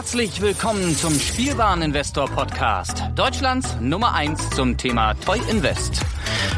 [0.00, 6.00] Herzlich willkommen zum Spielwareninvestor Podcast, Deutschlands Nummer 1 zum Thema Toy Invest.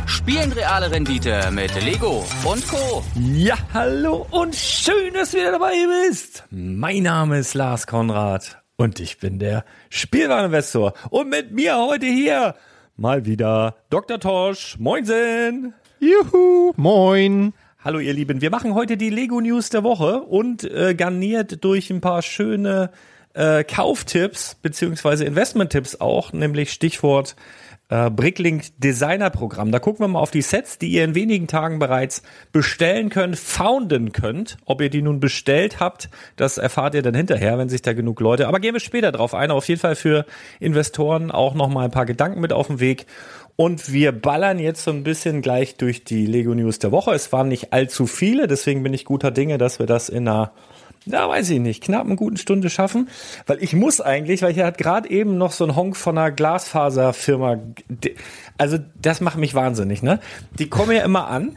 [0.07, 3.03] Spielen reale Rendite mit Lego und Co.
[3.17, 5.75] Ja, hallo und schön, dass du wieder dabei
[6.09, 6.45] bist.
[6.51, 10.93] Mein Name ist Lars Konrad und ich bin der Spielwareninvestor.
[11.11, 12.55] Und mit mir heute hier
[12.97, 14.21] mal wieder Dr.
[14.21, 14.77] Tosch.
[14.79, 15.75] Moinsen.
[15.99, 17.55] Juhu, moin.
[17.85, 21.91] Hallo ihr Lieben, wir machen heute die Lego News der Woche und äh, garniert durch
[21.91, 22.93] ein paar schöne
[23.35, 27.37] äh, Kauftipps beziehungsweise Investmenttipps auch, nämlich Stichwort
[27.93, 29.71] äh, Bricklink Designer Programm.
[29.71, 33.39] Da gucken wir mal auf die Sets, die ihr in wenigen Tagen bereits bestellen könnt,
[33.39, 34.57] founden könnt.
[34.65, 38.21] Ob ihr die nun bestellt habt, das erfahrt ihr dann hinterher, wenn sich da genug
[38.21, 38.49] Leute.
[38.49, 39.51] Aber gehen wir später drauf ein.
[39.51, 40.25] Auf jeden Fall für
[40.59, 43.05] Investoren auch noch mal ein paar Gedanken mit auf den Weg.
[43.57, 47.13] Und wir ballern jetzt so ein bisschen gleich durch die Lego News der Woche.
[47.13, 50.53] Es waren nicht allzu viele, deswegen bin ich guter Dinge, dass wir das in einer,
[51.07, 53.09] ja, weiß ich nicht, knapp eine guten Stunde schaffen.
[53.47, 56.31] Weil ich muss eigentlich, weil hier hat gerade eben noch so ein Honk von einer
[56.31, 57.59] Glasfaserfirma,
[58.59, 60.21] also das macht mich wahnsinnig, ne?
[60.59, 61.57] Die kommen ja immer an.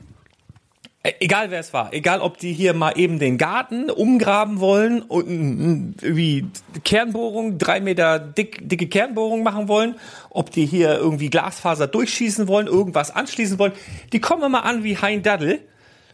[1.04, 5.04] Äh, Egal wer es war, egal ob die hier mal eben den Garten umgraben wollen
[5.04, 6.48] und irgendwie
[6.84, 9.96] Kernbohrung, drei Meter dick, dicke Kernbohrung machen wollen,
[10.32, 13.74] ob die hier irgendwie Glasfaser durchschießen wollen, irgendwas anschließen wollen,
[14.12, 15.60] die kommen immer an wie Hein Daddel,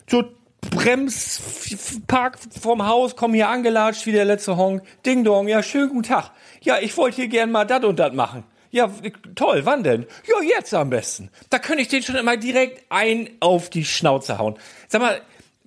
[0.10, 0.26] so
[0.70, 6.04] Bremspark vom Haus, kommen hier angelatscht wie der letzte Honk, Ding Dong, ja schönen guten
[6.04, 6.32] Tag,
[6.62, 8.44] ja ich wollte hier gern mal dat und dat machen.
[8.74, 8.90] Ja,
[9.36, 10.06] toll, wann denn?
[10.26, 11.30] Ja, jetzt am besten.
[11.50, 14.56] Da könnte ich den schon immer direkt ein auf die Schnauze hauen.
[14.88, 15.20] Sag mal,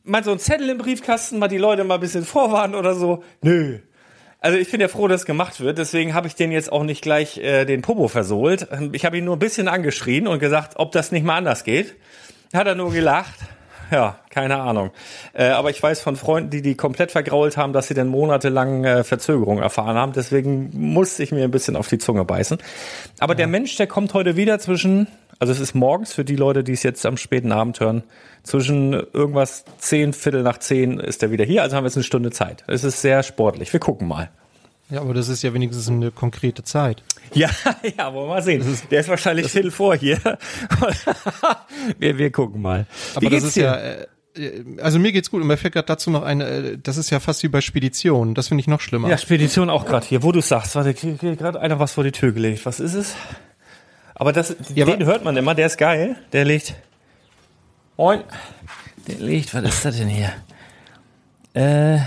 [0.05, 3.22] mal so ein Zettel im Briefkasten, mal die Leute mal ein bisschen vorwarnen oder so.
[3.42, 3.81] Nö.
[4.41, 7.03] Also ich bin ja froh, dass gemacht wird, deswegen habe ich den jetzt auch nicht
[7.03, 8.69] gleich äh, den Popo versohlt.
[8.92, 11.97] Ich habe ihn nur ein bisschen angeschrien und gesagt, ob das nicht mal anders geht.
[12.55, 13.37] Hat er nur gelacht
[13.90, 14.90] ja, keine Ahnung.
[15.32, 18.84] Äh, aber ich weiß von Freunden, die die komplett vergrault haben, dass sie dann monatelang
[18.84, 20.12] äh, Verzögerung erfahren haben.
[20.12, 22.58] Deswegen musste ich mir ein bisschen auf die Zunge beißen.
[23.20, 23.38] Aber ja.
[23.38, 25.06] der Mensch, der kommt heute wieder zwischen,
[25.38, 28.04] also es ist morgens für die Leute, die es jetzt am späten Abend hören,
[28.42, 31.62] zwischen irgendwas zehn, Viertel nach zehn ist er wieder hier.
[31.62, 32.64] Also haben wir jetzt eine Stunde Zeit.
[32.66, 33.72] Es ist sehr sportlich.
[33.72, 34.30] Wir gucken mal.
[34.91, 37.03] Ja, aber das ist ja wenigstens eine konkrete Zeit.
[37.33, 37.49] Ja,
[37.99, 38.61] ja, wollen wir mal sehen.
[38.61, 40.19] Ist, Der ist wahrscheinlich Viertel vor hier.
[41.99, 42.87] wir, wir gucken mal.
[43.19, 43.62] Wie aber das ist dir?
[43.62, 44.06] ja, äh,
[44.81, 47.21] also mir geht's gut und mir fällt gerade dazu noch eine, äh, das ist ja
[47.21, 48.34] fast wie bei Spedition.
[48.34, 49.09] Das finde ich noch schlimmer.
[49.09, 52.33] Ja, Spedition auch gerade hier, wo du sagst, warte, gerade einer was vor die Tür
[52.33, 52.66] gelegt.
[52.66, 53.15] Was ist es?
[54.15, 56.16] Aber das, ja, den hört man immer, der ist geil.
[56.33, 56.75] Der legt.
[57.97, 58.21] Moin.
[59.09, 60.33] Der legt, was ist das denn hier?
[61.55, 62.01] Äh.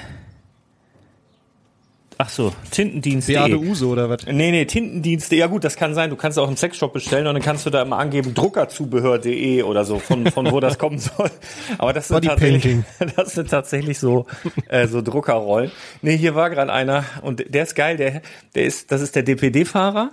[2.20, 3.28] Ach so, Tintendienst.
[3.28, 4.26] Beate Uso oder was?
[4.26, 5.36] Nee, nee, Tintendienste.
[5.36, 6.10] Ja gut, das kann sein.
[6.10, 9.86] Du kannst auch im Sexshop bestellen und dann kannst du da immer angeben druckerzubehör.de oder
[9.86, 11.30] so, von, von wo das kommen soll.
[11.78, 12.78] Aber das sind, tatsächlich,
[13.16, 14.26] das sind tatsächlich so,
[14.68, 15.72] äh, so Druckerrollen.
[16.02, 17.98] Nee, hier war gerade einer und der ist geil.
[17.98, 18.24] Der,
[18.56, 20.12] der ist, das ist der DPD-Fahrer.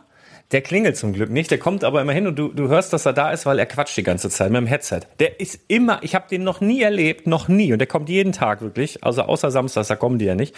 [0.53, 3.06] Der klingelt zum Glück nicht, der kommt aber immer hin und du, du hörst, dass
[3.06, 5.00] er da ist, weil er quatscht die ganze Zeit mit dem Headset.
[5.19, 8.32] Der ist immer, ich habe den noch nie erlebt, noch nie und der kommt jeden
[8.32, 10.54] Tag wirklich, also außer Samstags, da kommen die ja nicht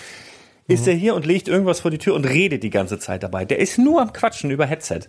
[0.68, 3.44] ist er hier und legt irgendwas vor die Tür und redet die ganze Zeit dabei.
[3.44, 5.00] Der ist nur am Quatschen über Headset.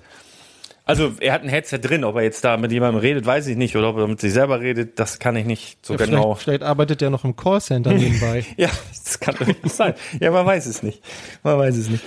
[0.86, 3.58] Also er hat ein Headset drin, ob er jetzt da mit jemandem redet, weiß ich
[3.58, 3.76] nicht.
[3.76, 6.36] Oder ob er mit sich selber redet, das kann ich nicht so ja, genau.
[6.36, 8.46] Vielleicht, vielleicht arbeitet er noch im Callcenter nebenbei.
[8.58, 8.70] ja,
[9.04, 9.96] das kann doch nicht sein.
[10.22, 11.02] Ja, man weiß es nicht.
[11.44, 12.04] Man weiß es nicht.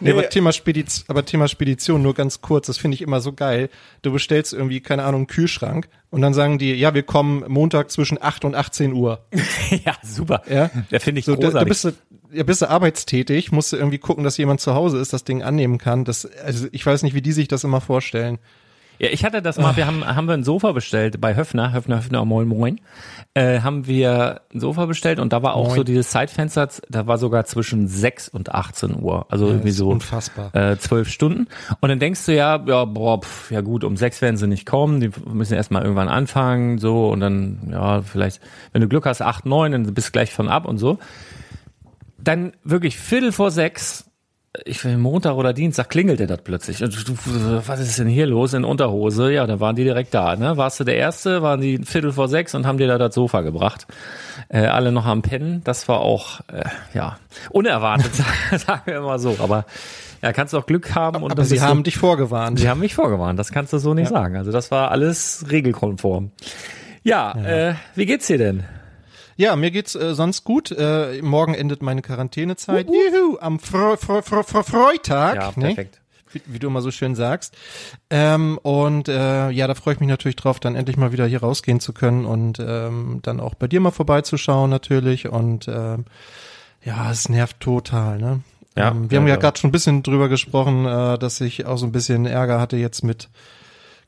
[0.00, 3.32] Nee, aber Thema, Spedition, aber Thema Spedition, nur ganz kurz, das finde ich immer so
[3.32, 3.68] geil.
[4.02, 7.90] Du bestellst irgendwie, keine Ahnung, einen Kühlschrank und dann sagen die, ja, wir kommen Montag
[7.90, 9.26] zwischen 8 und 18 Uhr.
[9.84, 10.42] ja, super.
[10.48, 11.52] Ja, da finde ich so, großartig.
[11.52, 11.92] Da, da bist du,
[12.32, 15.42] ja, bist du arbeitstätig, musst du irgendwie gucken, dass jemand zu Hause ist, das Ding
[15.42, 16.04] annehmen kann.
[16.04, 18.38] Das, also ich weiß nicht, wie die sich das immer vorstellen.
[18.98, 21.98] Ja, ich hatte das mal, wir haben, haben wir ein Sofa bestellt bei Höfner, Höfner,
[21.98, 22.80] Höfner, moin, moin,
[23.34, 25.76] äh, haben wir ein Sofa bestellt und da war auch moin.
[25.76, 29.90] so dieses Zeitfenster, da war sogar zwischen 6 und 18 Uhr, also ja, irgendwie so
[29.90, 30.52] unfassbar.
[30.52, 31.46] Äh, 12 Stunden
[31.80, 34.66] und dann denkst du ja, ja, boah, pf, ja gut, um 6 werden sie nicht
[34.66, 38.40] kommen, die müssen erstmal irgendwann anfangen, so und dann, ja, vielleicht,
[38.72, 40.98] wenn du Glück hast, 8, 9, dann bist du gleich von ab und so
[42.18, 44.04] dann wirklich Viertel vor sechs,
[44.64, 46.82] ich will Montag oder Dienstag klingelte das plötzlich.
[46.82, 47.14] Und du,
[47.66, 49.32] was ist denn hier los in Unterhose?
[49.32, 50.34] Ja, da waren die direkt da.
[50.36, 50.56] Ne?
[50.56, 53.42] Warst du der Erste, waren die Viertel vor sechs und haben dir da das Sofa
[53.42, 53.86] gebracht.
[54.48, 55.62] Äh, alle noch am Pennen.
[55.64, 56.64] Das war auch, äh,
[56.94, 57.18] ja,
[57.50, 58.12] unerwartet,
[58.58, 59.36] sagen wir immer so.
[59.38, 59.64] Aber
[60.22, 61.22] ja, kannst du auch Glück haben.
[61.22, 62.58] Und Aber sie haben so, dich vorgewarnt.
[62.58, 64.16] Sie haben mich vorgewarnt, das kannst du so nicht ja.
[64.16, 64.36] sagen.
[64.36, 66.32] Also das war alles regelkonform.
[67.04, 67.70] Ja, ja.
[67.70, 68.64] Äh, wie geht's dir denn?
[69.38, 70.72] Ja, mir geht's äh, sonst gut.
[70.72, 72.88] Äh, morgen endet meine Quarantänezeit.
[72.88, 72.94] Uh, uh.
[72.94, 75.36] Juhu, am Fre Fre Fre Fre Freitag.
[75.36, 75.66] Ja, ne?
[75.66, 76.00] perfekt.
[76.32, 77.56] Wie, wie, du immer so schön sagst.
[78.10, 81.40] Ähm, und äh, ja, da freue ich mich natürlich drauf, dann endlich mal wieder hier
[81.40, 85.28] rausgehen zu können und ähm, dann auch bei dir mal vorbeizuschauen natürlich.
[85.28, 86.04] Und ähm,
[86.84, 88.40] ja, es nervt total, ne?
[88.76, 89.40] Ja, ähm, wir ja, haben ja, ja.
[89.40, 92.76] gerade schon ein bisschen drüber gesprochen, äh, dass ich auch so ein bisschen Ärger hatte
[92.76, 93.28] jetzt mit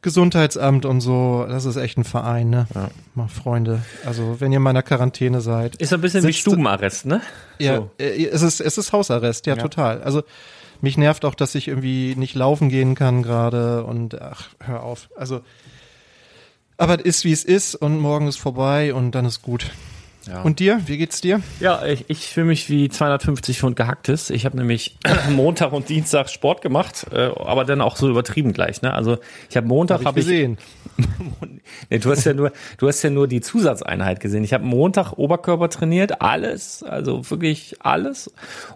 [0.03, 1.45] Gesundheitsamt und so.
[1.49, 2.67] Das ist echt ein Verein, ne?
[3.15, 3.83] Mal Freunde.
[4.07, 5.77] Also wenn ihr in meiner Quarantäne seid.
[5.77, 7.21] Ist so ein bisschen wie Stubenarrest, ne?
[7.59, 7.91] Ja, So.
[7.99, 10.03] äh, es ist es ist Hausarrest, ja, total.
[10.03, 10.23] Also
[10.81, 15.11] mich nervt auch, dass ich irgendwie nicht laufen gehen kann gerade und ach, hör auf.
[15.17, 15.43] Also
[16.79, 19.71] aber es ist wie es ist und morgen ist vorbei und dann ist gut.
[20.27, 20.43] Ja.
[20.43, 20.81] Und dir?
[20.87, 21.41] Wie geht's dir?
[21.61, 24.31] Ja, ich, ich fühle mich wie 250 Pfund gehacktes.
[24.31, 24.99] Ich habe nämlich
[25.31, 28.83] Montag und Dienstag Sport gemacht, äh, aber dann auch so übertrieben gleich.
[28.83, 28.93] Ne?
[28.93, 29.19] Also
[29.49, 30.59] ich habe Montag Hab habe ich ich, gesehen.
[31.91, 34.45] nee, du hast ja nur, du hast ja nur die Zusatzeinheit gesehen.
[34.45, 38.33] Ich habe Montag Oberkörper trainiert, alles, also wirklich alles,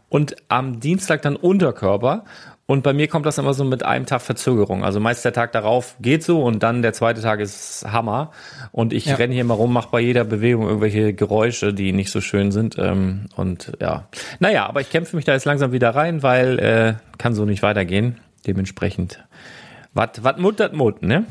[0.08, 2.24] und am Dienstag dann Unterkörper.
[2.66, 4.84] Und bei mir kommt das immer so mit einem Tag Verzögerung.
[4.84, 8.30] Also meist der Tag darauf geht so und dann der zweite Tag ist Hammer.
[8.72, 9.16] Und ich Ja.
[9.16, 12.78] renne hier mal rum, mache bei jeder Bewegung irgendwelche Geräusche, die nicht so schön sind.
[12.78, 14.08] Ähm, und ja,
[14.38, 17.62] naja, aber ich kämpfe mich da jetzt langsam wieder rein, weil äh, kann so nicht
[17.62, 18.18] weitergehen.
[18.46, 19.22] Dementsprechend,
[19.92, 21.24] wat wat muttert Mut, ne?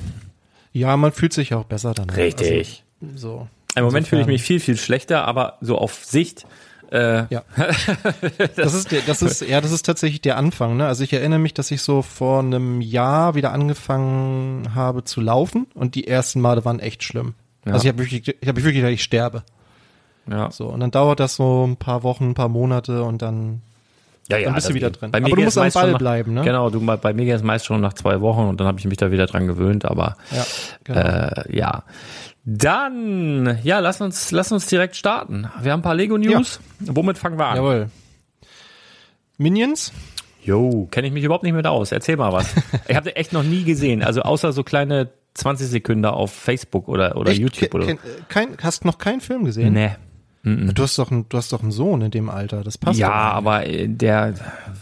[0.71, 2.09] Ja, man fühlt sich auch besser dann.
[2.11, 2.83] Richtig.
[3.01, 3.47] Also, so.
[3.75, 6.45] Im Moment fühle ich mich viel, viel schlechter, aber so auf Sicht.
[6.93, 7.43] Äh, Ja.
[8.55, 10.85] Das ist, der, das ist, ja, das ist tatsächlich der Anfang, ne?
[10.87, 15.67] Also ich erinnere mich, dass ich so vor einem Jahr wieder angefangen habe zu laufen
[15.73, 17.33] und die ersten Male waren echt schlimm.
[17.65, 17.73] Ja.
[17.73, 19.43] Also ich habe wirklich, ich habe wirklich gedacht, ich sterbe.
[20.29, 20.51] ja.
[20.51, 20.67] So.
[20.67, 23.61] Und dann dauert das so ein paar Wochen, ein paar Monate und dann,
[24.29, 25.01] Ja, ja, Dann bist du wieder geht.
[25.01, 25.11] drin.
[25.11, 26.43] Bei mir Aber du musst am Ball nach, bleiben, ne?
[26.43, 28.85] Genau, du, bei mir geht es meist schon nach zwei Wochen und dann habe ich
[28.85, 30.45] mich da wieder dran gewöhnt, aber ja,
[30.83, 30.99] genau.
[30.99, 31.83] äh, ja.
[32.45, 35.47] Dann, ja, lass uns, lass uns direkt starten.
[35.61, 36.59] Wir haben ein paar Lego-News.
[36.79, 37.55] Womit fangen wir an?
[37.57, 37.89] Jawohl.
[39.37, 39.93] Minions?
[40.43, 41.91] Jo, kenne ich mich überhaupt nicht mit aus.
[41.93, 42.53] Erzähl mal was.
[42.87, 47.15] ich habe echt noch nie gesehen, also außer so kleine 20 Sekunden auf Facebook oder,
[47.15, 47.39] oder Echt?
[47.41, 49.73] YouTube oder ken- Kein, hast noch keinen Film gesehen?
[49.73, 49.91] Nee.
[50.45, 52.65] Du hast doch, einen, du hast doch einen Sohn in dem Alter.
[52.65, 52.99] Das passt.
[52.99, 54.33] Ja, aber äh, der,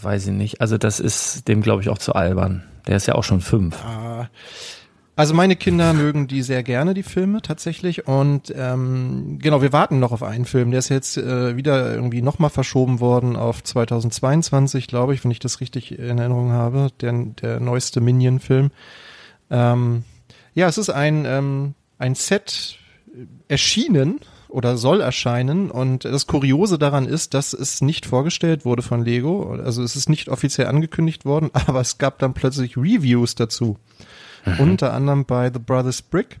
[0.02, 0.60] weiß ich nicht.
[0.60, 2.64] Also das ist dem, glaube ich, auch zu albern.
[2.88, 3.76] Der ist ja auch schon fünf.
[5.14, 8.06] Also meine Kinder mögen die sehr gerne, die Filme tatsächlich.
[8.08, 10.70] Und ähm, genau, wir warten noch auf einen Film.
[10.70, 15.38] Der ist jetzt äh, wieder irgendwie nochmal verschoben worden auf 2022, glaube ich, wenn ich
[15.38, 16.88] das richtig in Erinnerung habe.
[17.02, 18.70] Der, der neueste Minion-Film.
[19.50, 20.04] Ähm,
[20.54, 22.78] ja, es ist ein, ähm, ein Set
[23.48, 25.70] erschienen oder soll erscheinen.
[25.70, 29.58] Und das Kuriose daran ist, dass es nicht vorgestellt wurde von Lego.
[29.62, 33.76] Also es ist nicht offiziell angekündigt worden, aber es gab dann plötzlich Reviews dazu.
[34.58, 36.38] Unter anderem bei The Brothers Brick.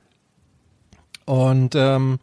[1.24, 2.18] Und ähm,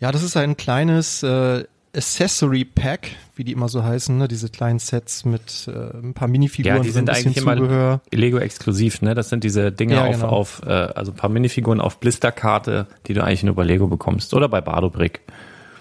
[0.00, 1.64] ja, das ist ein kleines äh,
[1.94, 4.26] Accessory Pack, wie die immer so heißen, ne?
[4.26, 8.00] diese kleinen Sets mit äh, ein paar Minifiguren, Ja, die sind eigentlich immer Zubehör.
[8.10, 9.14] Lego exklusiv, ne?
[9.14, 10.28] Das sind diese Dinge Ja, auf, genau.
[10.28, 14.32] auf äh, also ein paar Minifiguren auf Blisterkarte, die du eigentlich nur bei Lego bekommst.
[14.34, 15.20] Oder bei Bardo Brick.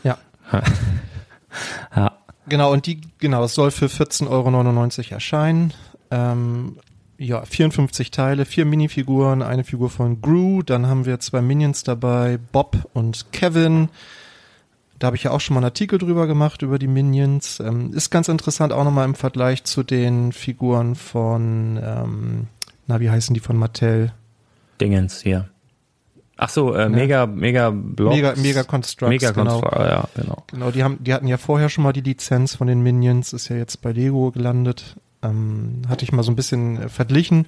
[0.04, 0.18] Ja.
[1.94, 2.13] Ja.
[2.47, 5.74] Genau, und die, genau, es soll für 14,99 Euro erscheinen.
[6.09, 6.77] Ähm,
[7.21, 12.39] ja, 54 Teile, vier Minifiguren, eine Figur von Gru, dann haben wir zwei Minions dabei,
[12.51, 13.89] Bob und Kevin.
[14.97, 17.59] Da habe ich ja auch schon mal einen Artikel drüber gemacht, über die Minions.
[17.59, 22.47] Ähm, ist ganz interessant auch nochmal im Vergleich zu den Figuren von, ähm,
[22.88, 24.13] na, wie heißen die von Mattel?
[24.79, 25.47] Dingens hier.
[26.38, 28.15] Ach so, äh, Mega, Mega Blocks.
[28.15, 29.59] Mega, Mega Constructs, Mega genau.
[29.59, 30.44] Constructs, ja, genau.
[30.47, 33.50] Genau, die haben, die hatten ja vorher schon mal die Lizenz von den Minions, ist
[33.50, 34.95] ja jetzt bei Lego gelandet.
[35.23, 37.47] Ähm, hatte ich mal so ein bisschen äh, verglichen.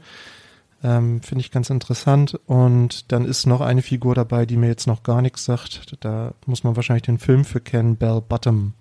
[0.84, 2.39] Ähm, Finde ich ganz interessant.
[2.46, 5.96] Und dann ist noch eine Figur dabei, die mir jetzt noch gar nichts sagt.
[6.01, 8.74] Da muss man wahrscheinlich den Film für kennen, Bell Bottom.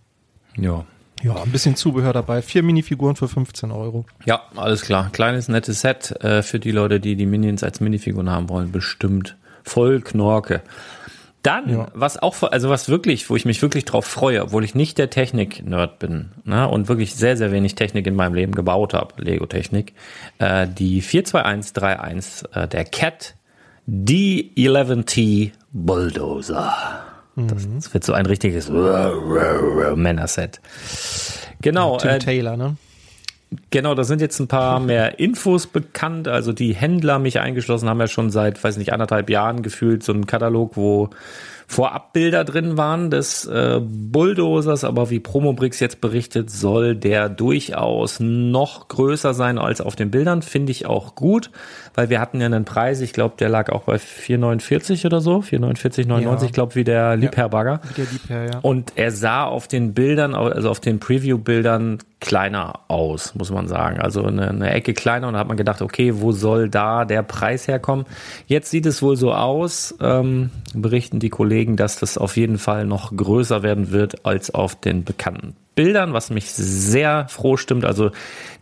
[0.57, 0.85] Ja.
[1.23, 2.43] Ja, ein bisschen Zubehör dabei.
[2.43, 4.07] Vier Minifiguren für 15 Euro.
[4.25, 5.11] Ja, alles klar.
[5.13, 8.73] Kleines, nettes Set äh, für die Leute, die die Minions als Minifiguren haben wollen.
[8.73, 9.37] Bestimmt.
[9.63, 10.63] Voll Knorke.
[11.43, 11.87] Dann, Ja.
[11.95, 15.11] was auch, also was wirklich, wo ich mich wirklich drauf freue, obwohl ich nicht der
[15.11, 19.93] Technik-Nerd bin ne, und wirklich sehr, sehr wenig Technik in meinem Leben gebaut habe, Lego-Technik,
[20.39, 23.35] äh, die 42131, äh, der Cat
[23.89, 26.73] D11T Bulldozer.
[27.35, 30.61] Das, das wird so ein richtiges Männerset.
[31.63, 31.97] Genau.
[31.97, 32.77] Tim äh, Taylor, ne?
[33.71, 36.29] Genau, da sind jetzt ein paar mehr Infos bekannt.
[36.29, 40.13] Also die Händler, mich eingeschlossen, haben ja schon seit, weiß nicht, anderthalb Jahren gefühlt so
[40.13, 41.11] einen Katalog, wo
[41.69, 48.89] Vorabbilder drin waren des äh, Bulldozers, aber wie Promobrix jetzt berichtet, soll der durchaus noch
[48.89, 50.43] größer sein als auf den Bildern.
[50.43, 51.51] Finde ich auch gut,
[51.95, 55.39] weil wir hatten ja einen Preis, ich glaube, der lag auch bei 4,49 oder so,
[55.39, 56.47] 4,49, 99, Ja.
[56.47, 57.81] ich glaube, wie der Liebherr-Bagger.
[57.97, 58.59] Der Liebherr, ja.
[58.61, 64.01] Und er sah auf den Bildern, also auf den Preview-Bildern kleiner aus, muss man sagen.
[64.01, 67.25] Also eine, eine Ecke kleiner und da hat man gedacht, okay, wo soll da der
[67.25, 68.07] Preis herkommen?
[68.47, 72.87] Jetzt sieht es wohl so aus, ähm, berichten die Kollegen, dass das auf jeden Fall
[72.87, 77.85] noch größer werden wird als auf den bekannten Bildern, was mich sehr froh stimmt.
[77.85, 78.13] Also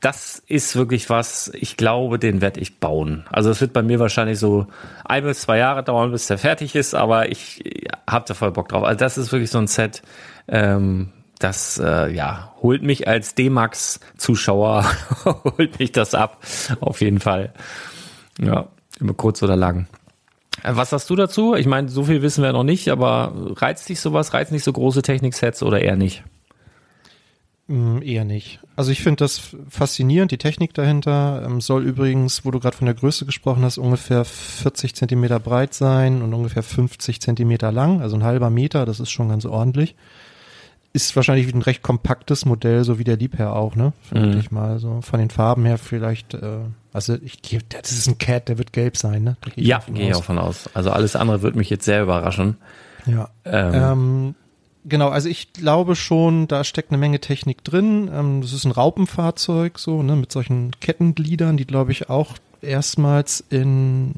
[0.00, 3.24] das ist wirklich was, ich glaube, den werde ich bauen.
[3.30, 4.68] Also es wird bei mir wahrscheinlich so
[5.04, 7.62] ein bis zwei Jahre dauern, bis der fertig ist, aber ich
[8.08, 8.84] habe da voll Bock drauf.
[8.84, 10.00] Also das ist wirklich so ein Set,
[10.48, 11.10] ähm,
[11.40, 14.84] das äh, ja holt mich als D-Max-Zuschauer,
[15.24, 16.42] holt mich das ab,
[16.80, 17.52] auf jeden Fall.
[18.40, 18.68] Ja,
[19.00, 19.86] immer kurz oder lang.
[20.62, 21.54] Äh, was sagst du dazu?
[21.54, 24.34] Ich meine, so viel wissen wir noch nicht, aber reizt dich sowas?
[24.34, 26.22] Reizt nicht so große Technik-Sets oder eher nicht?
[27.70, 28.58] Mm, eher nicht.
[28.76, 31.42] Also ich finde das faszinierend, die Technik dahinter.
[31.46, 35.72] Ähm, soll übrigens, wo du gerade von der Größe gesprochen hast, ungefähr 40 Zentimeter breit
[35.72, 39.94] sein und ungefähr 50 Zentimeter lang, also ein halber Meter, das ist schon ganz ordentlich.
[40.92, 43.92] Ist wahrscheinlich ein recht kompaktes Modell, so wie der Liebherr auch, ne?
[44.02, 44.40] Finde mhm.
[44.40, 44.78] ich mal.
[44.80, 46.58] So von den Farben her vielleicht, äh,
[46.92, 49.36] also ich das ist ein Cat, der wird gelb sein, ne?
[49.54, 50.68] Ja, gehe ich auch von aus.
[50.74, 52.56] Also alles andere wird mich jetzt sehr überraschen.
[53.06, 53.30] Ja.
[53.44, 54.34] Ähm, ähm,
[54.84, 58.10] genau, also ich glaube schon, da steckt eine Menge Technik drin.
[58.12, 63.44] Ähm, das ist ein Raupenfahrzeug, so, ne, mit solchen Kettengliedern, die glaube ich auch erstmals
[63.48, 64.12] in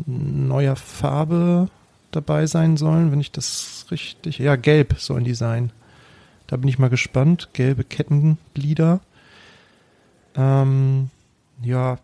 [0.49, 1.69] neuer Farbe
[2.11, 5.71] dabei sein sollen, wenn ich das richtig, ja, gelb sollen die sein.
[6.53, 7.49] Da bin ich mal gespannt.
[7.55, 9.01] Gelbe Kettenglieder.
[10.37, 11.09] Ähm,
[11.63, 11.99] ja,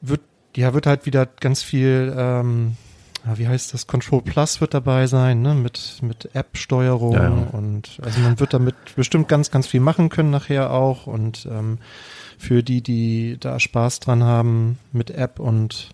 [0.00, 0.20] wird,
[0.54, 2.76] ja, wird halt wieder ganz viel, ähm,
[3.26, 3.88] ja, wie heißt das?
[3.88, 5.56] Control Plus wird dabei sein, ne?
[5.56, 7.48] Mit, mit App-Steuerung ja, ja.
[7.50, 11.08] und also man wird damit bestimmt ganz, ganz viel machen können nachher auch.
[11.08, 11.78] Und ähm,
[12.38, 15.90] für die, die da Spaß dran haben mit App und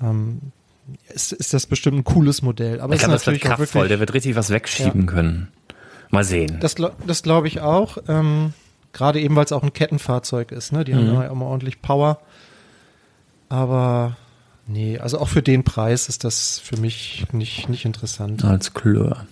[0.00, 0.40] ähm,
[1.12, 2.80] ist, ist das bestimmt ein cooles Modell.
[2.80, 5.06] Aber ich glaube, das wird kraftvoll, der wird richtig was wegschieben ja.
[5.06, 5.48] können.
[6.12, 6.58] Mal sehen.
[6.60, 6.76] Das,
[7.06, 7.98] das glaube ich auch.
[8.06, 8.52] Ähm,
[8.92, 10.70] Gerade eben, weil es auch ein Kettenfahrzeug ist.
[10.70, 10.84] Ne?
[10.84, 11.08] Die mhm.
[11.08, 12.18] haben ja immer ordentlich Power.
[13.48, 14.16] Aber
[14.66, 18.44] nee, also auch für den Preis ist das für mich nicht, nicht interessant.
[18.44, 19.26] Als Klör.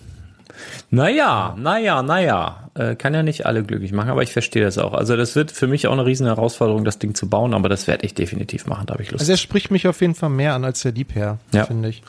[0.89, 2.69] Naja, naja, naja.
[2.73, 4.93] Äh, kann ja nicht alle glücklich machen, aber ich verstehe das auch.
[4.93, 7.85] Also das wird für mich auch eine riesen Herausforderung, das Ding zu bauen, aber das
[7.85, 9.21] werde ich definitiv machen, da habe ich Lust.
[9.21, 11.65] Also er spricht mich auf jeden Fall mehr an als der Liebherr, ja.
[11.65, 12.01] finde ich.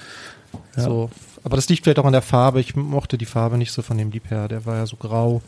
[0.76, 0.82] Ja.
[0.84, 1.10] So
[1.44, 2.60] aber das liegt vielleicht auch an der Farbe.
[2.60, 4.48] Ich mochte die Farbe nicht so von dem Lieb her.
[4.48, 5.42] Der war ja so grau.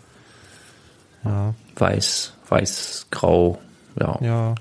[1.24, 1.54] Ja.
[1.76, 3.58] Weiß, weiß, grau.
[3.98, 4.18] Ja.
[4.20, 4.54] Ja.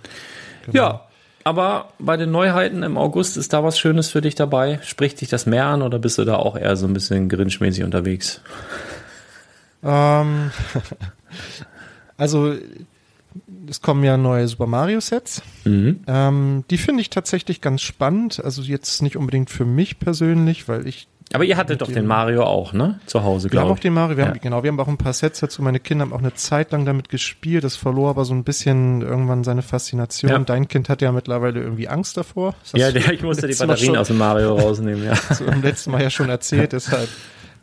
[0.66, 0.78] Genau.
[0.78, 1.08] Ja.
[1.46, 4.80] Aber bei den Neuheiten im August ist da was Schönes für dich dabei?
[4.84, 7.84] Spricht dich das mehr an oder bist du da auch eher so ein bisschen grinchmäßig
[7.84, 8.40] unterwegs?
[9.84, 10.52] Ähm,
[12.18, 12.56] also
[13.68, 15.42] es kommen ja neue Super Mario Sets.
[15.66, 16.02] Mhm.
[16.08, 18.42] Ähm, die finde ich tatsächlich ganz spannend.
[18.44, 22.44] Also jetzt nicht unbedingt für mich persönlich, weil ich aber ihr hattet doch den Mario
[22.44, 23.00] auch, ne?
[23.06, 23.66] Zu Hause, glaube ich.
[23.66, 24.30] Wir haben auch den Mario, wir ja.
[24.32, 25.62] haben, genau, wir haben auch ein paar Sets dazu.
[25.62, 27.64] Meine Kinder haben auch eine Zeit lang damit gespielt.
[27.64, 30.32] Das verlor aber so ein bisschen irgendwann seine Faszination.
[30.32, 30.40] Ja.
[30.40, 32.56] Dein Kind hat ja mittlerweile irgendwie Angst davor.
[32.74, 35.16] Ja, der, ich musste die Batterien aus dem Mario rausnehmen, ja.
[35.16, 37.10] So beim letzten Mal ja schon erzählt, deshalb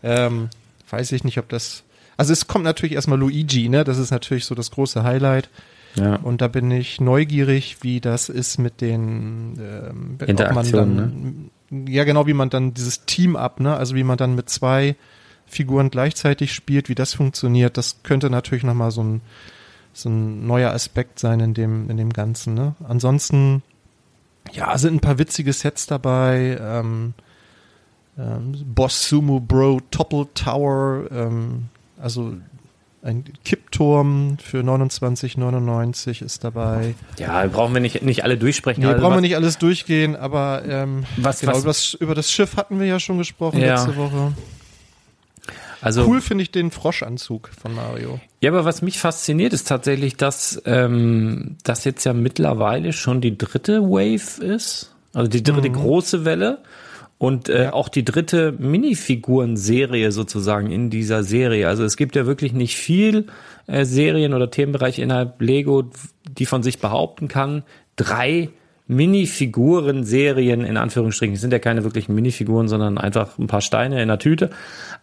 [0.02, 0.48] ähm,
[0.88, 1.84] weiß ich nicht, ob das.
[2.16, 3.84] Also es kommt natürlich erstmal Luigi, ne?
[3.84, 5.48] Das ist natürlich so das große Highlight.
[5.96, 6.16] Ja.
[6.16, 11.50] Und da bin ich neugierig, wie das ist mit den ähm, Interaktionen, ne?
[11.70, 13.76] Ja genau, wie man dann dieses Team ab, ne?
[13.76, 14.96] Also wie man dann mit zwei
[15.46, 19.20] Figuren gleichzeitig spielt, wie das funktioniert, das könnte natürlich nochmal so ein,
[19.92, 22.74] so ein neuer Aspekt sein in dem, in dem Ganzen, ne?
[22.86, 23.62] Ansonsten,
[24.52, 27.14] ja, sind ein paar witzige Sets dabei, ähm,
[28.18, 31.68] ähm, Boss Sumo Bro Topple Tower, ähm,
[32.00, 32.36] also
[33.02, 36.94] ein Kippturm für 29,99 ist dabei.
[37.18, 38.82] Ja, brauchen wir nicht, nicht alle durchsprechen.
[38.82, 41.60] Nee, also brauchen wir nicht alles durchgehen, aber ähm, was, genau, was?
[41.60, 43.74] Über, das, über das Schiff hatten wir ja schon gesprochen ja.
[43.74, 44.32] letzte Woche.
[45.82, 48.20] Also, cool finde ich den Froschanzug von Mario.
[48.40, 53.38] Ja, aber was mich fasziniert, ist tatsächlich, dass ähm, das jetzt ja mittlerweile schon die
[53.38, 54.94] dritte Wave ist.
[55.14, 55.74] Also die dritte mhm.
[55.74, 56.58] große Welle.
[57.20, 57.72] Und äh, ja.
[57.74, 61.68] auch die dritte Minifiguren-Serie sozusagen in dieser Serie.
[61.68, 63.26] Also es gibt ja wirklich nicht viel
[63.66, 65.90] äh, Serien oder Themenbereiche innerhalb Lego,
[66.26, 67.62] die von sich behaupten kann,
[67.96, 68.48] drei
[68.86, 71.34] Minifiguren-Serien in Anführungsstrichen.
[71.34, 74.48] Es sind ja keine wirklichen Minifiguren, sondern einfach ein paar Steine in der Tüte.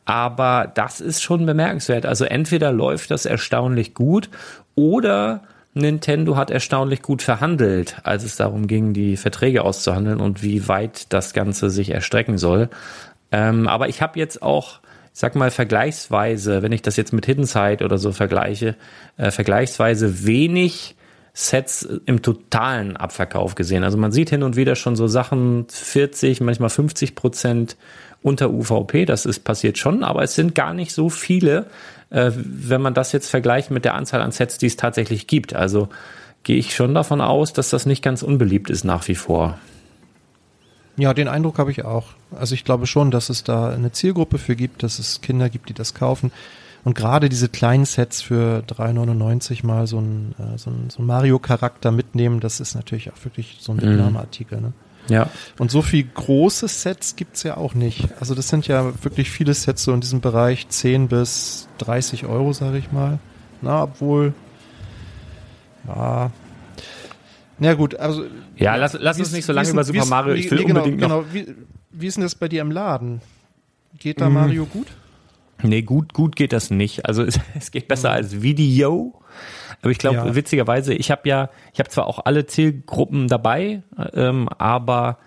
[0.06, 2.08] Aber das ist schon bemerkenswert.
[2.08, 4.32] Also entweder läuft das erstaunlich gut
[4.74, 5.44] oder
[5.78, 11.12] Nintendo hat erstaunlich gut verhandelt, als es darum ging, die Verträge auszuhandeln und wie weit
[11.14, 12.70] das Ganze sich erstrecken soll.
[13.32, 14.80] Ähm, aber ich habe jetzt auch,
[15.14, 18.76] sag mal, vergleichsweise, wenn ich das jetzt mit Hidden Side oder so vergleiche,
[19.18, 20.96] äh, vergleichsweise wenig
[21.34, 23.84] Sets im totalen Abverkauf gesehen.
[23.84, 27.78] Also man sieht hin und wieder schon so Sachen 40, manchmal 50 Prozent
[28.24, 29.06] unter UVP.
[29.06, 31.68] Das ist passiert schon, aber es sind gar nicht so viele,
[32.10, 35.54] äh, wenn man das jetzt vergleicht mit der Anzahl an Sets, die es tatsächlich gibt.
[35.54, 35.90] Also
[36.44, 39.58] gehe ich schon davon aus, dass das nicht ganz unbeliebt ist nach wie vor.
[40.98, 42.08] Ja, den Eindruck habe ich auch.
[42.32, 45.70] Also ich glaube schon, dass es da eine Zielgruppe für gibt, dass es Kinder gibt,
[45.70, 46.32] die das kaufen.
[46.84, 51.06] Und gerade diese kleinen Sets für 3,99 mal so ein, äh, so ein, so ein
[51.06, 53.90] Mario-Charakter mitnehmen, das ist natürlich auch wirklich so ein Mhm.
[53.90, 54.62] Mitnahmeartikel.
[54.62, 54.74] Ne?
[55.10, 55.30] Ja.
[55.58, 58.10] Und so viel große Sets gibt's ja auch nicht.
[58.20, 62.52] Also das sind ja wirklich viele Sets so in diesem Bereich 10 bis 30 Euro,
[62.54, 63.20] sage ich mal.
[63.62, 64.34] Na, obwohl,
[65.88, 66.32] ja.
[67.60, 68.26] Na gut, also.
[68.56, 70.34] Ja, lass, lass uns nicht so lange über Super Mario.
[70.36, 71.24] Ich will wie- genau, unbedingt noch.
[71.24, 71.56] Genau, wie,
[71.92, 73.22] wie ist denn das bei dir im Laden?
[73.98, 74.36] Geht da Mhm.
[74.36, 74.88] Mario gut?
[75.64, 77.06] Nee, gut, gut geht das nicht.
[77.08, 79.20] Also es, es geht besser als Video.
[79.82, 80.36] Aber ich glaube, Ja.
[80.36, 85.18] witzigerweise, ich habe ja, ich habe zwar auch alle Zielgruppen dabei, ähm, aber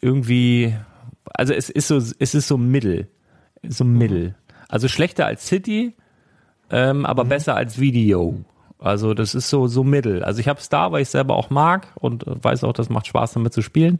[0.00, 0.74] irgendwie,
[1.34, 3.08] also es ist so, es ist so mittel,
[3.66, 4.34] so mittel.
[4.68, 5.94] Also schlechter als City,
[6.70, 8.44] ähm, aber besser als Video.
[8.78, 10.22] Also das ist so so mittel.
[10.22, 13.06] Also ich habe es da, weil ich selber auch mag und weiß auch, das macht
[13.08, 13.98] Spaß damit zu spielen.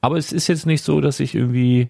[0.00, 1.88] Aber es ist jetzt nicht so, dass ich irgendwie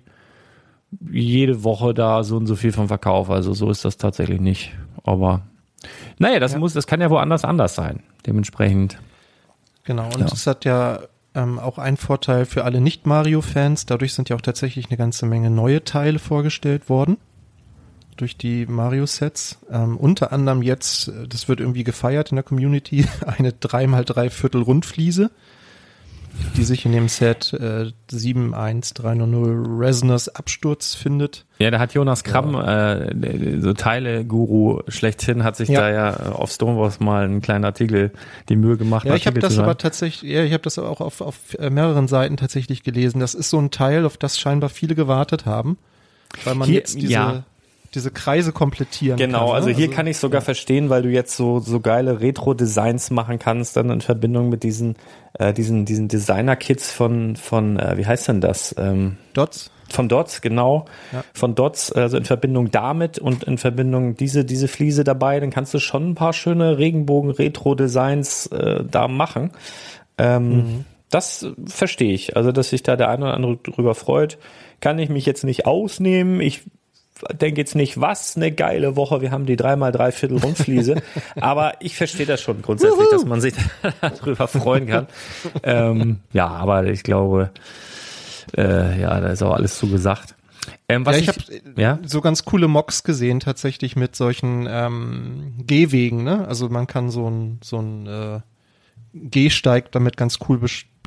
[1.10, 3.32] jede Woche da so und so viel von verkaufe.
[3.32, 4.72] Also so ist das tatsächlich nicht.
[5.02, 5.47] Aber
[6.18, 8.02] naja, das muss, das kann ja woanders anders sein.
[8.26, 8.98] Dementsprechend.
[9.84, 10.26] Genau, und Ja.
[10.26, 11.00] es hat ja
[11.34, 13.86] ähm, auch einen Vorteil für alle Nicht-Mario-Fans.
[13.86, 17.16] Dadurch sind ja auch tatsächlich eine ganze Menge neue Teile vorgestellt worden.
[18.16, 19.58] Durch die Mario-Sets.
[19.70, 24.62] Ähm, unter anderem jetzt, äh, das wird irgendwie gefeiert in der Community, eine 3x3 Viertel
[24.62, 25.30] Rundfliese,
[26.56, 31.46] die sich in dem Set äh, 71300 Resonance Absturz findet.
[31.58, 35.80] Ja, da hat Jonas Kramm, äh, so Teile-Guru schlechthin, hat sich Ja.
[35.80, 38.12] da ja auf Stonewalls mal einen kleinen Artikel
[38.48, 39.06] die Mühe gemacht.
[39.06, 42.08] Ja, ich habe das aber tatsächlich, ja, ich habe das auch auf, auf äh, mehreren
[42.08, 43.20] Seiten tatsächlich gelesen.
[43.20, 45.78] Das ist so ein Teil, auf das scheinbar viele gewartet haben,
[46.44, 47.42] weil man Hier- jetzt diese, ja.
[47.94, 49.28] Diese Kreise komplettieren kann.
[49.30, 49.54] Genau, ne?
[49.54, 53.76] also hier kann ich sogar verstehen, weil du jetzt so so geile Retro-Designs machen kannst,
[53.76, 54.96] dann in Verbindung mit diesen
[55.38, 58.74] äh, diesen diesen Designer-Kits von von äh, wie heißt denn das?
[58.78, 59.70] Ähm, Dots.
[59.88, 60.84] von Dots, genau.
[61.12, 61.24] Ja.
[61.32, 65.72] Von Dots, also in Verbindung damit und in Verbindung diese, diese Fliese dabei, dann kannst
[65.72, 69.52] du schon ein paar schöne Regenbogen-Retro-Designs äh, da machen.
[70.18, 70.84] Ähm, Mhm.
[71.10, 72.36] Das verstehe ich.
[72.36, 74.36] Also, dass sich da der eine oder andere drüber freut,
[74.80, 76.42] kann ich mich jetzt nicht ausnehmen.
[76.42, 76.64] Ich
[77.32, 81.02] denke jetzt nicht, was eine geile Woche, wir haben die dreimal dreiviertel Rundfliese.
[81.40, 83.54] aber ich verstehe das schon grundsätzlich, dass man sich
[84.00, 85.06] darüber freuen kann.
[85.62, 87.50] ähm, ja, aber ich glaube,
[88.56, 90.34] äh, ja, da ist auch alles zugesagt.
[90.88, 91.98] Ähm, was ja, ich, ich habe ja?
[92.04, 96.24] so ganz coole Mocks gesehen, tatsächlich mit solchen ähm, Gehwegen.
[96.24, 96.46] Ne?
[96.46, 98.40] Also man kann so ein so ein äh,
[99.12, 100.60] Gehsteig damit ganz cool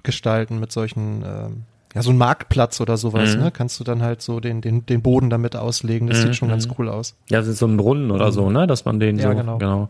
[0.04, 3.43] gestalten mit solchen ähm, ja, so ein Marktplatz oder sowas, Mhm.
[3.43, 3.51] ne?
[3.51, 6.08] Kannst du dann halt so den, den, den Boden damit auslegen.
[6.08, 7.15] Das sieht schon ganz cool aus.
[7.30, 8.65] Ja, das ist so ein Brunnen oder so, ne?
[8.67, 9.58] Dass man den Ja, so, genau.
[9.58, 9.89] genau.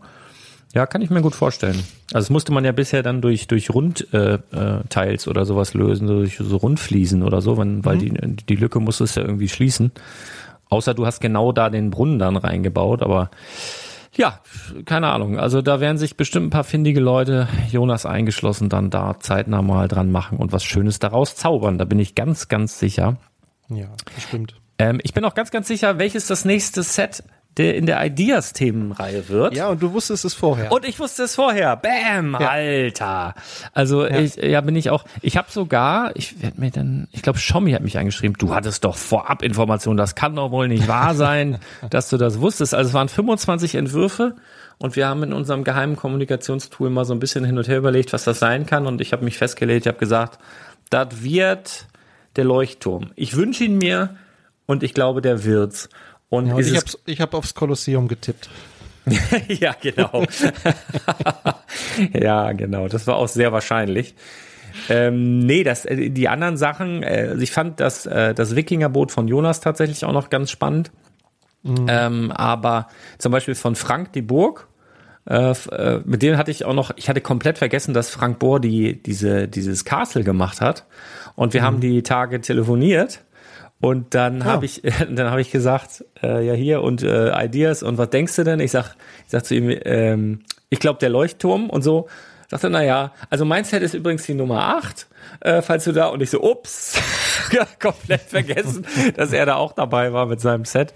[0.74, 1.76] Ja, kann ich mir gut vorstellen.
[2.14, 5.74] Also das musste man ja bisher dann durch durch Rundteils äh, äh, Teils oder sowas
[5.74, 8.10] lösen, durch so Rundfliesen oder so, wenn, weil die
[8.48, 9.92] die Lücke musstest ja irgendwie schließen.
[10.70, 13.30] Außer du hast genau da den Brunnen dann reingebaut, aber
[14.14, 14.40] ja,
[14.84, 15.38] keine Ahnung.
[15.38, 19.88] Also da werden sich bestimmt ein paar findige Leute, Jonas eingeschlossen, dann da zeitnah mal
[19.88, 21.78] dran machen und was Schönes daraus zaubern.
[21.78, 23.16] Da bin ich ganz, ganz sicher.
[23.68, 24.54] Ja, bestimmt.
[24.78, 27.24] Ähm, ich bin auch ganz, ganz sicher, welches das nächste Set
[27.58, 29.54] der in der Ideas-Themenreihe wird.
[29.54, 30.72] Ja, und du wusstest es vorher.
[30.72, 31.76] Und ich wusste es vorher.
[31.76, 33.34] Bam, Alter.
[33.74, 35.04] Also ich, ja, bin ich auch.
[35.20, 38.36] Ich habe sogar, ich werde mir dann, ich glaube, Schommi hat mich angeschrieben.
[38.38, 39.98] Du hattest doch vorab Informationen.
[39.98, 41.58] Das kann doch wohl nicht wahr sein,
[41.90, 42.74] dass du das wusstest.
[42.74, 44.34] Also es waren 25 Entwürfe.
[44.78, 48.12] Und wir haben in unserem geheimen Kommunikationstool mal so ein bisschen hin und her überlegt,
[48.12, 48.86] was das sein kann.
[48.86, 50.38] Und ich habe mich festgelegt, ich habe gesagt,
[50.90, 51.86] das wird
[52.36, 53.10] der Leuchtturm.
[53.14, 54.16] Ich wünsche ihn mir
[54.66, 55.88] und ich glaube, der wird's.
[56.32, 58.48] Und, ja, und ich habe hab aufs Kolosseum getippt.
[59.48, 60.24] ja, genau.
[62.14, 62.88] ja, genau.
[62.88, 64.14] Das war auch sehr wahrscheinlich.
[64.88, 69.12] Ähm, nee, das, äh, die anderen Sachen, äh, also ich fand das, äh, das Wikingerboot
[69.12, 70.90] von Jonas tatsächlich auch noch ganz spannend.
[71.86, 74.68] Ähm, aber zum Beispiel von Frank die Burg,
[75.28, 78.58] äh, äh, mit denen hatte ich auch noch, ich hatte komplett vergessen, dass Frank Bohr
[78.58, 80.86] die, diese, dieses Castle gemacht hat.
[81.34, 83.20] Und wir haben die Tage telefoniert.
[83.82, 87.98] Und dann habe ich, dann habe ich gesagt, äh, ja hier und äh, Ideas und
[87.98, 88.60] was denkst du denn?
[88.60, 90.40] Ich sag, ich sag zu ihm, ähm,
[90.70, 92.08] ich glaube der Leuchtturm und so.
[92.48, 95.06] Sagt er, na ja, also mein Set ist übrigens die Nummer 8,
[95.40, 96.96] äh, falls du da und ich so, ups,
[97.50, 100.94] ja, komplett vergessen, dass er da auch dabei war mit seinem Set.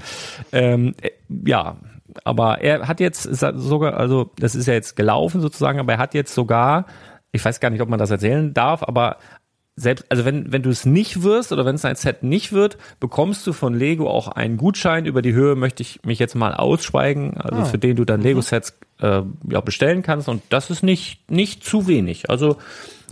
[0.52, 1.10] Ähm, äh,
[1.44, 1.78] ja,
[2.22, 6.14] aber er hat jetzt sogar, also das ist ja jetzt gelaufen sozusagen, aber er hat
[6.14, 6.86] jetzt sogar,
[7.32, 9.16] ich weiß gar nicht, ob man das erzählen darf, aber
[9.76, 12.78] selbst, also wenn, wenn du es nicht wirst oder wenn es ein Set nicht wird,
[12.98, 15.04] bekommst du von Lego auch einen Gutschein.
[15.04, 18.78] Über die Höhe möchte ich mich jetzt mal ausschweigen, also für den du dann Lego-Sets
[19.00, 20.28] äh, ja, bestellen kannst.
[20.30, 22.30] Und das ist nicht, nicht zu wenig.
[22.30, 22.56] Also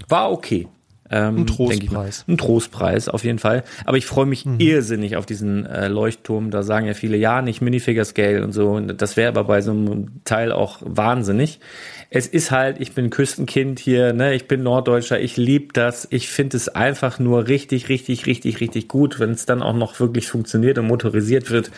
[0.09, 0.67] war okay.
[1.11, 2.25] Ähm, ein Trostpreis.
[2.27, 3.65] Ein Trostpreis, auf jeden Fall.
[3.85, 4.59] Aber ich freue mich mhm.
[4.59, 6.51] irrsinnig auf diesen äh, Leuchtturm.
[6.51, 8.81] Da sagen ja viele, ja, nicht Minifigure Scale und so.
[8.81, 11.61] Das wäre aber bei so einem Teil auch wahnsinnig.
[12.11, 16.07] Es ist halt, ich bin Küstenkind hier, ne, ich bin Norddeutscher, ich liebe das.
[16.11, 19.99] Ich finde es einfach nur richtig, richtig, richtig, richtig gut, wenn es dann auch noch
[20.01, 21.71] wirklich funktioniert und motorisiert wird.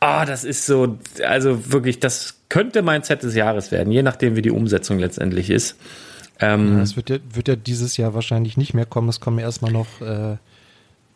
[0.00, 4.02] Ah, oh, das ist so, also wirklich, das könnte mein Set des Jahres werden, je
[4.02, 5.76] nachdem, wie die Umsetzung letztendlich ist.
[6.40, 9.08] Ähm, ja, es wird ja, wird ja dieses Jahr wahrscheinlich nicht mehr kommen.
[9.08, 10.36] Es kommen erstmal noch äh,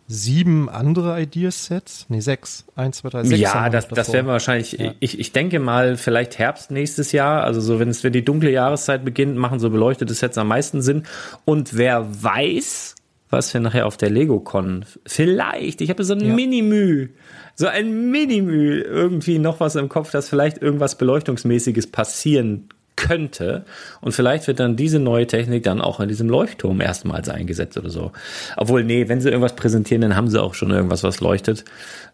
[0.09, 2.07] sieben andere Ideasets.
[2.09, 2.65] Nee, sechs.
[2.75, 3.41] Eins, zwei, drei, sechs.
[3.41, 4.93] Ja, das, das werden wir wahrscheinlich, ja.
[5.01, 7.45] ich, ich denke mal, vielleicht Herbst nächstes Jahr.
[7.45, 10.83] Also so, wenn es, wenn die dunkle Jahreszeit beginnt, machen so beleuchtete Sets am meisten
[10.83, 11.05] Sinn.
[11.45, 12.95] Und wer weiß,
[13.31, 16.35] was wir nachher auf der Lego-Con vielleicht, ich habe so ein ja.
[16.35, 17.09] Mini-Müh,
[17.55, 23.65] so ein Mini-Müh, irgendwie noch was im Kopf, dass vielleicht irgendwas Beleuchtungsmäßiges passieren könnte.
[24.01, 27.91] Und vielleicht wird dann diese neue Technik dann auch in diesem Leuchtturm erstmals eingesetzt oder
[27.91, 28.13] so.
[28.57, 31.65] Obwohl, nee, wenn sie irgendwas präsentieren, dann haben sie auch schon irgendwas, was leuchtet.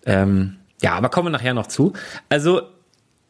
[0.06, 1.92] Ähm, ja, aber kommen wir nachher noch zu.
[2.28, 2.62] Also,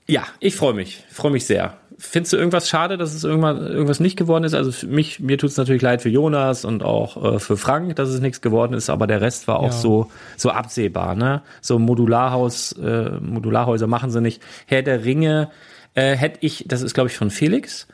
[0.06, 1.74] ja, ich freue mich, freue mich sehr.
[1.98, 4.54] Findest du irgendwas schade, dass es irgendwann irgendwas nicht geworden ist?
[4.54, 7.96] Also für mich, mir tut es natürlich leid für Jonas und auch äh, für Frank,
[7.96, 9.72] dass es nichts geworden ist, aber der Rest war auch ja.
[9.72, 11.42] so so absehbar, ne?
[11.60, 14.40] So Modularhaus, äh, Modularhäuser machen sie nicht.
[14.66, 15.50] Herr der Ringe,
[15.94, 17.88] äh, hätte ich, das ist glaube ich von Felix,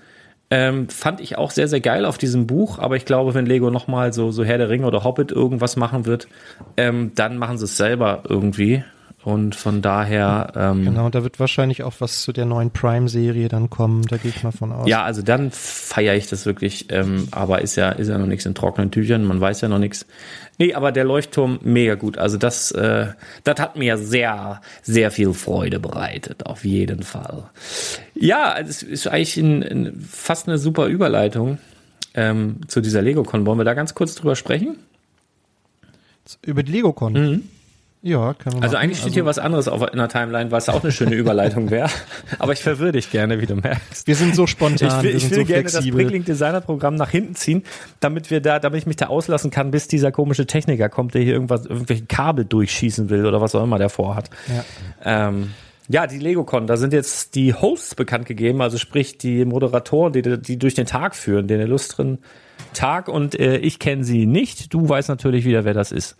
[0.50, 3.70] ähm, fand ich auch sehr, sehr geil auf diesem Buch, aber ich glaube, wenn Lego
[3.70, 6.28] nochmal so, so Herr der Ringe oder Hobbit irgendwas machen wird,
[6.76, 8.84] ähm, dann machen sie es selber irgendwie.
[9.24, 10.52] Und von daher.
[10.54, 14.30] Ähm, genau, da wird wahrscheinlich auch was zu der neuen Prime-Serie dann kommen, da gehe
[14.30, 14.86] ich mal von aus.
[14.86, 18.44] Ja, also dann feiere ich das wirklich, ähm, aber ist ja, ist ja noch nichts
[18.44, 20.06] in trockenen Tüchern, man weiß ja noch nichts.
[20.58, 22.18] Nee, aber der Leuchtturm, mega gut.
[22.18, 23.06] Also das, äh,
[23.44, 27.44] das hat mir sehr, sehr viel Freude bereitet, auf jeden Fall.
[28.14, 31.56] Ja, es ist eigentlich ein, ein, fast eine super Überleitung
[32.12, 33.46] ähm, zu dieser Lego-Con.
[33.46, 34.76] Wollen wir da ganz kurz drüber sprechen?
[36.42, 37.12] Über die Lego-Con?
[37.14, 37.42] Mhm.
[38.06, 38.84] Ja, kann man Also machen.
[38.84, 41.70] eigentlich steht also, hier was anderes auf in der Timeline, was auch eine schöne Überleitung
[41.70, 41.88] wäre.
[42.38, 44.06] Aber ich verwirre dich gerne, wie du merkst.
[44.06, 44.98] Wir sind so spontan.
[44.98, 45.90] Ich will, ich will so gerne flexibel.
[45.90, 47.62] das Bricklink Designer Programm nach hinten ziehen,
[48.00, 51.22] damit wir da, damit ich mich da auslassen kann, bis dieser komische Techniker kommt, der
[51.22, 54.28] hier irgendwas, irgendwelche Kabel durchschießen will oder was auch immer der vorhat.
[54.48, 55.28] Ja.
[55.28, 55.54] Ähm,
[55.88, 60.40] ja, die LegoCon, da sind jetzt die Hosts bekannt gegeben, also sprich die Moderatoren, die,
[60.42, 62.18] die durch den Tag führen, den illustren
[62.74, 64.74] Tag und äh, ich kenne sie nicht.
[64.74, 66.16] Du weißt natürlich wieder, wer das ist.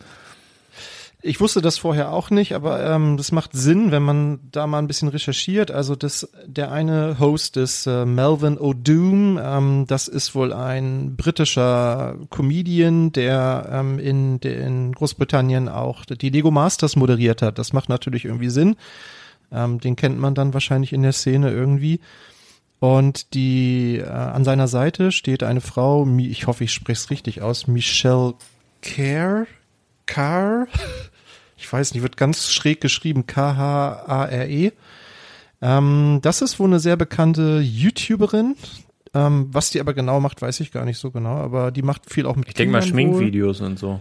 [1.27, 4.77] Ich wusste das vorher auch nicht, aber ähm, das macht Sinn, wenn man da mal
[4.77, 5.71] ein bisschen recherchiert.
[5.71, 9.41] Also das, der eine Host ist äh, Melvin O'Doom.
[9.41, 16.51] Ähm, das ist wohl ein britischer Comedian, der ähm, in, in Großbritannien auch die Lego
[16.51, 17.57] Masters moderiert hat.
[17.57, 18.75] Das macht natürlich irgendwie Sinn.
[19.51, 22.01] Ähm, den kennt man dann wahrscheinlich in der Szene irgendwie.
[22.79, 27.41] Und die äh, an seiner Seite steht eine Frau, ich hoffe, ich spreche es richtig
[27.41, 28.35] aus, Michelle
[28.83, 29.47] Kerr.
[30.05, 30.67] Carr,
[31.65, 34.71] ich weiß nicht, wird ganz schräg geschrieben, K-H-A-R-E.
[35.61, 38.55] Ähm, das ist wohl eine sehr bekannte YouTuberin.
[39.15, 42.11] Ähm, was die aber genau macht, weiß ich gar nicht so genau, aber die macht
[42.11, 43.67] viel auch mit Ich denke mal Schminkvideos wohl.
[43.67, 43.99] und so.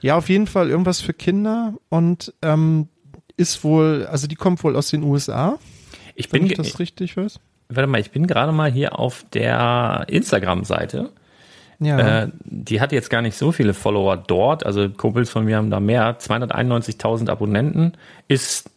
[0.00, 2.88] Ja, auf jeden Fall irgendwas für Kinder und ähm,
[3.36, 5.58] ist wohl, also die kommt wohl aus den USA.
[6.16, 7.40] Ich bin ich das richtig weiß.
[7.68, 11.12] Warte mal, ich bin gerade mal hier auf der Instagram-Seite
[11.80, 12.24] ja.
[12.24, 14.66] Äh, die hat jetzt gar nicht so viele Follower dort.
[14.66, 16.18] Also Kumpels von mir haben da mehr.
[16.18, 17.92] 291.000 Abonnenten
[18.26, 18.70] ist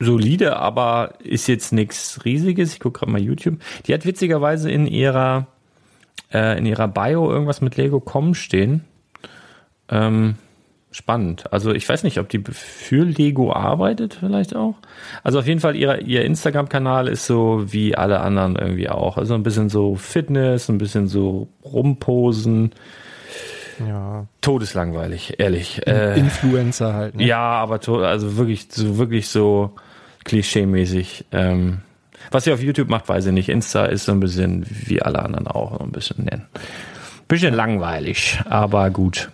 [0.00, 2.72] solide, aber ist jetzt nichts Riesiges.
[2.72, 3.58] Ich gucke gerade mal YouTube.
[3.86, 5.46] Die hat witzigerweise in ihrer
[6.32, 8.84] äh, in ihrer Bio irgendwas mit Lego Com stehen.
[9.88, 10.34] Ähm,
[10.96, 11.52] spannend.
[11.52, 14.76] Also ich weiß nicht, ob die für Lego arbeitet vielleicht auch.
[15.22, 19.18] Also auf jeden Fall ihr, ihr Instagram-Kanal ist so wie alle anderen irgendwie auch.
[19.18, 22.70] Also ein bisschen so Fitness, ein bisschen so rumposen.
[23.86, 24.26] Ja.
[24.40, 25.86] Todeslangweilig, ehrlich.
[25.86, 27.16] Äh, Influencer halt.
[27.16, 27.26] Ne?
[27.26, 29.72] Ja, aber also wirklich so wirklich so
[30.24, 31.26] klischee-mäßig.
[31.30, 31.80] Ähm,
[32.30, 33.50] was sie auf YouTube macht, weiß ich nicht.
[33.50, 36.46] Insta ist so ein bisschen wie alle anderen auch, so ein bisschen nennen.
[37.28, 39.28] Bisschen langweilig, aber gut.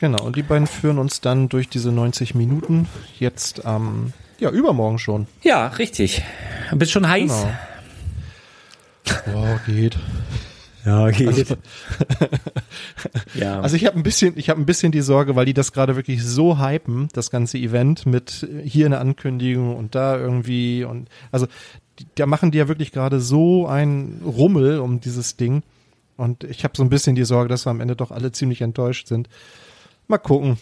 [0.00, 4.50] Genau, und die beiden führen uns dann durch diese 90 Minuten jetzt am, ähm, ja,
[4.50, 5.26] übermorgen schon.
[5.42, 6.22] Ja, richtig.
[6.74, 7.46] Bist schon heiß?
[9.04, 9.40] Genau.
[9.40, 9.98] Boah, geht.
[10.86, 11.28] Ja, geht.
[11.28, 11.56] Also,
[13.34, 13.60] ja.
[13.60, 15.96] also ich habe ein bisschen, ich habe ein bisschen die Sorge, weil die das gerade
[15.96, 21.46] wirklich so hypen, das ganze Event mit hier eine Ankündigung und da irgendwie und also
[22.14, 25.62] da machen die ja wirklich gerade so ein Rummel um dieses Ding
[26.16, 28.62] und ich habe so ein bisschen die Sorge, dass wir am Ende doch alle ziemlich
[28.62, 29.28] enttäuscht sind.
[30.10, 30.58] Mal gucken.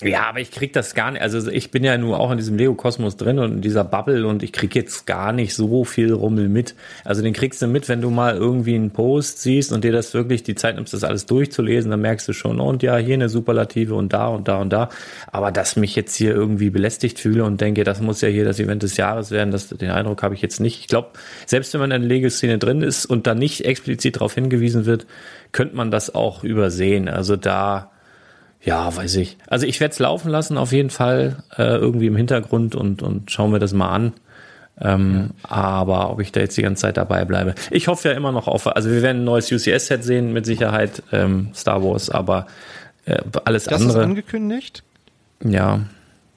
[0.00, 1.22] Ja, aber ich krieg das gar nicht.
[1.22, 4.44] Also ich bin ja nur auch in diesem Lego-Kosmos drin und in dieser Bubble und
[4.44, 6.76] ich krieg jetzt gar nicht so viel Rummel mit.
[7.02, 10.14] Also den kriegst du mit, wenn du mal irgendwie einen Post siehst und dir das
[10.14, 13.28] wirklich die Zeit nimmst, das alles durchzulesen, dann merkst du schon, und ja, hier eine
[13.28, 14.90] Superlative und da und da und da.
[15.32, 18.60] Aber dass mich jetzt hier irgendwie belästigt fühle und denke, das muss ja hier das
[18.60, 20.78] Event des Jahres werden, das, den Eindruck habe ich jetzt nicht.
[20.78, 21.08] Ich glaube,
[21.46, 25.06] selbst wenn man in der Lego-Szene drin ist und da nicht explizit darauf hingewiesen wird,
[25.50, 27.08] könnte man das auch übersehen.
[27.08, 27.90] Also da
[28.66, 29.38] ja, weiß ich.
[29.46, 33.30] Also ich werde es laufen lassen, auf jeden Fall, äh, irgendwie im Hintergrund und, und
[33.30, 34.12] schauen wir das mal an.
[34.80, 35.50] Ähm, ja.
[35.50, 37.54] Aber ob ich da jetzt die ganze Zeit dabei bleibe.
[37.70, 41.04] Ich hoffe ja immer noch auf, also wir werden ein neues UCS-Set sehen, mit Sicherheit,
[41.12, 42.48] ähm, Star Wars, aber
[43.04, 43.88] äh, alles das andere.
[43.88, 44.82] Das ist angekündigt?
[45.44, 45.80] Ja.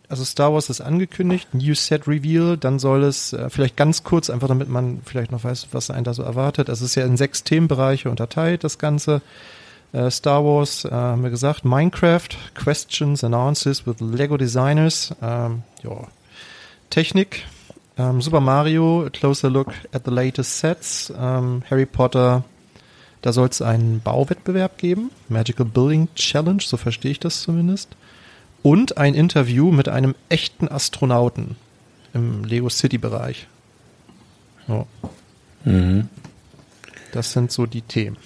[0.08, 4.30] Also Star Wars ist angekündigt, New Set Reveal, dann soll es äh, vielleicht ganz kurz,
[4.30, 6.70] einfach damit man vielleicht noch weiß, was einen da so erwartet.
[6.70, 9.22] Also es ist ja in sechs Themenbereiche unterteilt, das Ganze.
[9.92, 15.64] Äh, Star Wars, äh, haben wir gesagt, Minecraft, Questions and Answers with Lego Designers, ähm,
[15.84, 16.08] ja.
[16.90, 17.46] Technik,
[17.98, 22.44] ähm, Super Mario, a closer look at the latest sets, ähm, Harry Potter,
[23.22, 27.90] da soll es einen Bauwettbewerb geben, Magical Building Challenge, so verstehe ich das zumindest,
[28.62, 31.56] und ein Interview mit einem echten Astronauten
[32.14, 33.48] im Lego City Bereich.
[34.68, 34.86] Ja.
[35.66, 36.10] Mhm.
[37.12, 38.18] Das sind so die Themen.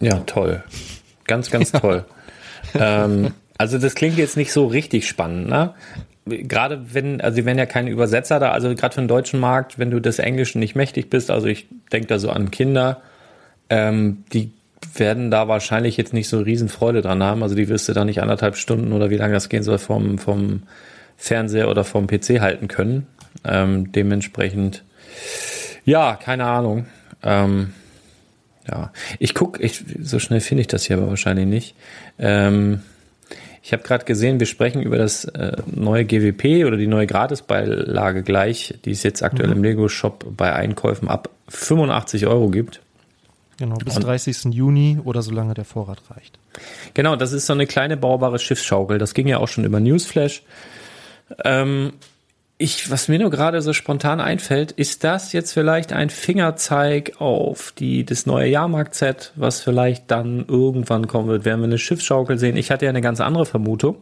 [0.00, 0.62] Ja, toll.
[1.24, 2.04] Ganz, ganz toll.
[2.78, 5.74] ähm, also das klingt jetzt nicht so richtig spannend, ne?
[6.26, 9.78] Gerade wenn, also sie werden ja keine Übersetzer da, also gerade für den deutschen Markt,
[9.78, 13.00] wenn du des Englischen nicht mächtig bist, also ich denke da so an Kinder,
[13.70, 14.50] ähm, die
[14.94, 17.42] werden da wahrscheinlich jetzt nicht so riesen Freude dran haben.
[17.42, 20.18] Also die wirst du da nicht anderthalb Stunden oder wie lange das gehen soll vom,
[20.18, 20.62] vom
[21.16, 23.06] Fernseher oder vom PC halten können.
[23.44, 24.84] Ähm, dementsprechend,
[25.84, 26.86] ja, keine Ahnung.
[27.22, 27.72] Ähm,
[28.68, 31.74] ja, ich guck, ich, so schnell finde ich das hier aber wahrscheinlich nicht.
[32.18, 32.82] Ähm,
[33.62, 38.22] ich habe gerade gesehen, wir sprechen über das äh, neue GWP oder die neue Gratisbeilage
[38.22, 39.56] gleich, die es jetzt aktuell mhm.
[39.56, 42.80] im Lego-Shop bei Einkäufen ab 85 Euro gibt.
[43.58, 44.54] Genau, bis Und, 30.
[44.54, 46.38] Juni oder solange der Vorrat reicht.
[46.94, 48.98] Genau, das ist so eine kleine baubare Schiffsschaukel.
[48.98, 50.42] Das ging ja auch schon über Newsflash.
[51.44, 51.94] Ähm,
[52.58, 57.72] ich, was mir nur gerade so spontan einfällt, ist das jetzt vielleicht ein Fingerzeig auf
[57.78, 61.44] die, das neue Jahrmarkt-Set, was vielleicht dann irgendwann kommen wird?
[61.44, 62.56] Werden wir eine Schiffsschaukel sehen?
[62.56, 63.96] Ich hatte ja eine ganz andere Vermutung.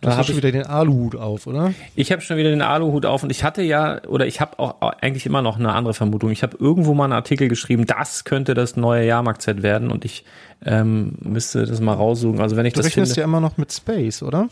[0.00, 1.74] Du hast schon wieder den Aluhut auf, oder?
[1.94, 4.80] Ich habe schon wieder den Aluhut auf und ich hatte ja, oder ich habe auch
[4.80, 6.30] eigentlich immer noch eine andere Vermutung.
[6.30, 10.24] Ich habe irgendwo mal einen Artikel geschrieben, das könnte das neue Jahrmarkt-Set werden und ich
[10.64, 12.40] ähm, müsste das mal raussuchen.
[12.40, 14.48] Also wenn ich du das rechnest finde, ja immer noch mit Space, oder?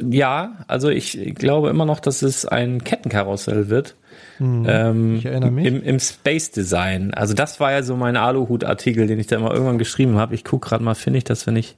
[0.00, 3.96] Ja, also ich glaube immer noch, dass es ein Kettenkarussell wird.
[4.38, 5.66] Hm, ähm, ich erinnere mich.
[5.66, 7.14] Im, Im Space Design.
[7.14, 10.34] Also das war ja so mein Aluhut-Artikel, den ich da immer irgendwann geschrieben habe.
[10.34, 11.76] Ich gucke gerade mal, finde ich das, wenn ich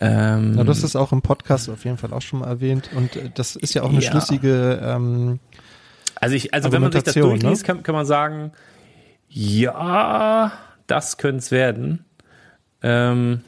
[0.00, 3.14] ähm, ja, das ist auch im Podcast auf jeden Fall auch schon mal erwähnt und
[3.14, 4.10] äh, das ist ja auch eine ja.
[4.10, 5.38] schlüssige ähm,
[6.16, 7.66] Also ich, also wenn man sich das durchliest, ne?
[7.66, 8.50] kann, kann man sagen,
[9.28, 10.50] ja,
[10.88, 12.04] das könnte es werden.
[12.82, 13.42] Ähm,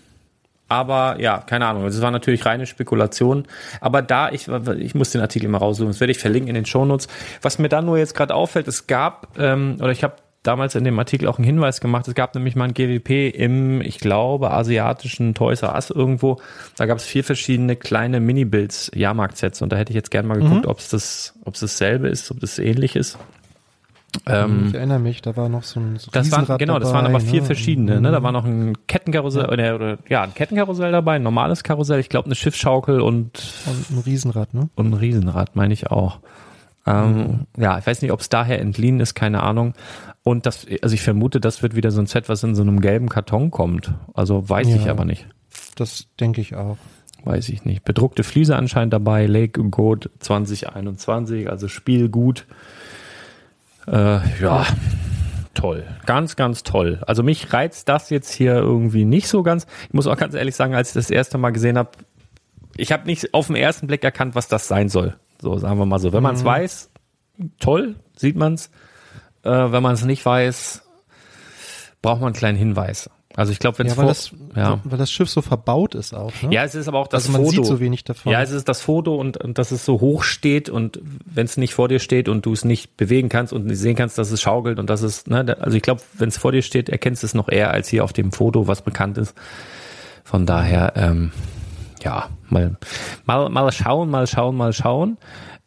[0.69, 1.85] aber ja, keine Ahnung.
[1.85, 3.45] Das war natürlich reine Spekulation.
[3.81, 4.49] Aber da, ich,
[4.79, 7.09] ich muss den Artikel mal raussuchen, das werde ich verlinken in den Shownotes.
[7.43, 10.85] Was mir dann nur jetzt gerade auffällt, es gab, ähm, oder ich habe damals in
[10.85, 12.07] dem Artikel auch einen Hinweis gemacht.
[12.07, 16.41] Es gab nämlich mal ein GWP im, ich glaube, asiatischen Toys R Us irgendwo.
[16.77, 19.63] Da gab es vier verschiedene kleine Mini-Builds, Jahrmarkt-Sets.
[19.63, 20.71] Und da hätte ich jetzt gerne mal geguckt, mhm.
[20.71, 23.19] ob es das, ob es dasselbe ist, ob das ähnlich ist.
[24.27, 26.93] Ähm, ich erinnere mich, da war noch so ein so das waren, Genau, dabei, das
[26.93, 27.47] waren aber vier ne?
[27.47, 28.01] verschiedene.
[28.01, 28.11] Ne?
[28.11, 29.51] Da war noch ein Kettenkarussell, ja.
[29.51, 33.91] Oder, oder, ja, ein Kettenkarussell dabei, ein normales Karussell, ich glaube eine Schiffsschaukel und, und
[33.91, 34.69] ein Riesenrad, ne?
[34.75, 36.19] Und ein Riesenrad, meine ich auch.
[36.87, 37.47] Ähm, mhm.
[37.57, 39.75] Ja, ich weiß nicht, ob es daher entliehen ist, keine Ahnung.
[40.23, 42.81] Und das, also ich vermute, das wird wieder so ein Set, was in so einem
[42.81, 43.93] gelben Karton kommt.
[44.15, 45.27] Also weiß ja, ich aber nicht.
[45.77, 46.79] Das denke ich auch.
[47.25, 47.85] Weiß ich nicht.
[47.85, 52.47] Bedruckte Fliese anscheinend dabei, Lake Code 2021, also Spielgut.
[53.87, 54.67] Äh, ja,
[55.55, 55.85] toll.
[56.07, 57.01] Ganz, ganz toll.
[57.07, 59.67] Also mich reizt das jetzt hier irgendwie nicht so ganz.
[59.89, 61.91] Ich muss auch ganz ehrlich sagen, als ich das erste Mal gesehen habe,
[62.77, 65.17] ich habe nicht auf den ersten Blick erkannt, was das sein soll.
[65.41, 66.13] So, sagen wir mal so.
[66.13, 66.47] Wenn man es mhm.
[66.47, 66.91] weiß,
[67.61, 68.71] toll, sieht man's.
[69.43, 70.83] Äh, wenn man es nicht weiß,
[72.03, 73.11] braucht man einen kleinen Hinweis.
[73.37, 74.81] Also ich glaube, wenn ja, weil, das, ja.
[74.85, 76.31] weil das Schiff so verbaut ist auch.
[76.43, 76.55] Ne?
[76.55, 77.63] Ja, es ist aber auch das also man Foto.
[77.63, 78.31] sieht so wenig davon.
[78.31, 81.57] Ja, es ist das Foto und, und dass es so hoch steht und wenn es
[81.57, 84.31] nicht vor dir steht und du es nicht bewegen kannst und nicht sehen kannst, dass
[84.31, 87.25] es schaukelt und dass es, ne, also ich glaube, wenn es vor dir steht, erkennst
[87.25, 89.35] du es noch eher als hier auf dem Foto, was bekannt ist.
[90.23, 91.33] Von daher, ähm,
[92.05, 92.77] ja, mal,
[93.25, 95.17] mal, mal schauen, mal schauen, mal schauen.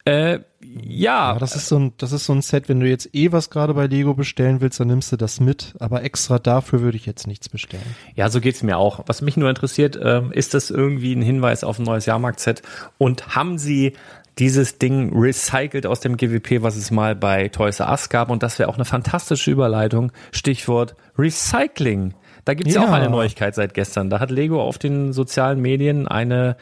[0.04, 1.32] Äh, ja.
[1.32, 1.38] ja.
[1.38, 3.74] Das ist so ein, das ist so ein Set, wenn du jetzt eh was gerade
[3.74, 5.74] bei Lego bestellen willst, dann nimmst du das mit.
[5.80, 7.96] Aber extra dafür würde ich jetzt nichts bestellen.
[8.14, 9.04] Ja, so geht's mir auch.
[9.06, 12.62] Was mich nur interessiert, ähm, ist das irgendwie ein Hinweis auf ein neues Jahrmarkt-Set?
[12.96, 13.94] Und haben sie
[14.38, 18.30] dieses Ding recycelt aus dem GWP, was es mal bei Toys R Us gab?
[18.30, 20.12] Und das wäre auch eine fantastische Überleitung.
[20.30, 22.14] Stichwort Recycling.
[22.48, 22.82] Da gibt's ja.
[22.82, 24.08] auch eine Neuigkeit seit gestern.
[24.08, 26.56] Da hat Lego auf den sozialen Medien eine,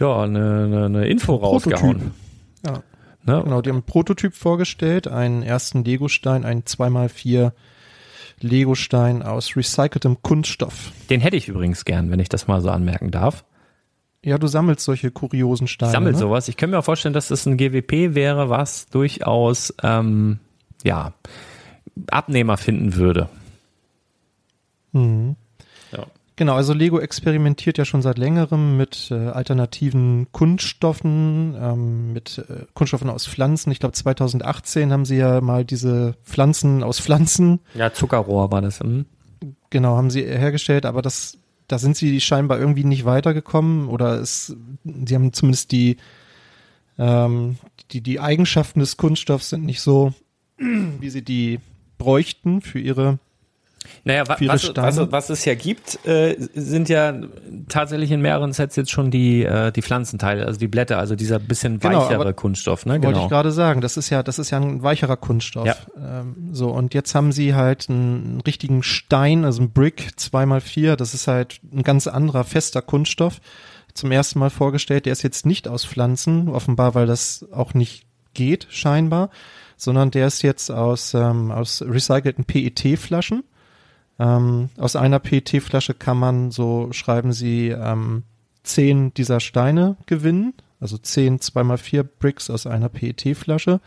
[0.00, 2.12] ja, eine, eine, eine Info rausgehauen.
[2.64, 2.82] Ja.
[3.26, 3.42] Ne?
[3.44, 7.52] Genau, die haben einen Prototyp vorgestellt, einen ersten Lego-Stein, einen 2x4
[8.40, 10.90] Lego-Stein aus recyceltem Kunststoff.
[11.10, 13.44] Den hätte ich übrigens gern, wenn ich das mal so anmerken darf.
[14.24, 15.92] Ja, du sammelst solche kuriosen Steine.
[15.92, 16.20] Sammelt ne?
[16.20, 16.48] sowas.
[16.48, 20.38] Ich könnte mir vorstellen, dass das ein GWP wäre, was durchaus ähm,
[20.82, 21.12] ja
[22.10, 23.28] Abnehmer finden würde.
[24.94, 25.36] Mhm.
[25.92, 26.06] Ja.
[26.36, 32.64] Genau, also Lego experimentiert ja schon seit längerem mit äh, alternativen Kunststoffen, ähm, mit äh,
[32.74, 33.70] Kunststoffen aus Pflanzen.
[33.70, 37.60] Ich glaube 2018 haben sie ja mal diese Pflanzen aus Pflanzen.
[37.74, 38.80] Ja, Zuckerrohr war das.
[38.80, 39.06] Hm?
[39.70, 44.56] Genau, haben sie hergestellt, aber das, da sind sie scheinbar irgendwie nicht weitergekommen oder es,
[44.82, 45.98] sie haben zumindest die,
[46.98, 47.58] ähm,
[47.92, 50.12] die, die Eigenschaften des Kunststoffs sind nicht so,
[50.58, 51.60] wie sie die
[51.96, 53.20] bräuchten für ihre
[54.04, 57.14] naja, wa was, was, was, es ja gibt, äh, sind ja
[57.68, 61.38] tatsächlich in mehreren Sets jetzt schon die, äh, die Pflanzenteile, also die Blätter, also dieser
[61.38, 62.84] bisschen genau, weichere Kunststoff.
[62.86, 62.94] Ne?
[62.94, 63.06] Genau.
[63.06, 65.66] Wollte ich gerade sagen, das ist ja, das ist ja ein weicherer Kunststoff.
[65.66, 65.76] Ja.
[65.96, 71.14] Ähm, so, und jetzt haben sie halt einen richtigen Stein, also ein Brick 2x4, das
[71.14, 73.40] ist halt ein ganz anderer, fester Kunststoff,
[73.94, 75.06] zum ersten Mal vorgestellt.
[75.06, 79.30] Der ist jetzt nicht aus Pflanzen, offenbar, weil das auch nicht geht, scheinbar,
[79.76, 83.44] sondern der ist jetzt aus, ähm, aus recycelten PET-Flaschen
[84.18, 88.22] ähm, aus einer PET-Flasche kann man, so schreiben sie, ähm,
[88.62, 90.54] zehn dieser Steine gewinnen.
[90.80, 93.80] Also zehn 2x4 Bricks aus einer PET-Flasche.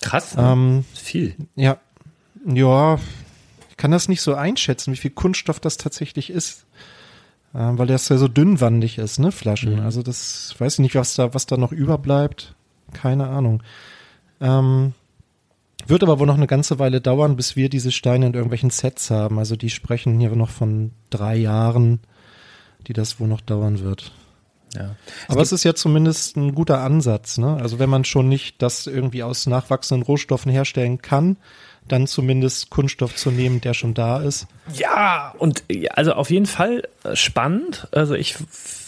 [0.00, 0.36] Krass.
[0.36, 0.42] Ne?
[0.42, 1.34] Ähm, viel.
[1.56, 1.78] Ja.
[2.46, 2.98] Ja,
[3.68, 6.66] ich kann das nicht so einschätzen, wie viel Kunststoff das tatsächlich ist.
[7.54, 9.76] Ähm, weil der ja so dünnwandig ist, ne, Flaschen.
[9.76, 9.80] Mhm.
[9.80, 12.54] Also das, weiß ich nicht, was da, was da noch überbleibt.
[12.92, 13.62] Keine Ahnung.
[14.40, 14.92] Ähm,
[15.88, 19.10] wird aber wohl noch eine ganze Weile dauern, bis wir diese Steine in irgendwelchen Sets
[19.10, 19.38] haben.
[19.38, 22.00] Also die sprechen hier noch von drei Jahren,
[22.86, 24.12] die das wohl noch dauern wird.
[24.74, 24.96] Ja.
[25.28, 27.38] Aber es, es ist ja zumindest ein guter Ansatz.
[27.38, 27.56] Ne?
[27.56, 31.36] Also wenn man schon nicht das irgendwie aus nachwachsenden Rohstoffen herstellen kann,
[31.88, 34.46] dann zumindest Kunststoff zu nehmen, der schon da ist.
[34.74, 37.88] Ja, und also auf jeden Fall äh, spannend.
[37.90, 38.36] Also ich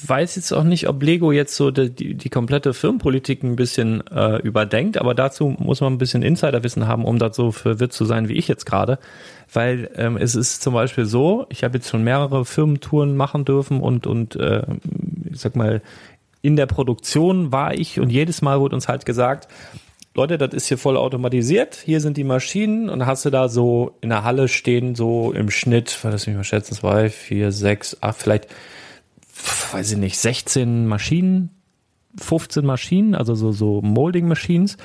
[0.07, 4.37] weiß jetzt auch nicht, ob Lego jetzt so die, die, komplette Firmenpolitik ein bisschen äh,
[4.43, 8.29] überdenkt, aber dazu muss man ein bisschen Insiderwissen haben, um da so verwirrt zu sein
[8.29, 8.99] wie ich jetzt gerade.
[9.53, 13.81] Weil ähm, es ist zum Beispiel so, ich habe jetzt schon mehrere Firmentouren machen dürfen
[13.81, 14.63] und, und äh,
[15.31, 15.83] ich sag mal,
[16.43, 19.49] in der Produktion war ich und jedes Mal wurde uns halt gesagt,
[20.14, 21.77] Leute, das ist hier voll automatisiert.
[21.77, 25.51] Hier sind die Maschinen und hast du da so in der Halle stehen, so im
[25.51, 28.49] Schnitt, ich mich mal schätzen, zwei, vier, sechs, acht, vielleicht,
[29.73, 31.51] weiß ich nicht, 16 Maschinen,
[32.18, 34.79] 15 Maschinen, also so, so Molding Machines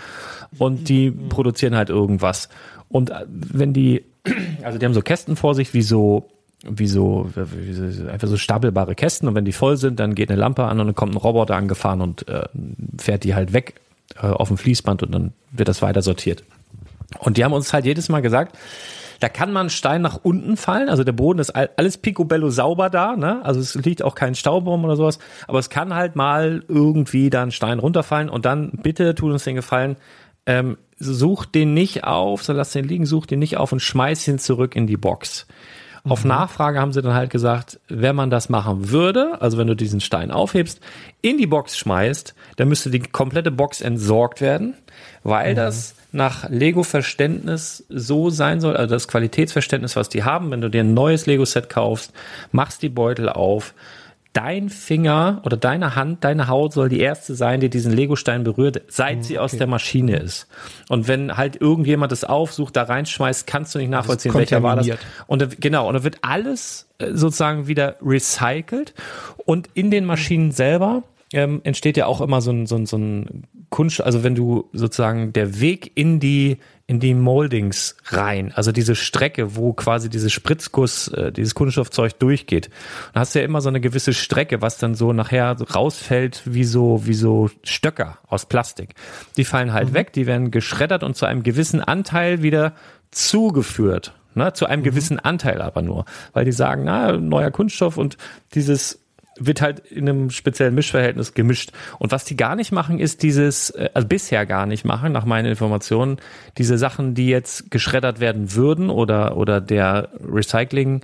[0.59, 2.49] und die produzieren halt irgendwas.
[2.87, 4.05] Und äh, wenn die,
[4.61, 6.29] also die haben so Kästen vor sich, wie so,
[6.69, 10.29] wie so, wie so, einfach so stapelbare Kästen und wenn die voll sind, dann geht
[10.29, 12.47] eine Lampe an und dann kommt ein Roboter angefahren und äh,
[12.99, 13.73] fährt die halt weg
[14.15, 16.43] äh, auf dem Fließband und dann wird das weiter sortiert.
[17.19, 18.57] Und die haben uns halt jedes Mal gesagt,
[19.19, 23.15] da kann man Stein nach unten fallen, also der Boden ist alles picobello sauber da,
[23.15, 23.43] ne?
[23.43, 27.43] Also es liegt auch kein Staubbaum oder sowas, aber es kann halt mal irgendwie da
[27.43, 29.95] ein Stein runterfallen und dann bitte tut uns den Gefallen,
[30.45, 34.27] ähm, such den nicht auf, so lass den liegen, such den nicht auf und schmeiß
[34.27, 35.47] ihn zurück in die Box.
[36.07, 36.29] Auf mhm.
[36.29, 40.01] Nachfrage haben sie dann halt gesagt, wenn man das machen würde, also wenn du diesen
[40.01, 40.79] Stein aufhebst,
[41.21, 44.75] in die Box schmeißt, dann müsste die komplette Box entsorgt werden,
[45.23, 45.55] weil mhm.
[45.57, 50.81] das nach Lego-Verständnis so sein soll, also das Qualitätsverständnis, was die haben, wenn du dir
[50.81, 52.13] ein neues Lego-Set kaufst,
[52.51, 53.73] machst die Beutel auf,
[54.35, 58.81] dein Finger oder deine Hand, deine Haut soll die erste sein, die diesen Legostein berührt,
[58.89, 60.47] seit sie aus der Maschine ist.
[60.89, 64.89] Und wenn halt irgendjemand das aufsucht, da reinschmeißt, kannst du nicht nachvollziehen, welcher war das.
[65.27, 68.93] Und genau, und dann wird alles äh, sozusagen wieder recycelt
[69.45, 72.97] und in den Maschinen selber ähm, entsteht ja auch immer so ein, so ein, so
[72.97, 76.57] ein Kunst, also wenn du sozusagen der Weg in die
[76.87, 82.69] in die Moldings rein, also diese Strecke, wo quasi dieses Spritzguss, äh, dieses Kunststoffzeug durchgeht.
[83.13, 86.63] Dann hast du ja immer so eine gewisse Strecke, was dann so nachher rausfällt wie
[86.63, 88.93] so wie so Stöcker aus Plastik.
[89.35, 89.93] Die fallen halt mhm.
[89.95, 92.73] weg, die werden geschreddert und zu einem gewissen Anteil wieder
[93.09, 94.13] zugeführt.
[94.35, 94.85] Ne, zu einem mhm.
[94.85, 98.17] gewissen Anteil aber nur, weil die sagen, na, neuer Kunststoff und
[98.53, 99.04] dieses
[99.37, 101.71] wird halt in einem speziellen Mischverhältnis gemischt.
[101.99, 105.25] Und was die gar nicht machen, ist dieses, äh, also bisher gar nicht machen, nach
[105.25, 106.17] meinen Informationen,
[106.57, 111.01] diese Sachen, die jetzt geschreddert werden würden oder, oder der Recycling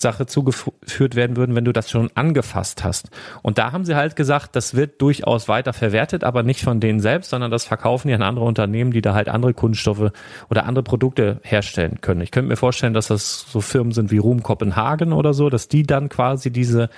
[0.00, 3.10] Sache zugeführt werden würden, wenn du das schon angefasst hast.
[3.42, 7.00] Und da haben sie halt gesagt, das wird durchaus weiter verwertet, aber nicht von denen
[7.00, 10.10] selbst, sondern das verkaufen die an andere Unternehmen, die da halt andere Kunststoffe
[10.48, 12.22] oder andere Produkte herstellen können.
[12.22, 15.68] Ich könnte mir vorstellen, dass das so Firmen sind wie Ruhm Kopenhagen oder so, dass
[15.68, 16.88] die dann quasi diese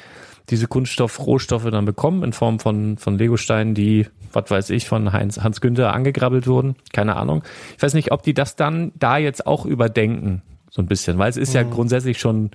[0.51, 5.41] diese Kunststoffrohstoffe dann bekommen in Form von, von Legosteinen, die, was weiß ich, von Heinz,
[5.41, 6.77] Hans Günther angegrabbelt wurden.
[6.93, 7.43] Keine Ahnung.
[7.77, 10.43] Ich weiß nicht, ob die das dann da jetzt auch überdenken.
[10.71, 11.57] So ein bisschen, weil es ist mhm.
[11.57, 12.51] ja grundsätzlich schon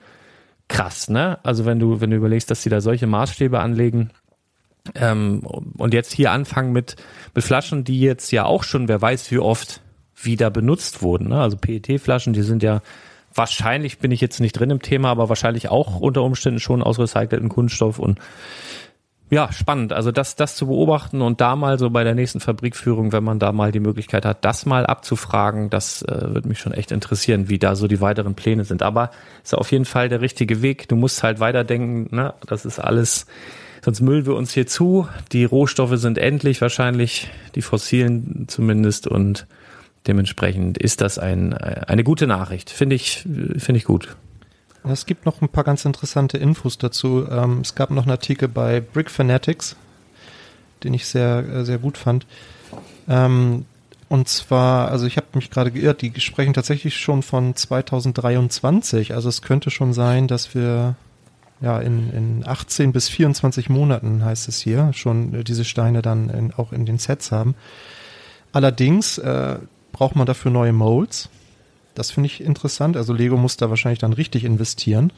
[0.67, 1.39] krass, ne?
[1.43, 4.11] Also wenn du, wenn du überlegst, dass sie da solche Maßstäbe anlegen,
[4.95, 5.41] ähm,
[5.77, 6.95] und jetzt hier anfangen mit,
[7.33, 9.81] mit Flaschen, die jetzt ja auch schon, wer weiß wie oft,
[10.15, 11.29] wieder benutzt wurden.
[11.29, 11.39] Ne?
[11.39, 12.81] Also PET-Flaschen, die sind ja
[13.37, 16.99] wahrscheinlich, bin ich jetzt nicht drin im Thema, aber wahrscheinlich auch unter Umständen schon aus
[16.99, 18.19] recyceltem Kunststoff und
[19.29, 19.91] ja, spannend.
[19.91, 23.39] Also das, das zu beobachten und da mal so bei der nächsten Fabrikführung, wenn man
[23.39, 27.49] da mal die Möglichkeit hat, das mal abzufragen, das äh, würde mich schon echt interessieren,
[27.49, 28.83] wie da so die weiteren Pläne sind.
[28.83, 29.11] Aber
[29.43, 30.87] ist auf jeden Fall der richtige Weg.
[30.87, 32.35] Du musst halt weiterdenken, ne?
[32.45, 33.25] Das ist alles,
[33.83, 35.09] sonst müllen wir uns hier zu.
[35.33, 39.45] Die Rohstoffe sind endlich wahrscheinlich, die fossilen zumindest und
[40.07, 42.69] dementsprechend ist das ein, eine gute Nachricht.
[42.69, 43.19] Finde ich,
[43.57, 44.15] finde ich gut.
[44.83, 47.27] Es gibt noch ein paar ganz interessante Infos dazu.
[47.29, 49.75] Ähm, es gab noch einen Artikel bei Brick Fanatics,
[50.83, 52.25] den ich sehr, äh, sehr gut fand.
[53.07, 53.65] Ähm,
[54.09, 59.13] und zwar, also ich habe mich gerade geirrt, die sprechen tatsächlich schon von 2023.
[59.13, 60.95] Also es könnte schon sein, dass wir
[61.59, 66.29] ja in, in 18 bis 24 Monaten, heißt es hier, schon äh, diese Steine dann
[66.29, 67.55] in, auch in den Sets haben.
[68.53, 69.57] Allerdings äh,
[69.97, 71.29] braucht man dafür neue Molds.
[71.95, 72.95] Das finde ich interessant.
[72.95, 75.11] Also Lego muss da wahrscheinlich dann richtig investieren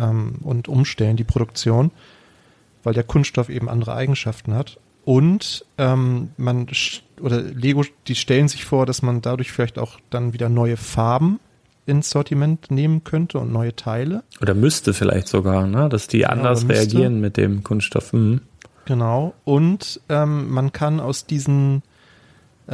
[0.00, 1.92] ähm, und umstellen, die Produktion,
[2.82, 4.78] weil der Kunststoff eben andere Eigenschaften hat.
[5.04, 6.66] Und ähm, man
[7.20, 11.38] oder Lego, die stellen sich vor, dass man dadurch vielleicht auch dann wieder neue Farben
[11.86, 14.24] ins Sortiment nehmen könnte und neue Teile.
[14.42, 15.88] Oder müsste vielleicht sogar, ne?
[15.88, 18.12] dass die genau, anders reagieren mit dem Kunststoff.
[18.12, 18.40] Mhm.
[18.86, 19.34] Genau.
[19.44, 21.82] Und ähm, man kann aus diesen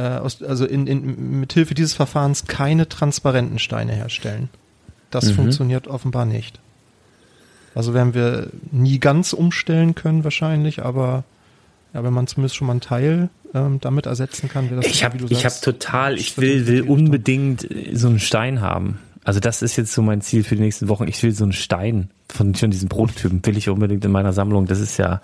[0.01, 4.49] aus, also in, in, mit Hilfe dieses Verfahrens keine transparenten Steine herstellen.
[5.09, 5.35] Das mhm.
[5.35, 6.59] funktioniert offenbar nicht.
[7.73, 11.23] Also werden wir nie ganz umstellen können wahrscheinlich, aber
[11.93, 15.03] ja, wenn man zumindest schon mal einen Teil ähm, damit ersetzen kann, wäre das Ich
[15.03, 18.99] habe ich habe total, ich will will unbedingt äh, so einen Stein haben.
[19.23, 21.07] Also das ist jetzt so mein Ziel für die nächsten Wochen.
[21.07, 24.67] Ich will so einen Stein von, von diesen Prototypen will ich unbedingt in meiner Sammlung.
[24.67, 25.21] Das ist ja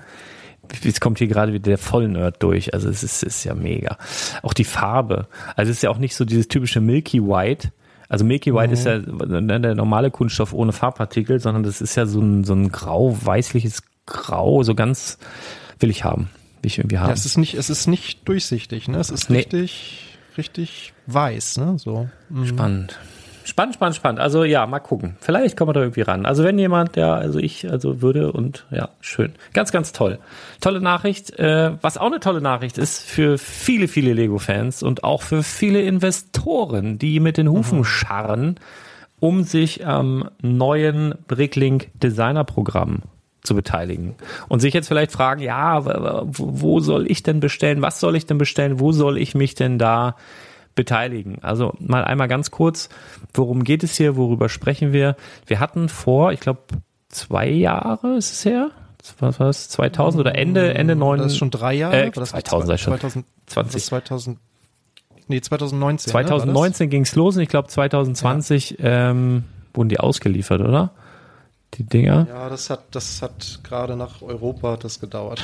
[0.82, 2.74] Jetzt kommt hier gerade wieder der Vollnerd durch.
[2.74, 3.98] Also es ist, ist ja mega.
[4.42, 5.28] Auch die Farbe.
[5.56, 7.72] Also es ist ja auch nicht so dieses typische Milky White.
[8.10, 8.74] Also Milky White mhm.
[8.74, 12.54] ist ja ne, der normale Kunststoff ohne Farbpartikel, sondern das ist ja so ein, so
[12.54, 15.18] ein grau-weißliches Grau, so ganz
[15.80, 16.30] will ich haben.
[16.62, 17.08] Will ich irgendwie haben.
[17.10, 18.98] Ja, es ist nicht, es ist nicht durchsichtig, ne?
[18.98, 19.38] Es ist nee.
[19.38, 21.78] richtig, richtig weiß, ne?
[21.78, 22.10] So.
[22.30, 22.46] Mhm.
[22.48, 23.00] Spannend.
[23.44, 24.20] Spannend, spannend, spannend.
[24.22, 25.18] Also ja, mal gucken.
[25.20, 26.26] Vielleicht kommen wir da irgendwie ran.
[26.26, 29.34] Also wenn jemand, ja, also ich, also würde und ja, schön.
[29.54, 30.20] Ganz, ganz toll.
[30.62, 31.38] Tolle Nachricht.
[31.40, 35.82] Äh, was auch eine tolle Nachricht ist für viele, viele Lego-Fans und auch für viele
[35.82, 37.86] Investoren, die mit den Hufen mhm.
[37.86, 38.60] scharren,
[39.20, 43.04] um sich am neuen Bricklink Designer Programm
[43.44, 44.16] zu beteiligen
[44.48, 47.82] und sich jetzt vielleicht fragen, ja, wo soll ich denn bestellen?
[47.82, 48.80] Was soll ich denn bestellen?
[48.80, 50.16] Wo soll ich mich denn da
[50.76, 51.40] beteiligen.
[51.42, 52.90] Also mal einmal ganz kurz,
[53.34, 55.16] worum geht es hier, worüber sprechen wir?
[55.46, 56.62] Wir hatten vor, ich glaube,
[57.10, 58.72] zwei Jahre ist es her,
[59.20, 61.20] was war das, 2000 oder Ende, Ende 9.
[61.20, 62.06] Das ist schon drei Jahre?
[62.06, 63.00] Äh, 2000 sei schon.
[63.48, 63.86] 2020.
[63.86, 64.38] 2000,
[65.28, 66.12] nee, 2019.
[66.12, 69.10] 2019 ne, ging es los und ich glaube 2020 ja.
[69.12, 69.44] ähm,
[69.74, 70.92] wurden die ausgeliefert, oder?
[71.76, 72.28] Die Dinger.
[72.30, 75.42] Ja, das hat, das hat gerade nach Europa das gedauert.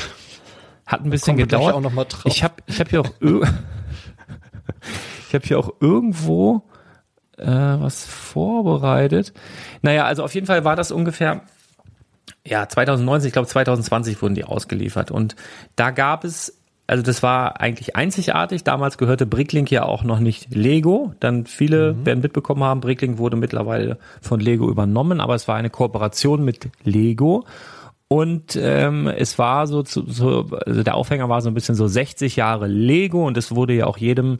[0.85, 1.75] Hat ein bisschen gedauert.
[2.25, 3.11] Ich habe ich hab hier auch
[5.29, 6.63] Ich habe hier auch irgendwo
[7.37, 9.31] äh, was vorbereitet.
[9.83, 11.41] Naja, also auf jeden Fall war das ungefähr,
[12.45, 15.11] ja, 2019, ich glaube 2020 wurden die ausgeliefert.
[15.11, 15.35] Und
[15.75, 16.55] da gab es
[16.87, 18.63] also das war eigentlich einzigartig.
[18.63, 21.13] Damals gehörte Bricklink ja auch noch nicht Lego.
[21.19, 22.05] Dann viele mhm.
[22.07, 26.69] werden mitbekommen haben, Bricklink wurde mittlerweile von Lego übernommen, aber es war eine Kooperation mit
[26.83, 27.45] Lego.
[28.07, 32.37] Und ähm, es war so, so, also der Aufhänger war so ein bisschen so 60
[32.37, 34.39] Jahre Lego und es wurde ja auch jedem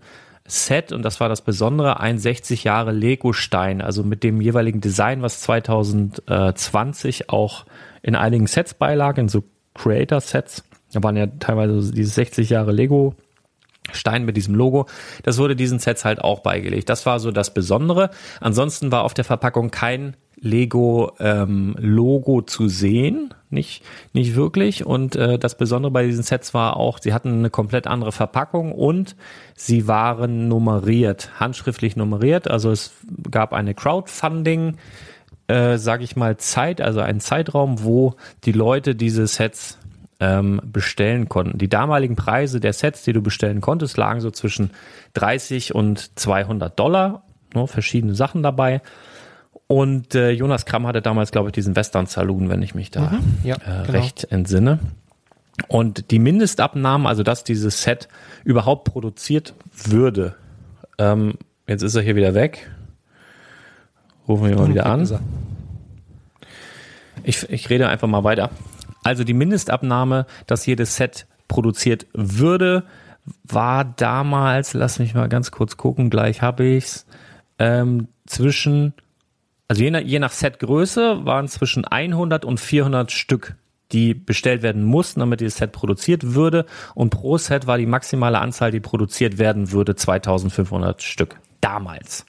[0.51, 5.21] Set, und das war das Besondere, ein 60 Jahre Lego-Stein, also mit dem jeweiligen Design,
[5.21, 7.65] was 2020 auch
[8.01, 9.43] in einigen Sets beilag, in so
[9.75, 10.63] Creator-Sets.
[10.91, 13.15] Da waren ja teilweise diese 60 Jahre Lego
[13.95, 14.87] Stein mit diesem Logo.
[15.23, 16.89] Das wurde diesen Sets halt auch beigelegt.
[16.89, 18.09] Das war so das Besondere.
[18.41, 23.33] Ansonsten war auf der Verpackung kein Lego ähm, Logo zu sehen.
[23.49, 23.83] nicht,
[24.13, 24.85] nicht wirklich.
[24.85, 28.71] Und äh, das Besondere bei diesen Sets war auch, sie hatten eine komplett andere Verpackung
[28.71, 29.15] und
[29.55, 32.49] sie waren nummeriert, handschriftlich nummeriert.
[32.49, 32.93] Also es
[33.29, 34.77] gab eine Crowdfunding,
[35.47, 38.13] äh, sage ich mal, Zeit, also einen Zeitraum, wo
[38.45, 39.78] die Leute diese Sets
[40.19, 41.57] ähm, bestellen konnten.
[41.57, 44.71] Die damaligen Preise der Sets, die du bestellen konntest, lagen so zwischen
[45.13, 47.23] 30 und 200 Dollar.
[47.53, 48.81] Ne, verschiedene Sachen dabei.
[49.67, 53.11] Und äh, Jonas Kramm hatte damals, glaube ich, diesen Western Saloon, wenn ich mich da
[53.11, 53.99] mhm, ja, äh, genau.
[53.99, 54.79] recht entsinne.
[55.67, 58.07] Und die Mindestabnahmen, also dass dieses Set
[58.43, 60.35] überhaupt produziert würde,
[60.97, 61.35] ähm,
[61.67, 62.69] jetzt ist er hier wieder weg.
[64.27, 65.07] Rufen wir ihn mal wieder an.
[67.23, 68.51] Ich, ich rede einfach mal weiter.
[69.09, 72.83] Also die Mindestabnahme, dass jedes Set produziert würde,
[73.43, 77.05] war damals, lass mich mal ganz kurz gucken, gleich habe ich's,
[77.57, 78.93] ähm, zwischen
[79.69, 83.55] also je nach, je nach Setgröße waren zwischen 100 und 400 Stück,
[83.91, 86.65] die bestellt werden mussten, damit dieses Set produziert würde.
[86.95, 91.39] Und pro Set war die maximale Anzahl, die produziert werden würde, 2500 Stück.
[91.61, 92.25] Damals.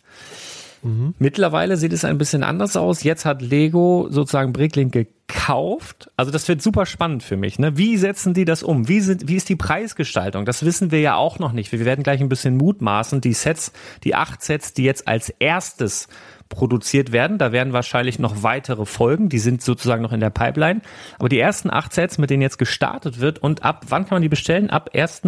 [0.82, 1.14] Mhm.
[1.18, 3.02] Mittlerweile sieht es ein bisschen anders aus.
[3.02, 6.10] Jetzt hat Lego sozusagen Bricklink gekauft.
[6.16, 7.58] Also das wird super spannend für mich.
[7.58, 7.76] Ne?
[7.76, 8.88] Wie setzen die das um?
[8.88, 10.44] Wie, sind, wie ist die Preisgestaltung?
[10.44, 11.72] Das wissen wir ja auch noch nicht.
[11.72, 13.20] Wir werden gleich ein bisschen mutmaßen.
[13.20, 13.72] Die Sets,
[14.04, 16.08] die acht Sets, die jetzt als erstes
[16.50, 17.38] produziert werden.
[17.38, 20.82] Da werden wahrscheinlich noch weitere Folgen, die sind sozusagen noch in der Pipeline.
[21.18, 24.22] Aber die ersten acht Sets, mit denen jetzt gestartet wird und ab wann kann man
[24.22, 24.68] die bestellen?
[24.68, 25.22] Ab 1.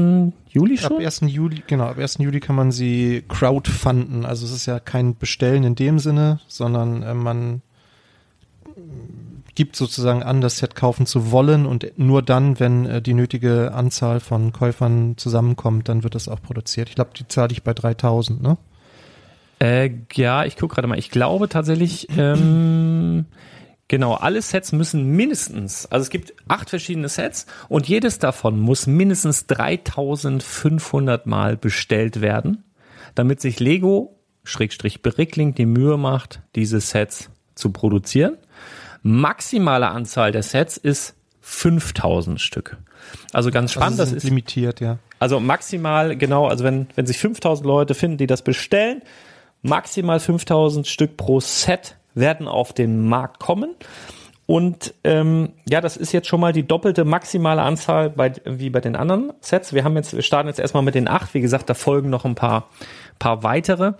[0.48, 0.96] Juli schon?
[0.96, 1.22] Ab 1.
[1.26, 2.18] Juli, genau, ab 1.
[2.18, 4.26] Juli kann man sie crowdfunden.
[4.26, 7.62] Also es ist ja kein Bestellen in dem Sinne, sondern äh, man
[9.54, 13.72] gibt sozusagen an, das Set kaufen zu wollen und nur dann, wenn äh, die nötige
[13.74, 16.88] Anzahl von Käufern zusammenkommt, dann wird das auch produziert.
[16.88, 18.56] Ich glaube, die zahle ich bei 3000, ne?
[19.62, 20.98] Äh, ja, ich gucke gerade mal.
[20.98, 23.26] Ich glaube tatsächlich, ähm,
[23.86, 28.88] genau, alle Sets müssen mindestens, also es gibt acht verschiedene Sets und jedes davon muss
[28.88, 32.64] mindestens 3500 Mal bestellt werden,
[33.14, 38.38] damit sich Lego Schrägstrich Brickling die Mühe macht, diese Sets zu produzieren.
[39.04, 42.78] Maximale Anzahl der Sets ist 5000 Stück.
[43.32, 44.98] Also ganz also spannend, also das ist limitiert, ja.
[45.20, 49.02] Also maximal, genau, also wenn, wenn sich 5000 Leute finden, die das bestellen,
[49.62, 53.74] Maximal 5000 Stück pro Set werden auf den Markt kommen.
[54.46, 58.80] Und ähm, ja, das ist jetzt schon mal die doppelte maximale Anzahl bei, wie bei
[58.80, 59.72] den anderen Sets.
[59.72, 61.32] Wir haben jetzt, wir starten jetzt erstmal mit den acht.
[61.32, 62.68] Wie gesagt, da folgen noch ein paar,
[63.18, 63.94] paar weitere.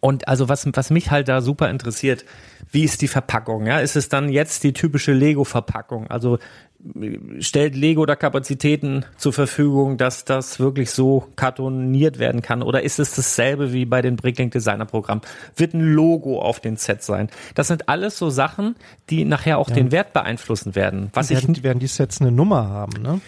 [0.00, 2.24] Und also was, was mich halt da super interessiert,
[2.70, 3.66] wie ist die Verpackung?
[3.66, 6.06] Ja, ist es dann jetzt die typische Lego-Verpackung?
[6.08, 6.38] Also
[7.40, 12.62] stellt Lego da Kapazitäten zur Verfügung, dass das wirklich so kartoniert werden kann?
[12.62, 15.20] Oder ist es dasselbe wie bei den Bricklink Designer Programm?
[15.56, 17.28] Wird ein Logo auf den Set sein?
[17.54, 18.76] Das sind alles so Sachen,
[19.10, 19.74] die nachher auch ja.
[19.74, 21.10] den Wert beeinflussen werden.
[21.12, 23.20] Was werden, ich, werden die Sets eine Nummer haben, ne?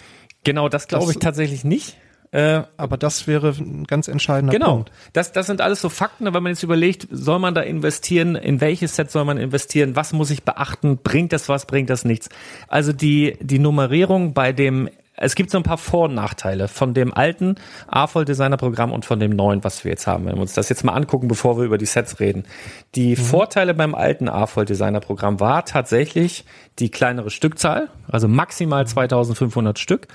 [0.44, 1.96] Genau, das glaube ich tatsächlich nicht.
[2.32, 4.74] Äh, aber das wäre ein ganz entscheidender genau.
[4.74, 4.90] Punkt.
[4.90, 5.10] Genau.
[5.12, 8.60] Das, das sind alles so Fakten, wenn man jetzt überlegt, soll man da investieren, in
[8.60, 12.28] welches Set soll man investieren, was muss ich beachten, bringt das was, bringt das nichts.
[12.68, 14.88] Also die, die Nummerierung bei dem
[15.22, 17.56] es gibt so ein paar Vor- und Nachteile von dem alten
[17.88, 20.24] AFOL Designer Programm und von dem neuen, was wir jetzt haben.
[20.24, 22.44] Wenn wir uns das jetzt mal angucken, bevor wir über die Sets reden.
[22.94, 23.16] Die mhm.
[23.16, 26.46] Vorteile beim alten AFOL Designer Programm war tatsächlich
[26.78, 30.08] die kleinere Stückzahl, also maximal 2500 Stück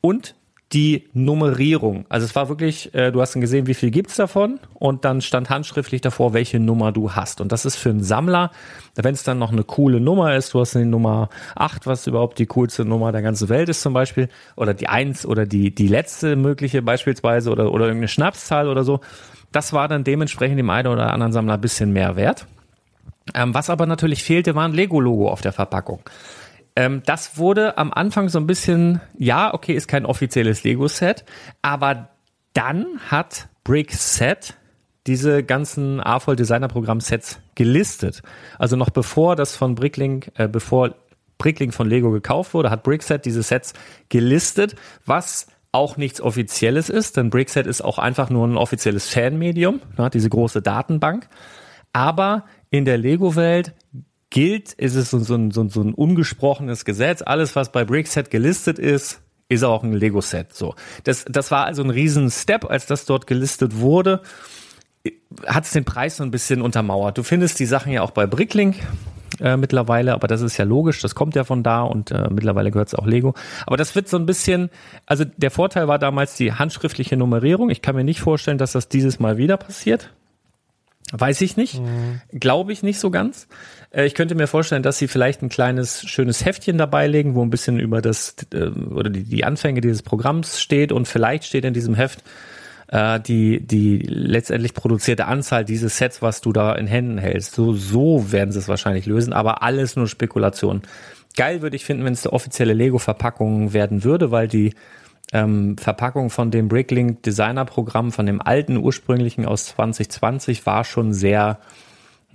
[0.00, 0.36] und
[0.74, 2.04] die Nummerierung.
[2.08, 5.20] Also es war wirklich, äh, du hast dann gesehen, wie viel gibt's davon und dann
[5.20, 7.40] stand handschriftlich davor, welche Nummer du hast.
[7.40, 8.50] Und das ist für einen Sammler,
[8.96, 12.40] wenn es dann noch eine coole Nummer ist, du hast eine Nummer 8, was überhaupt
[12.40, 15.86] die coolste Nummer der ganzen Welt ist zum Beispiel, oder die 1 oder die, die
[15.86, 19.00] letzte mögliche beispielsweise oder, oder irgendeine Schnapszahl oder so,
[19.52, 22.46] das war dann dementsprechend dem einen oder anderen Sammler ein bisschen mehr wert.
[23.32, 26.00] Ähm, was aber natürlich fehlte, war ein Lego-Logo auf der Verpackung.
[26.76, 31.24] Ähm, das wurde am Anfang so ein bisschen, ja, okay, ist kein offizielles Lego-Set,
[31.62, 32.10] aber
[32.52, 34.54] dann hat Brickset
[35.06, 38.22] diese ganzen AFOL Designer Programm Sets gelistet.
[38.58, 40.94] Also noch bevor das von Bricklink, äh, bevor
[41.38, 43.74] Bricklink von Lego gekauft wurde, hat Brickset diese Sets
[44.08, 49.80] gelistet, was auch nichts Offizielles ist, denn Brickset ist auch einfach nur ein offizielles Fanmedium,
[49.98, 51.28] ne, diese große Datenbank.
[51.92, 53.74] Aber in der Lego-Welt
[54.34, 57.22] gilt, ist es so, so, so, so ein ungesprochenes Gesetz.
[57.22, 60.52] Alles, was bei Brickset gelistet ist, ist auch ein Lego-Set.
[60.52, 60.74] So,
[61.04, 64.22] das, das war also ein riesen Step, als das dort gelistet wurde.
[65.46, 67.16] Hat es den Preis so ein bisschen untermauert.
[67.16, 68.74] Du findest die Sachen ja auch bei Bricklink
[69.38, 72.72] äh, mittlerweile, aber das ist ja logisch, das kommt ja von da und äh, mittlerweile
[72.72, 73.34] gehört es auch Lego.
[73.66, 74.68] Aber das wird so ein bisschen,
[75.06, 77.70] also der Vorteil war damals die handschriftliche Nummerierung.
[77.70, 80.10] Ich kann mir nicht vorstellen, dass das dieses Mal wieder passiert.
[81.12, 81.80] Weiß ich nicht.
[81.80, 82.20] Mhm.
[82.32, 83.46] Glaube ich nicht so ganz.
[83.94, 87.42] Äh, ich könnte mir vorstellen, dass sie vielleicht ein kleines, schönes Heftchen dabei legen, wo
[87.42, 91.64] ein bisschen über das äh, oder die, die Anfänge dieses Programms steht und vielleicht steht
[91.64, 92.22] in diesem Heft
[92.88, 97.54] äh, die, die letztendlich produzierte Anzahl dieses Sets, was du da in Händen hältst.
[97.54, 100.82] So, so werden sie es wahrscheinlich lösen, aber alles nur Spekulation.
[101.36, 104.74] Geil würde ich finden, wenn es eine offizielle Lego-Verpackung werden würde, weil die
[105.32, 111.12] ähm, Verpackung von dem Bricklink Designer Programm, von dem alten ursprünglichen aus 2020 war schon
[111.12, 111.58] sehr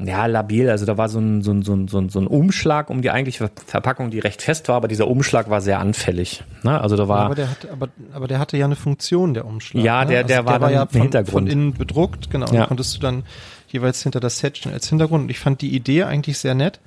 [0.01, 0.69] ja, labil.
[0.69, 3.01] Also da war so ein, so ein, so ein, so ein, so ein Umschlag um
[3.01, 6.43] die eigentliche Verpackung, die recht fest war, aber dieser Umschlag war sehr anfällig.
[6.63, 6.79] Ne?
[6.79, 7.25] Also da war.
[7.25, 9.83] aber, der hatte, aber, aber der hatte ja eine Funktion, der Umschlag.
[9.83, 10.27] Ja, der, ne?
[10.27, 11.31] der, also war, der war ja von, Hintergrund.
[11.31, 12.47] von innen bedruckt, genau.
[12.47, 12.61] Ja.
[12.61, 13.23] Da konntest du dann
[13.67, 15.23] jeweils hinter das Set als Hintergrund.
[15.23, 16.79] Und ich fand die Idee eigentlich sehr nett.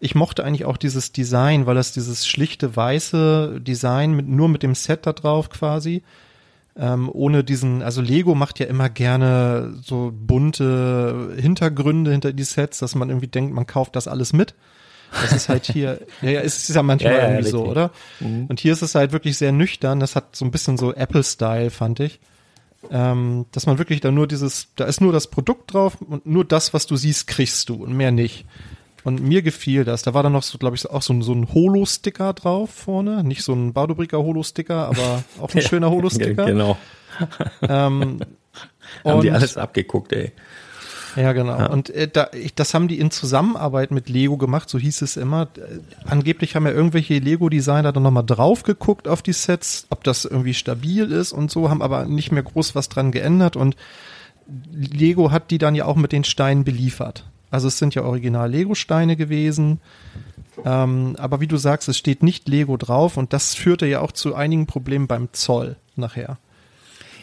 [0.00, 4.64] Ich mochte eigentlich auch dieses Design, weil das dieses schlichte weiße Design mit, nur mit
[4.64, 6.02] dem Set da drauf quasi
[6.78, 12.78] ähm, ohne diesen, also Lego macht ja immer gerne so bunte Hintergründe hinter die Sets,
[12.78, 14.54] dass man irgendwie denkt, man kauft das alles mit.
[15.10, 17.90] Das ist halt hier, ja, ja, ist, ist ja manchmal ja, ja, irgendwie so, oder?
[18.20, 18.46] Mhm.
[18.48, 19.98] Und hier ist es halt wirklich sehr nüchtern.
[19.98, 22.20] Das hat so ein bisschen so Apple-Style, fand ich.
[22.92, 26.44] Ähm, dass man wirklich da nur dieses, da ist nur das Produkt drauf und nur
[26.44, 28.46] das, was du siehst, kriegst du und mehr nicht.
[29.04, 30.02] Und mir gefiel das.
[30.02, 33.22] Da war dann noch so, glaube ich, auch so ein, so ein Holo-Sticker drauf vorne.
[33.22, 36.46] Nicht so ein Badobricker Holo-Sticker, aber auch ein schöner Holo-Sticker.
[36.46, 36.76] genau.
[37.62, 38.20] Ähm,
[39.04, 40.32] haben die alles abgeguckt, ey.
[41.16, 41.58] Ja, genau.
[41.58, 41.66] Ja.
[41.66, 45.16] Und äh, da, ich, das haben die in Zusammenarbeit mit Lego gemacht, so hieß es
[45.16, 45.48] immer.
[45.56, 50.24] Äh, angeblich haben ja irgendwelche Lego-Designer dann nochmal drauf geguckt auf die Sets, ob das
[50.24, 53.76] irgendwie stabil ist und so, haben aber nicht mehr groß was dran geändert und
[54.70, 57.24] Lego hat die dann ja auch mit den Steinen beliefert.
[57.50, 59.80] Also es sind ja original Lego-Steine gewesen.
[60.64, 64.12] Ähm, aber wie du sagst, es steht nicht Lego drauf und das führte ja auch
[64.12, 66.38] zu einigen Problemen beim Zoll nachher.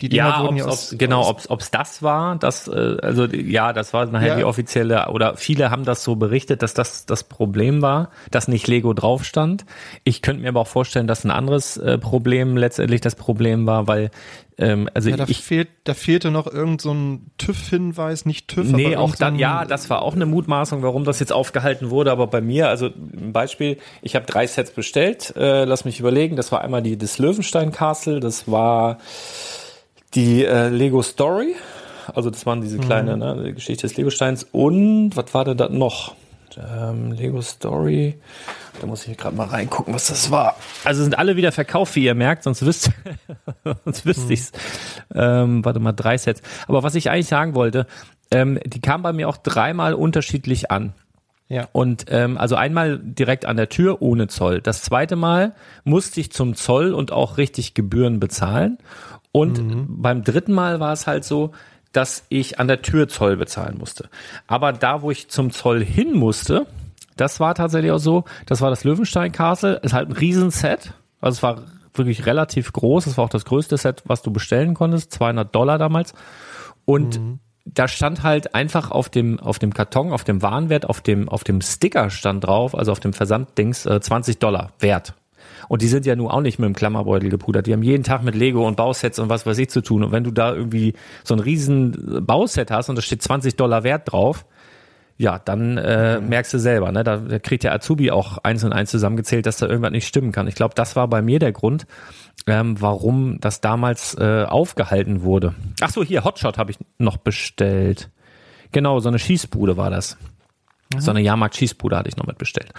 [0.01, 2.97] Die Dinger ja, wurden ob's, ja aus, ob's, genau, ob es das war, das, äh,
[3.01, 4.35] also ja, das war nachher ja.
[4.35, 8.67] die offizielle, oder viele haben das so berichtet, dass das das Problem war, dass nicht
[8.67, 9.65] Lego drauf stand.
[10.03, 13.87] Ich könnte mir aber auch vorstellen, dass ein anderes äh, Problem letztendlich das Problem war,
[13.87, 14.11] weil
[14.57, 18.71] ähm, also ja, da ich, fehlt, da fehlte noch irgend so ein TÜV-Hinweis, nicht TÜV.
[18.71, 22.11] Nee, auch dann, so ja, das war auch eine Mutmaßung, warum das jetzt aufgehalten wurde.
[22.11, 25.33] Aber bei mir, also ein Beispiel, ich habe drei Sets bestellt.
[25.35, 26.35] Äh, lass mich überlegen.
[26.37, 28.99] Das war einmal die das Löwenstein Castle, das war
[30.13, 31.55] die äh, Lego Story.
[32.13, 33.43] Also das waren diese kleine mhm.
[33.43, 34.47] ne, Geschichte des Lego-Steins.
[34.51, 36.15] Und was war denn da noch?
[36.57, 38.15] Ähm, Lego Story.
[38.79, 40.55] Da muss ich gerade mal reingucken, was das war.
[40.83, 42.91] Also sind alle wieder verkauft, wie ihr merkt, sonst wüsste,
[43.85, 44.31] sonst mhm.
[44.31, 44.51] ich's.
[45.13, 46.41] Ähm, warte mal, drei Sets.
[46.67, 47.87] Aber was ich eigentlich sagen wollte,
[48.31, 50.93] ähm, die kam bei mir auch dreimal unterschiedlich an.
[51.47, 51.67] Ja.
[51.73, 54.61] Und ähm, also einmal direkt an der Tür ohne Zoll.
[54.61, 55.53] Das zweite Mal
[55.83, 58.79] musste ich zum Zoll und auch richtig Gebühren bezahlen.
[59.31, 60.01] Und mhm.
[60.01, 61.51] beim dritten Mal war es halt so,
[61.95, 64.09] dass ich an der Tür Zoll bezahlen musste.
[64.47, 66.67] Aber da, wo ich zum Zoll hin musste,
[67.15, 68.25] das war tatsächlich auch so.
[68.45, 69.75] Das war das Löwenstein Castle.
[69.81, 70.93] Ist halt ein Riesenset.
[71.21, 73.07] Also es war wirklich relativ groß.
[73.07, 75.13] Es war auch das größte Set, was du bestellen konntest.
[75.13, 76.13] 200 Dollar damals.
[76.83, 77.39] Und mhm.
[77.63, 81.45] da stand halt einfach auf dem, auf dem Karton, auf dem Warenwert, auf dem, auf
[81.45, 85.13] dem Sticker stand drauf, also auf dem Versanddings, äh, 20 Dollar Wert.
[85.67, 87.67] Und die sind ja nun auch nicht mit dem Klammerbeutel gepudert.
[87.67, 90.03] Die haben jeden Tag mit Lego und Bausets und was weiß ich zu tun.
[90.03, 90.93] Und wenn du da irgendwie
[91.23, 94.45] so ein riesen Bauset hast und da steht 20 Dollar Wert drauf,
[95.17, 96.29] ja, dann äh, mhm.
[96.29, 97.03] merkst du selber, ne?
[97.03, 100.33] Da, da kriegt der Azubi auch eins und eins zusammengezählt, dass da irgendwas nicht stimmen
[100.33, 100.47] kann.
[100.47, 101.87] Ich glaube, das war bei mir der Grund,
[102.47, 105.55] ähm, warum das damals äh, aufgehalten wurde.
[105.79, 108.09] Ach so, hier Hotshot habe ich noch bestellt.
[108.73, 110.17] Genau, so eine Schießbude war das.
[110.93, 110.99] Mhm.
[110.99, 112.73] So eine Jahrmarkt-Schießbude hatte ich noch mit bestellt.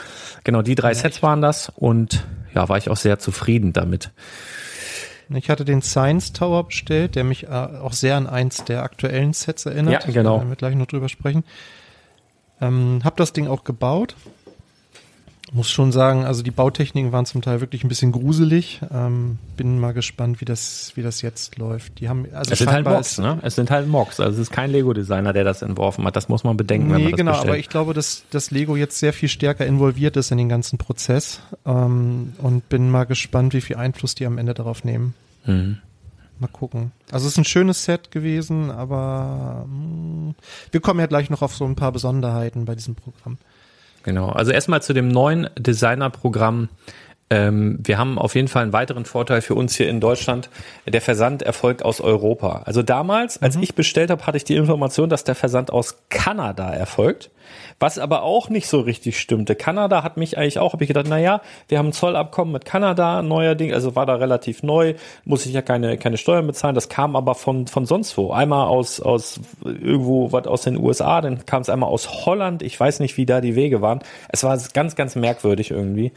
[0.44, 2.26] Genau, die drei ja, Sets waren das und
[2.56, 4.10] ja, war ich auch sehr zufrieden damit.
[5.28, 9.32] Ich hatte den Science Tower bestellt, der mich äh, auch sehr an eins der aktuellen
[9.32, 10.06] Sets erinnert.
[10.06, 10.34] Ja, genau.
[10.34, 11.44] Da werden wir gleich noch drüber sprechen.
[12.60, 14.16] Ähm, hab das Ding auch gebaut.
[15.52, 18.80] Muss schon sagen, also die Bautechniken waren zum Teil wirklich ein bisschen gruselig.
[18.92, 22.00] Ähm, bin mal gespannt, wie das, wie das jetzt läuft.
[22.00, 23.38] Die haben, also es sind halt Mocks, ne?
[23.42, 24.18] Es sind halt Mocks.
[24.18, 26.16] Also es ist kein Lego-Designer, der das entworfen hat.
[26.16, 27.48] Das muss man bedenken, nee, wenn man das genau, bestellt.
[27.48, 30.78] aber ich glaube, dass, dass Lego jetzt sehr viel stärker involviert ist in den ganzen
[30.78, 31.40] Prozess.
[31.64, 35.14] Ähm, und bin mal gespannt, wie viel Einfluss die am Ende darauf nehmen.
[35.44, 35.78] Mhm.
[36.40, 36.90] Mal gucken.
[37.12, 40.34] Also es ist ein schönes Set gewesen, aber mh, hm,
[40.72, 43.38] wir kommen ja gleich noch auf so ein paar Besonderheiten bei diesem Programm.
[44.06, 44.28] Genau.
[44.28, 46.68] Also erstmal zu dem neuen Designerprogramm
[47.28, 50.48] Ähm, wir haben auf jeden Fall einen weiteren Vorteil für uns hier in Deutschland.
[50.86, 52.62] Der Versand erfolgt aus Europa.
[52.66, 53.64] Also damals, als mhm.
[53.64, 57.30] ich bestellt habe, hatte ich die Information, dass der Versand aus Kanada erfolgt.
[57.78, 59.54] Was aber auch nicht so richtig stimmte.
[59.54, 62.64] Kanada hat mich eigentlich auch, habe ich gedacht, na ja, wir haben ein Zollabkommen mit
[62.64, 66.74] Kanada, neuer Ding, also war da relativ neu, muss ich ja keine, keine Steuern bezahlen.
[66.74, 68.30] Das kam aber von, von sonst wo.
[68.30, 72.62] Einmal aus, aus irgendwo was aus den USA, dann kam es einmal aus Holland.
[72.62, 74.00] Ich weiß nicht, wie da die Wege waren.
[74.28, 76.12] Es war ganz, ganz merkwürdig irgendwie.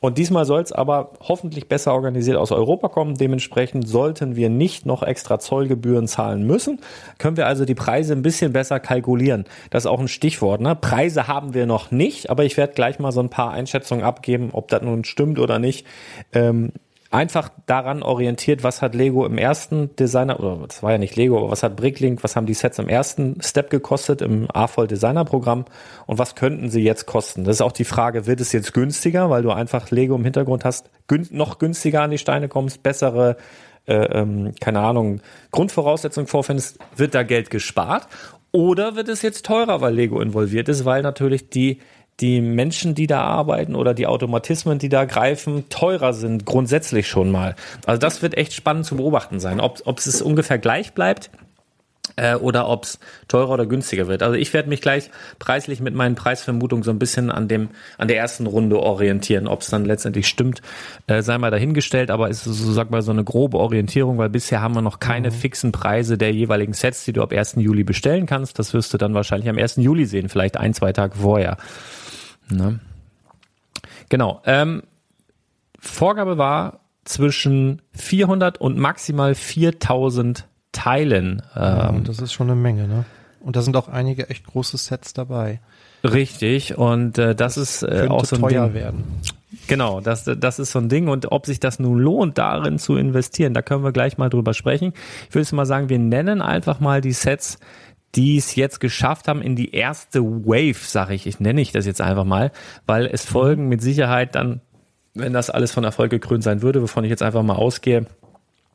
[0.00, 3.16] Und diesmal soll es aber hoffentlich besser organisiert aus Europa kommen.
[3.16, 6.80] Dementsprechend sollten wir nicht noch extra Zollgebühren zahlen müssen.
[7.18, 9.44] Können wir also die Preise ein bisschen besser kalkulieren.
[9.70, 10.60] Das ist auch ein Stichwort.
[10.60, 10.74] Ne?
[10.94, 14.50] Preise haben wir noch nicht, aber ich werde gleich mal so ein paar Einschätzungen abgeben,
[14.52, 15.84] ob das nun stimmt oder nicht.
[16.32, 16.70] Ähm,
[17.10, 21.38] einfach daran orientiert, was hat Lego im ersten Designer, oder das war ja nicht Lego,
[21.38, 25.24] aber was hat Bricklink, was haben die Sets im ersten Step gekostet im AFOL Designer
[25.24, 25.64] Programm
[26.06, 27.42] und was könnten sie jetzt kosten?
[27.42, 30.64] Das ist auch die Frage, wird es jetzt günstiger, weil du einfach Lego im Hintergrund
[30.64, 33.36] hast, gün noch günstiger an die Steine kommst, bessere
[33.86, 35.20] äh, ähm, keine Ahnung,
[35.50, 38.08] Grundvoraussetzungen vorfindest, wird da Geld gespart
[38.54, 41.80] oder wird es jetzt teurer, weil Lego involviert ist, weil natürlich die
[42.20, 47.32] die Menschen, die da arbeiten oder die Automatismen, die da greifen, teurer sind grundsätzlich schon
[47.32, 47.56] mal.
[47.86, 51.30] Also das wird echt spannend zu beobachten sein, ob, ob es ungefähr gleich bleibt
[52.16, 52.98] äh, oder ob es
[53.28, 54.22] teurer oder günstiger wird.
[54.22, 58.08] Also ich werde mich gleich preislich mit meinen Preisvermutungen so ein bisschen an dem an
[58.08, 59.46] der ersten Runde orientieren.
[59.46, 60.62] Ob es dann letztendlich stimmt,
[61.06, 64.60] äh, sei mal dahingestellt, aber ist so sag mal so eine grobe Orientierung, weil bisher
[64.60, 65.34] haben wir noch keine mhm.
[65.34, 67.54] fixen Preise der jeweiligen Sets, die du ab 1.
[67.56, 68.58] Juli bestellen kannst.
[68.58, 69.76] Das wirst du dann wahrscheinlich am 1.
[69.76, 71.56] Juli sehen, vielleicht ein, zwei Tage vorher.
[72.50, 72.80] Ne?
[74.08, 74.42] Genau.
[74.44, 74.82] Ähm,
[75.80, 81.42] Vorgabe war zwischen 400 und maximal 4000 teilen.
[81.54, 83.04] Ja, ähm, das ist schon eine Menge, ne?
[83.40, 85.60] Und da sind auch einige echt große Sets dabei.
[86.02, 88.74] Richtig, und äh, das, das ist äh, auch so ein teuer Ding.
[88.74, 89.04] werden.
[89.66, 91.08] Genau, das, das ist so ein Ding.
[91.08, 94.54] Und ob sich das nun lohnt, darin zu investieren, da können wir gleich mal drüber
[94.54, 94.92] sprechen.
[95.28, 97.58] Ich würde mal sagen, wir nennen einfach mal die Sets,
[98.14, 101.26] die es jetzt geschafft haben in die erste Wave, sage ich.
[101.26, 102.52] Ich nenne ich das jetzt einfach mal,
[102.86, 104.60] weil es folgen mit Sicherheit dann,
[105.14, 108.06] wenn das alles von Erfolg gekrönt sein würde, wovon ich jetzt einfach mal ausgehe,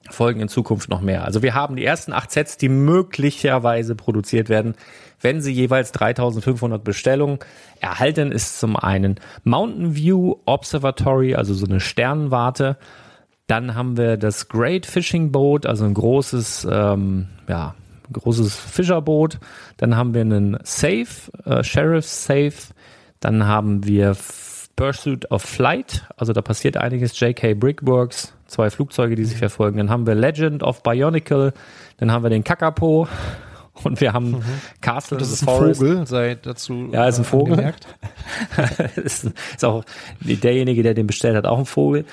[0.10, 1.26] folgen in Zukunft noch mehr.
[1.26, 4.76] Also wir haben die ersten acht Sets, die möglicherweise produziert werden,
[5.22, 7.40] wenn sie jeweils 3500 Bestellungen
[7.80, 12.78] erhalten, ist zum einen Mountain View Observatory, also so eine Sternenwarte.
[13.48, 17.76] Dann haben wir das Great Fishing Boat, also ein großes, ähm, ja,
[18.14, 19.40] großes Fischerboot.
[19.78, 21.08] Dann haben wir einen Safe,
[21.46, 22.54] äh, Sheriff's Safe.
[23.20, 24.16] Dann haben wir
[24.80, 27.20] Pursuit of Flight, also da passiert einiges.
[27.20, 29.40] JK Brickworks, zwei Flugzeuge, die sich mhm.
[29.40, 29.78] verfolgen.
[29.78, 31.52] Dann haben wir Legend of Bionicle,
[31.98, 33.06] dann haben wir den Kakapo
[33.84, 34.44] und wir haben mhm.
[34.80, 35.82] Castle das ist ein Forest.
[35.82, 37.74] Vogel, sei dazu Ja, ist ein Vogel.
[38.96, 39.84] ist, ist auch
[40.22, 42.06] derjenige, der den bestellt hat, auch ein Vogel.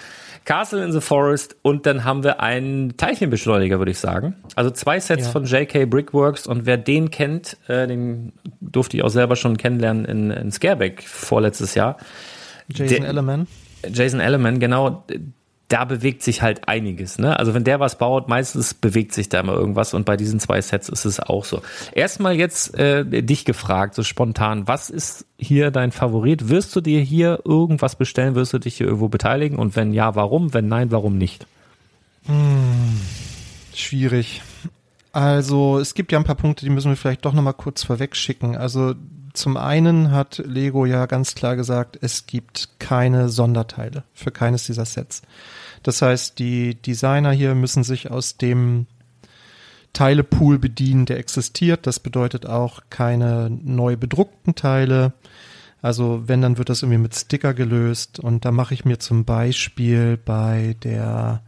[0.44, 4.34] Castle in the Forest und dann haben wir einen Teilchenbeschleuniger, würde ich sagen.
[4.56, 5.30] Also zwei Sets ja.
[5.30, 10.04] von JK Brickworks und wer den kennt, äh, den durfte ich auch selber schon kennenlernen
[10.04, 11.96] in, in Scareback vorletztes Jahr.
[12.68, 13.46] Jason Ellerman.
[13.92, 15.04] Jason Ellerman, genau
[15.68, 17.18] da bewegt sich halt einiges.
[17.18, 17.36] Ne?
[17.38, 20.60] Also wenn der was baut, meistens bewegt sich da immer irgendwas und bei diesen zwei
[20.60, 21.60] Sets ist es auch so.
[21.92, 26.48] Erstmal jetzt äh, dich gefragt, so spontan, was ist hier dein Favorit?
[26.48, 28.36] Wirst du dir hier irgendwas bestellen?
[28.36, 29.58] Wirst du dich hier irgendwo beteiligen?
[29.58, 30.54] Und wenn ja, warum?
[30.54, 31.46] Wenn nein, warum nicht?
[32.26, 33.00] Hm,
[33.74, 34.42] schwierig.
[35.12, 38.14] Also es gibt ja ein paar Punkte, die müssen wir vielleicht doch nochmal kurz vorweg
[38.14, 38.56] schicken.
[38.56, 38.94] Also
[39.36, 44.84] zum einen hat Lego ja ganz klar gesagt, es gibt keine Sonderteile für keines dieser
[44.84, 45.22] Sets.
[45.82, 48.86] Das heißt, die Designer hier müssen sich aus dem
[49.92, 51.86] Teilepool bedienen, der existiert.
[51.86, 55.12] Das bedeutet auch keine neu bedruckten Teile.
[55.80, 58.18] Also wenn, dann wird das irgendwie mit Sticker gelöst.
[58.18, 61.42] Und da mache ich mir zum Beispiel bei der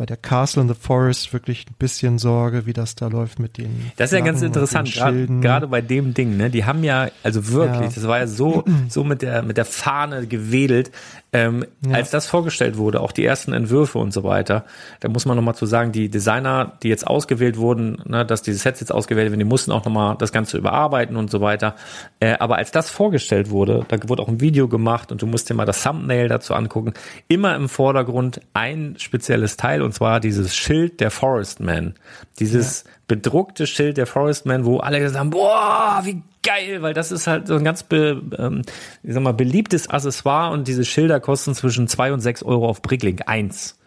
[0.00, 3.58] bei der Castle in the Forest wirklich ein bisschen Sorge, wie das da läuft mit
[3.58, 3.92] den.
[3.96, 6.48] Das ist ja ganz interessant, gerade bei dem Ding, ne?
[6.48, 7.94] Die haben ja, also wirklich, ja.
[7.94, 10.90] das war ja so, so mit der, mit der Fahne gewedelt.
[11.32, 11.94] Ähm, ja.
[11.94, 14.64] Als das vorgestellt wurde, auch die ersten Entwürfe und so weiter,
[14.98, 18.58] da muss man nochmal zu sagen, die Designer, die jetzt ausgewählt wurden, ne, dass diese
[18.58, 21.76] Sets jetzt ausgewählt werden, die mussten auch nochmal das Ganze überarbeiten und so weiter.
[22.18, 25.48] Äh, aber als das vorgestellt wurde, da wurde auch ein Video gemacht und du musst
[25.48, 26.94] dir mal das Thumbnail dazu angucken,
[27.28, 31.94] immer im Vordergrund ein spezielles Teil und zwar dieses Schild der Forestman.
[32.40, 32.90] Dieses ja.
[33.10, 37.48] Bedruckte Schild der Forestman, wo alle gesagt haben, boah, wie geil, weil das ist halt
[37.48, 38.62] so ein ganz be, ähm,
[39.02, 42.82] ich sag mal, beliebtes Accessoire und diese Schilder kosten zwischen zwei und sechs Euro auf
[42.82, 43.22] Bricklink.
[43.26, 43.80] Eins.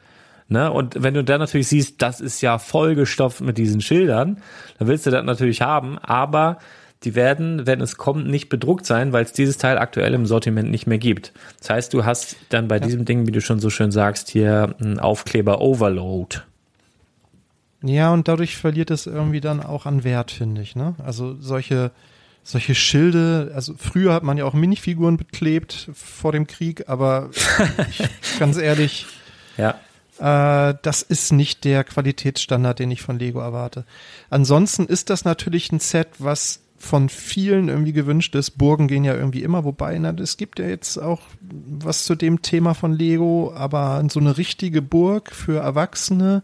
[0.50, 0.70] Ne?
[0.70, 4.42] Und wenn du dann natürlich siehst, das ist ja vollgestopft mit diesen Schildern,
[4.78, 6.58] dann willst du das natürlich haben, aber
[7.06, 10.70] die werden, wenn es kommt, nicht bedruckt sein, weil es dieses Teil aktuell im Sortiment
[10.70, 11.32] nicht mehr gibt.
[11.60, 12.82] Das heißt, du hast dann bei ja.
[12.82, 16.42] diesem Ding, wie du schon so schön sagst, hier einen Aufkleber Overload.
[17.84, 20.76] Ja, und dadurch verliert es irgendwie dann auch an Wert, finde ich.
[20.76, 20.96] Ne?
[21.04, 21.92] Also solche,
[22.42, 27.30] solche Schilde, also früher hat man ja auch Minifiguren beklebt vor dem Krieg, aber
[27.90, 28.10] ich,
[28.40, 29.06] ganz ehrlich,
[29.58, 29.76] ja.
[30.20, 33.86] Äh, das ist nicht der Qualitätsstandard, den ich von Lego erwarte.
[34.30, 38.52] Ansonsten ist das natürlich ein Set, was von vielen irgendwie gewünscht ist.
[38.52, 42.42] Burgen gehen ja irgendwie immer, wobei, na, es gibt ja jetzt auch was zu dem
[42.42, 46.44] Thema von Lego, aber so eine richtige Burg für Erwachsene,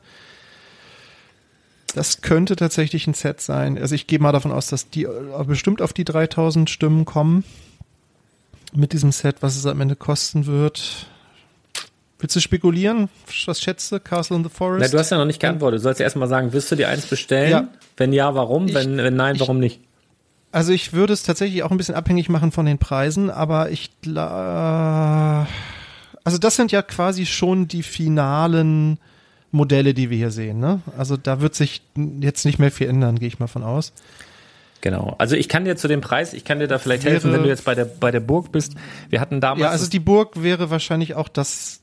[1.94, 3.78] das könnte tatsächlich ein Set sein.
[3.78, 5.08] Also ich gehe mal davon aus, dass die
[5.46, 7.44] bestimmt auf die 3000 Stimmen kommen
[8.74, 11.08] mit diesem Set, was es am Ende kosten wird.
[12.20, 13.10] Willst du spekulieren?
[13.46, 14.00] Was schätze?
[14.00, 14.82] Castle in the Forest?
[14.82, 15.80] Na, du hast ja noch nicht geantwortet.
[15.80, 17.52] Du sollst erst mal sagen, wirst du dir eins bestellen?
[17.52, 17.68] Ja.
[17.96, 18.68] Wenn ja, warum?
[18.68, 19.80] Ich, wenn, wenn nein, warum nicht?
[20.52, 23.92] Also ich würde es tatsächlich auch ein bisschen abhängig machen von den Preisen, aber ich
[24.06, 24.10] äh,
[26.30, 29.00] also das sind ja quasi schon die finalen
[29.52, 30.60] Modelle, die wir hier sehen.
[30.60, 30.82] Ne?
[30.98, 31.82] Also da wird sich
[32.20, 33.94] jetzt nicht mehr viel ändern, gehe ich mal von aus.
[34.82, 35.16] Genau.
[35.18, 37.50] Also ich kann dir zu dem Preis, ich kann dir da vielleicht helfen, wenn du
[37.50, 38.76] jetzt bei der bei der Burg bist.
[39.10, 39.62] Wir hatten damals.
[39.62, 41.82] Ja, also die Burg wäre wahrscheinlich auch das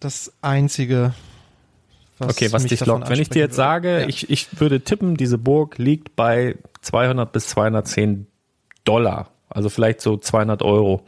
[0.00, 1.14] das einzige.
[2.18, 3.08] Was okay, was dich lockt.
[3.10, 4.08] Wenn ich dir jetzt sage, ja.
[4.08, 8.26] ich, ich würde tippen, diese Burg liegt bei 200 bis 210
[8.84, 9.30] Dollar.
[9.50, 11.02] Also vielleicht so 200 Euro.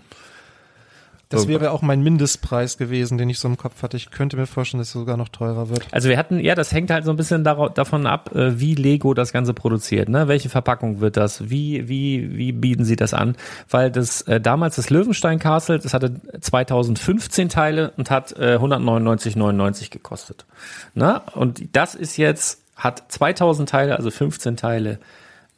[1.30, 3.98] Das wäre auch mein Mindestpreis gewesen, den ich so im Kopf hatte.
[3.98, 5.86] Ich könnte mir vorstellen, dass es sogar noch teurer wird.
[5.90, 9.12] Also wir hatten, ja, das hängt halt so ein bisschen davon ab, äh, wie Lego
[9.12, 10.08] das Ganze produziert.
[10.08, 10.26] Ne?
[10.26, 11.50] Welche Verpackung wird das?
[11.50, 13.36] Wie, wie, wie bieten sie das an?
[13.68, 19.90] Weil das äh, damals das Löwenstein Castle, das hatte 2015 Teile und hat äh, 199,99
[19.90, 20.46] gekostet.
[20.94, 21.20] Ne?
[21.34, 24.98] Und das ist jetzt, hat 2000 Teile, also 15 Teile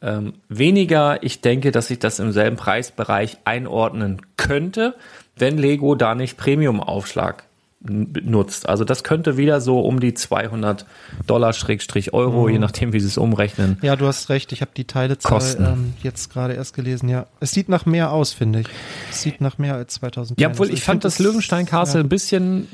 [0.01, 1.23] ähm, weniger.
[1.23, 4.95] Ich denke, dass sich das im selben Preisbereich einordnen könnte
[5.41, 7.43] wenn Lego da nicht Premium-Aufschlag
[7.83, 8.69] nutzt.
[8.69, 10.85] Also das könnte wieder so um die 200
[11.25, 12.53] Dollar Schrägstrich Euro, mhm.
[12.53, 13.79] je nachdem, wie sie es umrechnen.
[13.81, 14.51] Ja, du hast recht.
[14.51, 17.09] Ich habe die Teilezahl ähm, jetzt gerade erst gelesen.
[17.09, 18.67] Ja, es sieht nach mehr aus, finde ich.
[19.09, 20.39] Es sieht nach mehr als 2000.
[20.39, 22.05] Ja, obwohl ich, ich fand das Löwenstein Castle ja.
[22.05, 22.67] ein bisschen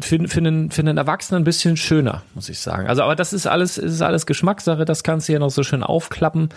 [0.00, 2.88] für, für, einen, für einen Erwachsenen ein bisschen schöner, muss ich sagen.
[2.88, 4.84] Also, aber das ist alles, ist alles Geschmackssache.
[4.84, 6.50] Das kannst du ja noch so schön aufklappen.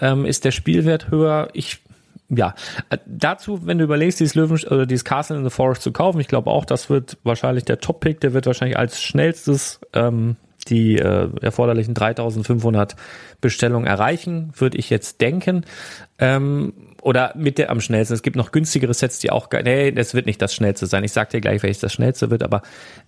[0.00, 1.48] Ähm, ist der Spielwert höher?
[1.52, 1.80] Ich
[2.28, 2.54] ja,
[2.90, 6.20] äh, dazu, wenn du überlegst, dieses Löwen oder dieses Castle in the Forest zu kaufen,
[6.20, 10.36] ich glaube auch, das wird wahrscheinlich der Top-Pick, der wird wahrscheinlich als schnellstes ähm,
[10.68, 12.96] die äh, erforderlichen 3500
[13.40, 15.64] Bestellungen erreichen, würde ich jetzt denken.
[16.18, 18.14] Ähm, oder mit der am schnellsten.
[18.14, 21.04] Es gibt noch günstigere Sets, die auch, nee, das wird nicht das schnellste sein.
[21.04, 22.62] Ich sag dir gleich, welches das schnellste wird, aber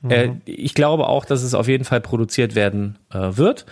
[0.09, 0.41] äh, mhm.
[0.47, 3.67] ich glaube auch, dass es auf jeden Fall produziert werden äh, wird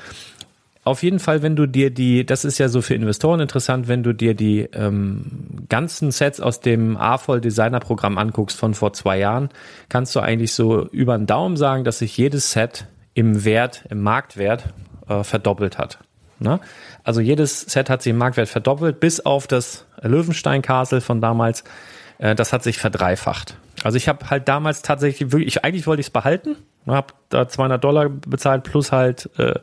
[0.89, 4.03] auf jeden Fall, wenn du dir die, das ist ja so für Investoren interessant, wenn
[4.03, 9.19] du dir die ähm, ganzen Sets aus dem A-Voll Designer Programm anguckst von vor zwei
[9.19, 9.51] Jahren,
[9.89, 14.03] kannst du eigentlich so über den Daumen sagen, dass sich jedes Set im Wert, im
[14.03, 14.65] Marktwert
[15.09, 15.99] äh, verdoppelt hat.
[16.41, 16.61] Ne?
[17.05, 21.65] Also jedes Set hat sich im Marktwert verdoppelt, bis auf das Löwenstein Castle von damals.
[22.19, 23.57] Äh, das hat sich verdreifacht.
[23.83, 27.83] Also ich habe halt damals tatsächlich wirklich, eigentlich wollte ich es behalten, habe da 200
[27.83, 29.55] Dollar bezahlt plus halt äh,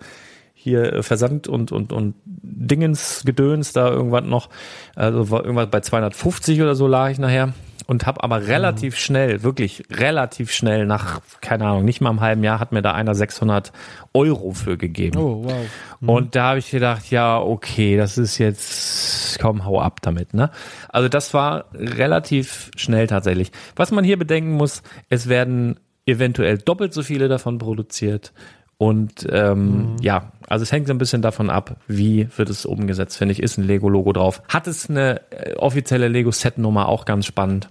[0.66, 4.50] hier äh, Versand und, und, und Dingens, Gedöns da irgendwann noch,
[4.96, 7.54] also war irgendwas bei 250 oder so lag ich nachher
[7.88, 8.98] und habe aber relativ mhm.
[8.98, 12.94] schnell, wirklich relativ schnell nach, keine Ahnung, nicht mal einem halben Jahr hat mir da
[12.94, 13.72] einer 600
[14.14, 15.20] Euro für gegeben.
[15.20, 15.54] Oh, wow.
[16.00, 16.10] Mhm.
[16.10, 20.50] Und da habe ich gedacht, ja, okay, das ist jetzt, komm, hau ab damit, ne?
[20.90, 23.52] Also das war relativ schnell tatsächlich.
[23.76, 28.34] Was man hier bedenken muss, es werden eventuell doppelt so viele davon produziert.
[28.78, 29.96] Und ähm, mhm.
[30.02, 33.42] ja, also es hängt so ein bisschen davon ab, wie wird es umgesetzt, finde ich,
[33.42, 34.42] ist ein Lego-Logo drauf.
[34.50, 37.70] Hat es eine äh, offizielle Lego-Set-Nummer, auch ganz spannend.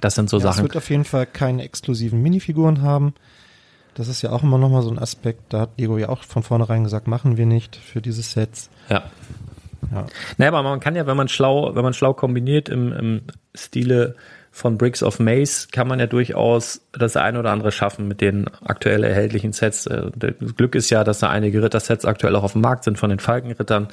[0.00, 0.58] Das sind so ja, Sachen.
[0.58, 3.14] Es wird auf jeden Fall keine exklusiven Minifiguren haben.
[3.94, 5.54] Das ist ja auch immer nochmal so ein Aspekt.
[5.54, 8.68] Da hat Lego ja auch von vornherein gesagt, machen wir nicht für diese Sets.
[8.90, 9.04] Ja.
[9.92, 10.06] Ja.
[10.36, 13.22] Naja, aber man kann ja, wenn man schlau, wenn man schlau kombiniert im, im
[13.54, 14.16] Stile
[14.56, 18.46] von Bricks of Maze kann man ja durchaus das eine oder andere schaffen mit den
[18.64, 19.86] aktuell erhältlichen Sets.
[19.86, 22.98] Äh, das Glück ist ja, dass da einige Rittersets aktuell auch auf dem Markt sind
[22.98, 23.88] von den Falkenrittern.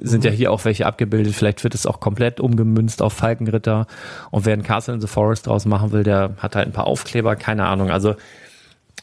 [0.00, 1.34] Sind ja hier auch welche abgebildet.
[1.34, 3.88] Vielleicht wird es auch komplett umgemünzt auf Falkenritter.
[4.30, 6.86] Und wer ein Castle in the Forest draus machen will, der hat halt ein paar
[6.86, 7.90] Aufkleber, keine Ahnung.
[7.90, 8.14] Also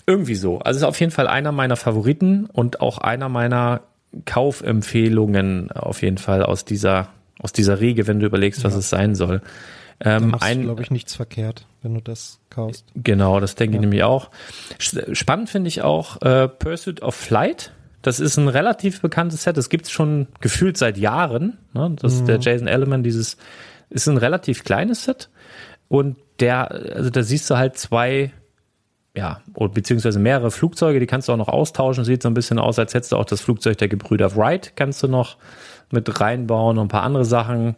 [0.05, 0.59] irgendwie so.
[0.59, 3.81] Also ist auf jeden Fall einer meiner Favoriten und auch einer meiner
[4.23, 7.09] Kaufempfehlungen auf jeden Fall aus dieser
[7.39, 8.79] aus dieser Riege, wenn du überlegst, was ja.
[8.79, 9.41] es sein soll.
[10.00, 12.86] Ähm, da ein, glaube ich, nichts verkehrt, wenn du das kaufst.
[12.95, 13.80] Genau, das denke ja.
[13.80, 14.30] ich nämlich auch.
[14.78, 17.72] Spannend finde ich auch äh, Pursuit of Flight.
[18.04, 19.58] Das ist ein relativ bekanntes Set.
[19.58, 21.58] Das gibt's schon gefühlt seit Jahren.
[21.74, 21.95] Ne?
[22.00, 23.38] Das ist der Jason Element, dieses
[23.89, 25.30] ist ein relativ kleines Set.
[25.88, 28.32] Und der, also da siehst du halt zwei,
[29.16, 32.04] ja, beziehungsweise mehrere Flugzeuge, die kannst du auch noch austauschen.
[32.04, 35.02] Sieht so ein bisschen aus, als hättest du auch das Flugzeug der Gebrüder Wright, kannst
[35.02, 35.38] du noch
[35.91, 37.76] mit reinbauen und ein paar andere Sachen.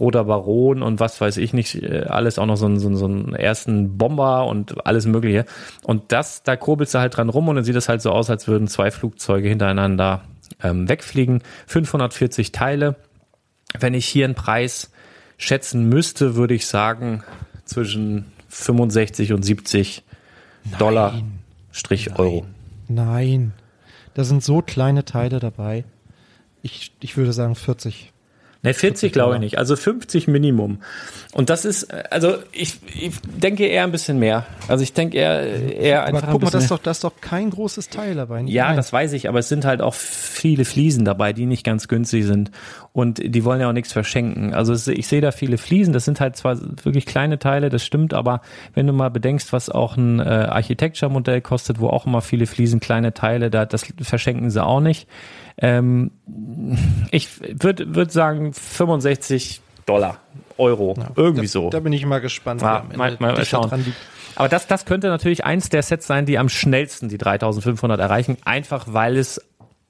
[0.00, 2.96] Roter Baron und was weiß ich nicht, äh, alles auch noch so einen, so, einen,
[2.96, 5.44] so einen ersten Bomber und alles Mögliche.
[5.84, 8.30] Und das, da kurbelst du halt dran rum und dann sieht es halt so aus,
[8.30, 10.22] als würden zwei Flugzeuge hintereinander
[10.62, 11.42] ähm, wegfliegen.
[11.66, 12.96] 540 Teile.
[13.78, 14.90] Wenn ich hier einen Preis
[15.36, 17.22] schätzen müsste, würde ich sagen
[17.64, 20.02] zwischen 65 und 70
[20.78, 21.14] Dollar
[21.70, 22.46] Strich Euro.
[22.88, 23.52] Nein.
[24.14, 25.84] Da sind so kleine Teile dabei.
[26.62, 28.12] Ich, ich würde sagen 40.
[28.62, 29.58] Ne, 40 glaube ich nicht.
[29.58, 30.78] Also 50 Minimum.
[31.32, 34.46] Und das ist, also ich, ich denke eher ein bisschen mehr.
[34.66, 35.42] Also ich denke eher,
[35.76, 38.16] eher Aber einfach guck ein mal, das ist, doch, das ist doch kein großes Teil
[38.16, 38.40] dabei.
[38.46, 38.76] Ja, Nein.
[38.76, 42.24] das weiß ich, aber es sind halt auch viele Fliesen dabei, die nicht ganz günstig
[42.24, 42.50] sind.
[42.92, 44.54] Und die wollen ja auch nichts verschenken.
[44.54, 48.12] Also ich sehe da viele Fliesen, das sind halt zwar wirklich kleine Teile, das stimmt,
[48.12, 48.40] aber
[48.74, 52.80] wenn du mal bedenkst, was auch ein äh, Architecture-Modell kostet, wo auch immer viele Fliesen,
[52.80, 55.06] kleine Teile, da, das verschenken sie auch nicht.
[55.60, 56.10] Ähm,
[57.10, 57.28] ich
[57.62, 60.18] würde würd sagen 65 Dollar,
[60.58, 61.70] Euro, irgendwie da, so.
[61.70, 62.60] Da bin ich mal gespannt.
[62.62, 63.68] Ja, mal- mal dichter schauen.
[63.70, 63.96] dran liegt.
[64.36, 68.36] Aber das, das könnte natürlich eins der Sets sein, die am schnellsten die 3500 erreichen,
[68.44, 69.40] einfach weil es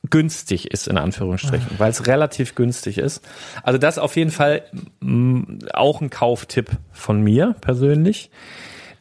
[0.08, 3.20] günstig ist, in Anführungsstrichen, weil es relativ günstig ist.
[3.62, 4.62] Also das auf jeden Fall
[5.00, 8.30] mh, auch ein Kauftipp von mir persönlich.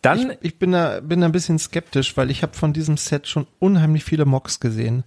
[0.02, 2.98] Dann, Ich, ich bin da, bin da ein bisschen skeptisch, weil ich habe von diesem
[2.98, 5.04] Set schon unheimlich viele Mocks gesehen.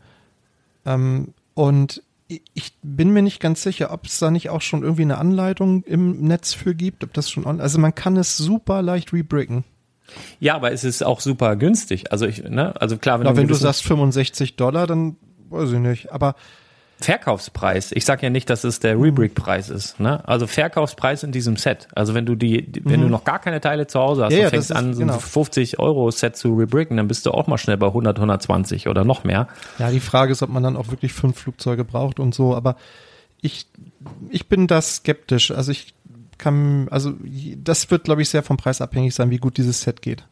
[0.86, 5.02] Ähm, und ich- bin mir nicht ganz sicher, ob es da nicht auch schon irgendwie
[5.02, 8.82] eine Anleitung im Netz für gibt, ob das schon on also man kann es super
[8.82, 9.64] leicht rebricken.
[10.38, 12.10] ja, aber es ist auch super günstig.
[12.12, 15.16] Also ich, ne, also klar, wenn, Na, du, wenn du sagst 65 Dollar, dann
[15.50, 16.12] weiß ich nicht.
[16.12, 16.34] Aber
[17.00, 20.26] Verkaufspreis, ich sage ja nicht, dass es der Rebrick-Preis ist, ne?
[20.28, 21.88] Also Verkaufspreis in diesem Set.
[21.94, 24.38] Also wenn du die, wenn du noch gar keine Teile zu Hause hast Mhm.
[24.38, 25.18] Ja, und ja, fängst ist- an, so ein genau.
[25.18, 29.04] 50 Euro Set zu rebricken, dann bist du auch mal schnell bei 100, 120 oder
[29.04, 29.48] noch mehr.
[29.78, 32.54] ja, die Frage ist, ob man dann auch wirklich fünf Flugzeuge braucht und so.
[32.54, 32.76] Aber
[33.40, 33.66] ich,
[34.28, 35.50] ich bin da skeptisch.
[35.50, 35.94] Also ich
[36.38, 37.12] kann, also
[37.56, 40.24] das wird, glaube ich, sehr vom Preis abhängig sein, wie gut dieses Set geht.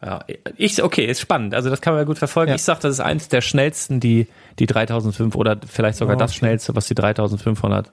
[0.00, 0.20] Ja,
[0.56, 1.54] ich, okay, ist spannend.
[1.54, 2.50] Also das kann man ja gut verfolgen.
[2.50, 2.54] Ja.
[2.54, 4.28] Ich sag, das ist eins der schnellsten, die,
[4.58, 6.38] die 3005 oder vielleicht sogar das okay.
[6.38, 7.92] schnellste, was die 3500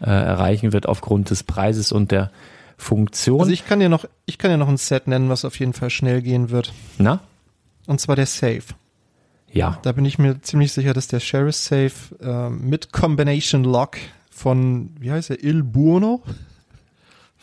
[0.00, 2.30] äh, erreichen wird aufgrund des Preises und der
[2.76, 3.40] Funktion.
[3.40, 5.72] Also ich kann dir noch, ich kann dir noch ein Set nennen, was auf jeden
[5.72, 6.72] Fall schnell gehen wird.
[6.98, 7.20] Na?
[7.86, 8.62] Und zwar der Safe.
[9.52, 9.78] Ja.
[9.82, 13.98] Da bin ich mir ziemlich sicher, dass der Sheriff Safe äh, mit Combination Lock
[14.30, 16.22] von, wie heißt er, Il Buono?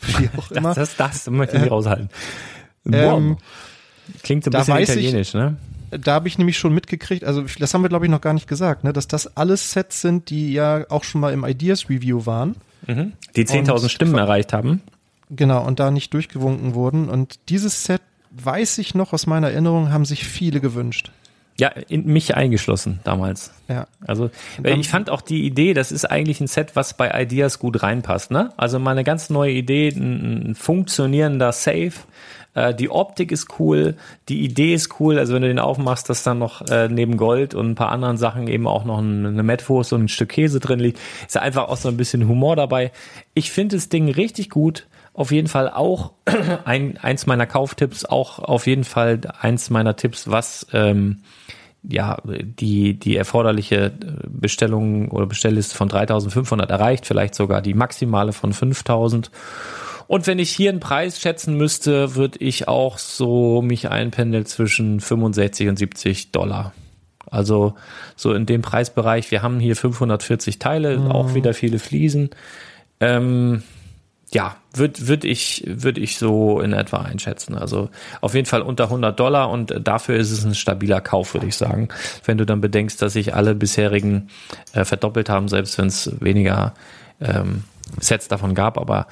[0.18, 0.74] Wie auch immer.
[0.74, 2.10] Das, das, das möchte ich nicht raushalten.
[2.90, 3.38] Ähm,
[4.22, 5.56] Klingt so ein bisschen weiß ich- italienisch, ne?
[5.98, 8.48] Da habe ich nämlich schon mitgekriegt, also das haben wir glaube ich noch gar nicht
[8.48, 12.26] gesagt, ne, dass das alles Sets sind, die ja auch schon mal im Ideas Review
[12.26, 12.56] waren.
[12.88, 14.80] Die 10.000 Und- Stimmen erreicht haben.
[15.30, 17.08] Genau, und da nicht durchgewunken wurden.
[17.08, 21.10] Und dieses Set, weiß ich noch aus meiner Erinnerung, haben sich viele gewünscht.
[21.58, 23.52] Ja, in mich eingeschlossen damals.
[23.68, 23.86] Ja.
[24.06, 24.30] Also
[24.64, 28.30] ich fand auch die Idee, das ist eigentlich ein Set, was bei Ideas gut reinpasst.
[28.30, 28.52] Ne?
[28.56, 31.92] Also mal eine ganz neue Idee, ein, ein funktionierender Safe.
[32.54, 33.96] Äh, die Optik ist cool,
[34.28, 35.18] die Idee ist cool.
[35.18, 38.16] Also wenn du den aufmachst, dass dann noch äh, neben Gold und ein paar anderen
[38.16, 41.68] Sachen eben auch noch ein, eine Metwurst und ein Stück Käse drin liegt, ist einfach
[41.68, 42.92] auch so ein bisschen Humor dabei.
[43.34, 44.86] Ich finde das Ding richtig gut.
[45.14, 46.12] Auf jeden Fall auch
[46.64, 51.18] ein, eins meiner Kauftipps, auch auf jeden Fall eins meiner Tipps, was ähm,
[51.88, 53.90] ja, die, die erforderliche äh,
[54.28, 59.30] Bestellung oder Bestellliste von 3500 erreicht, vielleicht sogar die maximale von 5000.
[60.06, 65.00] Und wenn ich hier einen Preis schätzen müsste, würde ich auch so mich einpendeln zwischen
[65.00, 66.72] 65 und 70 Dollar.
[67.30, 67.74] Also
[68.14, 69.30] so in dem Preisbereich.
[69.30, 72.30] Wir haben hier 540 Teile, auch wieder viele Fliesen.
[73.00, 73.62] Ähm,
[74.34, 77.54] ja, würde würd ich, würd ich so in etwa einschätzen.
[77.54, 77.90] Also
[78.20, 81.56] auf jeden Fall unter 100 Dollar und dafür ist es ein stabiler Kauf, würde ich
[81.56, 81.88] sagen.
[82.24, 84.28] Wenn du dann bedenkst, dass sich alle bisherigen
[84.72, 86.74] äh, verdoppelt haben, selbst wenn es weniger
[87.20, 87.64] ähm,
[88.00, 88.78] Sets davon gab.
[88.78, 89.06] Aber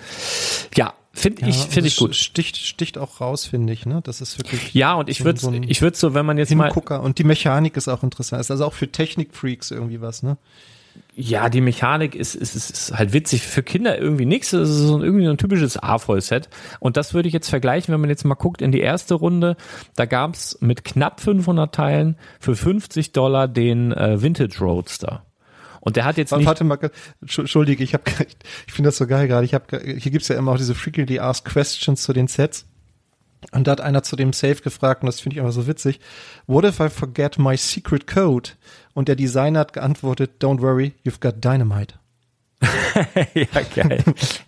[0.74, 2.16] ja, finde ich, finde ich also gut.
[2.16, 4.00] Sticht, sticht auch raus, finde ich, ne?
[4.02, 4.74] Das ist wirklich.
[4.74, 7.02] Ja, und ich würde so ich würde so, wenn man jetzt mal Hingucker.
[7.02, 8.40] Und die Mechanik ist auch interessant.
[8.40, 10.36] Ist also auch für Technikfreaks irgendwie was, ne?
[11.14, 13.42] Ja, die Mechanik ist, ist, ist, ist halt witzig.
[13.42, 14.50] Für Kinder irgendwie nichts.
[14.50, 16.48] Das ist so ein, irgendwie so ein typisches A-Voll-Set.
[16.78, 19.56] Und das würde ich jetzt vergleichen, wenn man jetzt mal guckt in die erste Runde.
[19.96, 25.24] Da gab's mit knapp 500 Teilen für 50 Dollar den äh, Vintage Roadster.
[25.80, 26.46] Und der hat jetzt nicht...
[26.46, 26.78] Warte mal,
[27.24, 28.04] Entschu- Entschuldige, ich habe,
[28.66, 29.44] ich finde das so geil gerade.
[29.44, 32.66] Ich habe, hier gibt's ja immer auch diese frequently asked questions zu den Sets.
[33.52, 35.98] Und da hat einer zu dem Safe gefragt, und das finde ich immer so witzig,
[36.46, 38.50] what if I forget my secret code?
[38.92, 41.94] Und der Designer hat geantwortet, don't worry, you've got dynamite.
[43.34, 44.04] ja, geil.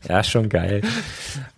[0.07, 0.83] Ja, schon geil.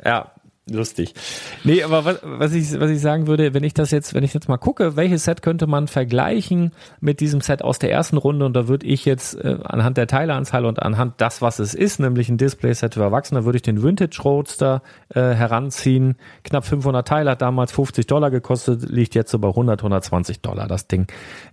[0.05, 0.31] Ja,
[0.71, 1.15] lustig.
[1.63, 4.33] Nee, aber was, was, ich, was ich sagen würde, wenn ich das jetzt, wenn ich
[4.33, 8.47] jetzt mal gucke, welches Set könnte man vergleichen mit diesem Set aus der ersten Runde
[8.47, 12.01] und da würde ich jetzt äh, anhand der Teileanzahl und anhand das, was es ist,
[12.01, 16.17] nämlich ein Display-Set für Erwachsene, würde ich den Vintage Roadster äh, heranziehen.
[16.45, 20.67] Knapp 500 Teile, hat damals 50 Dollar gekostet, liegt jetzt so bei 100, 120 Dollar
[20.67, 21.07] das Ding.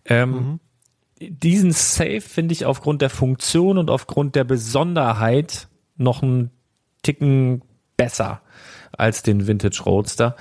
[0.05, 0.59] Ähm, mhm
[1.21, 6.49] diesen Safe finde ich aufgrund der Funktion und aufgrund der Besonderheit noch einen
[7.03, 7.61] Ticken
[7.95, 8.41] besser
[8.97, 10.35] als den Vintage Roadster,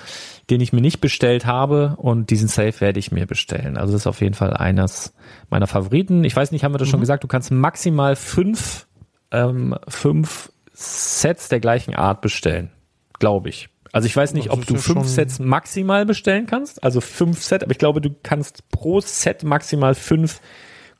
[0.48, 3.76] den ich mir nicht bestellt habe und diesen Safe werde ich mir bestellen.
[3.76, 5.14] Also das ist auf jeden Fall eines
[5.48, 6.24] meiner Favoriten.
[6.24, 6.92] Ich weiß nicht, haben wir das mhm.
[6.92, 8.86] schon gesagt, du kannst maximal fünf,
[9.30, 12.70] ähm, fünf Sets der gleichen Art bestellen,
[13.18, 13.68] glaube ich.
[13.92, 17.72] Also ich weiß nicht, ob du fünf Sets maximal bestellen kannst, also fünf Sets, aber
[17.72, 20.40] ich glaube, du kannst pro Set maximal fünf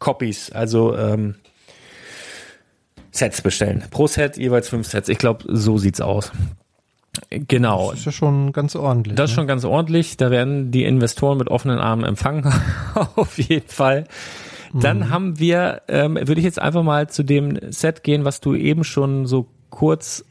[0.01, 1.37] Copies, also ähm,
[3.13, 3.85] Sets bestellen.
[3.91, 5.09] Pro Set jeweils fünf Sets.
[5.09, 6.33] Ich glaube, so sieht's aus.
[7.31, 7.91] Genau.
[7.91, 9.17] Das ist ja schon ganz ordentlich.
[9.17, 9.43] Das ist ne?
[9.43, 10.17] schon ganz ordentlich.
[10.17, 12.53] Da werden die Investoren mit offenen Armen empfangen.
[13.17, 14.05] Auf jeden Fall.
[14.73, 15.11] Dann mhm.
[15.11, 18.85] haben wir, ähm, würde ich jetzt einfach mal zu dem Set gehen, was du eben
[18.85, 20.25] schon so kurz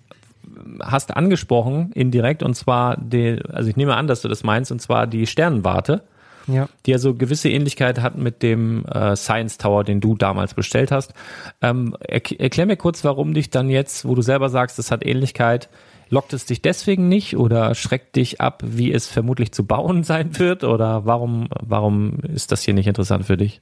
[0.81, 4.81] hast angesprochen, indirekt, und zwar die, also ich nehme an, dass du das meinst, und
[4.81, 6.03] zwar die Sternenwarte
[6.49, 6.67] ja.
[6.85, 10.91] die ja so gewisse Ähnlichkeit hat mit dem äh, Science Tower, den du damals bestellt
[10.91, 11.13] hast.
[11.61, 15.05] Ähm, er, erklär mir kurz, warum dich dann jetzt, wo du selber sagst, es hat
[15.05, 15.69] Ähnlichkeit,
[16.09, 20.37] lockt es dich deswegen nicht oder schreckt dich ab, wie es vermutlich zu bauen sein
[20.37, 20.63] wird?
[20.63, 23.61] Oder warum, warum ist das hier nicht interessant für dich?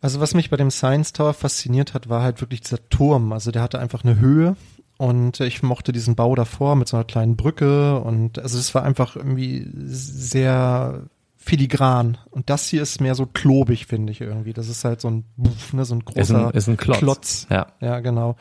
[0.00, 3.32] Also was mich bei dem Science Tower fasziniert hat, war halt wirklich dieser Turm.
[3.32, 4.56] Also der hatte einfach eine Höhe
[4.98, 8.82] und ich mochte diesen Bau davor mit so einer kleinen Brücke und also es war
[8.82, 11.04] einfach irgendwie sehr
[11.44, 12.18] filigran.
[12.30, 14.52] Und das hier ist mehr so klobig, finde ich irgendwie.
[14.52, 15.24] Das ist halt so ein,
[15.72, 16.98] ne, so ein großer ist ein, ist ein Klotz.
[16.98, 17.46] Klotz.
[17.50, 17.66] Ja.
[17.80, 18.36] ja, genau.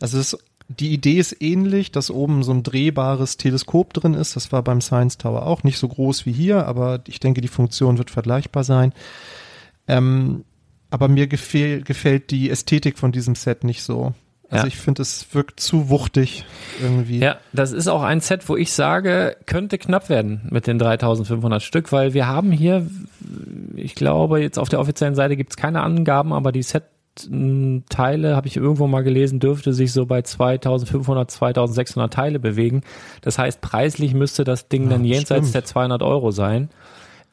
[0.00, 4.34] Also es ist, die Idee ist ähnlich, dass oben so ein drehbares Teleskop drin ist.
[4.36, 7.48] Das war beim Science Tower auch nicht so groß wie hier, aber ich denke, die
[7.48, 8.92] Funktion wird vergleichbar sein.
[9.86, 10.44] Ähm,
[10.90, 14.14] aber mir gefäl gefällt die Ästhetik von diesem Set nicht so.
[14.48, 14.68] Also ja.
[14.68, 16.44] ich finde, es wirkt zu wuchtig
[16.80, 17.18] irgendwie.
[17.18, 21.62] Ja, das ist auch ein Set, wo ich sage, könnte knapp werden mit den 3500
[21.62, 22.86] Stück, weil wir haben hier,
[23.74, 26.84] ich glaube, jetzt auf der offiziellen Seite gibt es keine Angaben, aber die Set
[27.88, 32.82] Teile, habe ich irgendwo mal gelesen, dürfte sich so bei 2500, 2600 Teile bewegen.
[33.20, 35.54] Das heißt, preislich müsste das Ding ja, dann jenseits stimmt.
[35.54, 36.70] der 200 Euro sein.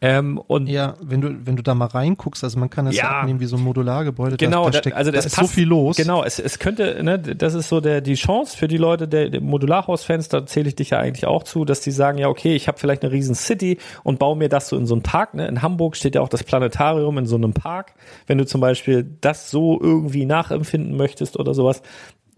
[0.04, 3.20] Ähm, und ja, wenn du wenn du da mal reinguckst, also man kann es ja,
[3.20, 4.36] abnehmen wie so ein Modulargebäude.
[4.38, 5.96] Genau, da, da, steckt, also das da ist passt, so viel los.
[5.96, 9.30] Genau, es, es könnte, ne, das ist so der die Chance für die Leute der,
[9.30, 10.28] der Modularhausfans.
[10.30, 12.80] Da zähle ich dich ja eigentlich auch zu, dass die sagen, ja okay, ich habe
[12.80, 15.36] vielleicht eine riesen City und baue mir das so in so einen Park.
[15.36, 15.48] Ne?
[15.48, 17.94] In Hamburg steht ja auch das Planetarium in so einem Park.
[18.26, 21.84] Wenn du zum Beispiel das so irgendwie nachempfinden möchtest oder sowas,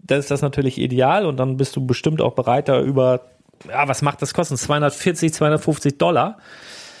[0.02, 3.22] dann ist das natürlich ideal und dann bist du bestimmt auch bereit, da über
[3.66, 4.58] ja, was macht das kosten?
[4.58, 6.36] 240, 250 Dollar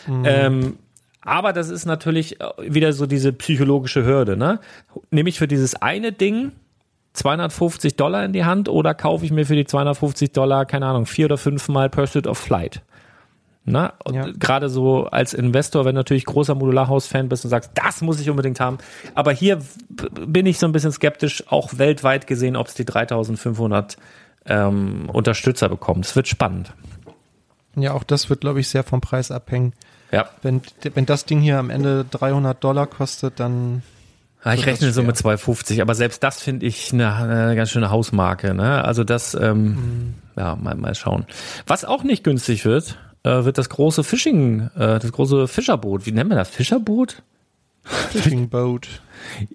[0.06, 0.24] Mhm.
[0.24, 0.78] Ähm,
[1.22, 4.60] aber das ist natürlich äh, wieder so diese psychologische Hürde, ne?
[5.10, 6.52] Nehme ich für dieses eine Ding
[7.14, 11.06] 250 Dollar in die Hand oder kaufe ich mir für die 250 Dollar, keine Ahnung,
[11.06, 12.82] vier oder fünfmal Pursuit of Flight?
[13.66, 14.26] Na, ja.
[14.38, 18.28] gerade so als Investor, wenn du natürlich großer Modularhaus-Fan bist und sagst, das muss ich
[18.28, 18.76] unbedingt haben.
[19.14, 19.58] Aber hier
[20.26, 23.96] bin ich so ein bisschen skeptisch, auch weltweit gesehen, ob es die 3500
[24.44, 26.04] ähm, Unterstützer bekommt.
[26.04, 26.74] Es wird spannend.
[27.74, 29.72] Ja, auch das wird, glaube ich, sehr vom Preis abhängen.
[30.14, 30.28] Ja.
[30.42, 30.62] Wenn,
[30.94, 33.82] wenn das Ding hier am Ende 300 Dollar kostet, dann
[34.44, 37.90] ja, ich rechne so mit 250, aber selbst das finde ich eine, eine, ganz schöne
[37.90, 38.52] Hausmarke.
[38.54, 38.84] Ne?
[38.84, 40.14] Also das, ähm, mhm.
[40.36, 41.24] ja, mal, mal schauen.
[41.66, 46.04] Was auch nicht günstig wird, äh, wird das große Fishing, äh, das große Fischerboot.
[46.04, 46.50] Wie nennen wir das?
[46.50, 47.22] Fischerboot?
[47.84, 48.88] Fishing Boat.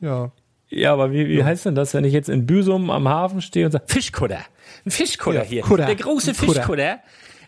[0.02, 0.32] Ja.
[0.70, 1.46] Ja, aber wie, wie ja.
[1.46, 4.40] heißt denn das, wenn ich jetzt in Büsum am Hafen stehe und sage, Fischkutter,
[4.86, 5.86] ein Fischkutter ja, hier, Kutter.
[5.86, 7.00] der große Fischkutter,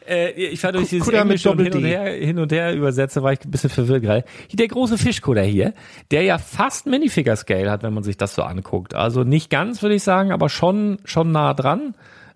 [0.08, 3.24] äh, ich war durch dieses Kuder Englisch und hin und, her, hin und her übersetze,
[3.24, 4.26] war ich ein bisschen verwirrt gerade.
[4.52, 5.74] Der große Fischkuder hier,
[6.12, 8.96] der ja fast Minifigure-Scale hat, wenn man sich das so anguckt.
[8.96, 11.96] Also nicht ganz, würde ich sagen, aber schon, schon nah dran.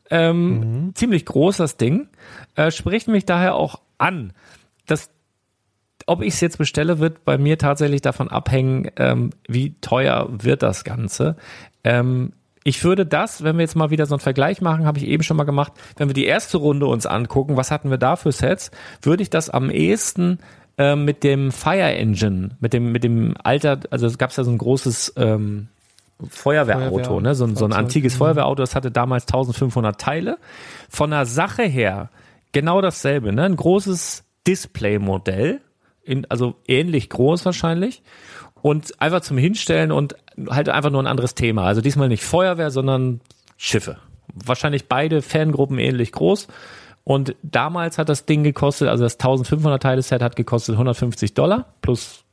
[0.09, 0.95] Ähm, mhm.
[0.95, 2.07] Ziemlich groß, das Ding.
[2.55, 4.33] Äh, spricht mich daher auch an.
[4.85, 5.09] Das,
[6.05, 10.61] ob ich es jetzt bestelle, wird bei mir tatsächlich davon abhängen, ähm, wie teuer wird
[10.61, 11.35] das Ganze.
[11.83, 12.33] Ähm,
[12.67, 15.21] ich würde das, wenn wir jetzt mal wieder so einen Vergleich machen, habe ich eben
[15.21, 18.31] schon mal gemacht, wenn wir die erste Runde uns angucken, was hatten wir da für
[18.31, 18.71] Sets,
[19.03, 20.39] würde ich das am ehesten
[20.79, 24.49] äh, mit dem Fire Engine, mit dem, mit dem Alter, also es gab ja so
[24.49, 25.67] ein großes ähm,
[26.27, 27.35] Feuerwehrauto, Feuerwehr, ne?
[27.35, 28.17] so, so ein antikes mhm.
[28.17, 30.39] Feuerwehrauto, das hatte damals 1500 Teile.
[30.89, 32.09] Von der Sache her
[32.51, 33.43] genau dasselbe, ne?
[33.43, 35.61] Ein großes Display-Modell,
[36.29, 38.01] also ähnlich groß wahrscheinlich.
[38.65, 40.15] Und einfach zum Hinstellen und
[40.49, 41.65] halt einfach nur ein anderes Thema.
[41.65, 43.21] Also diesmal nicht Feuerwehr, sondern
[43.57, 43.97] Schiffe.
[44.33, 46.47] Wahrscheinlich beide Fangruppen ähnlich groß.
[47.03, 51.75] Und damals hat das Ding gekostet, also das 1500 Teile Set hat gekostet 150 Dollar
[51.83, 52.23] plus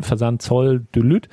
[0.00, 1.28] Versand, Zoll, Delüt.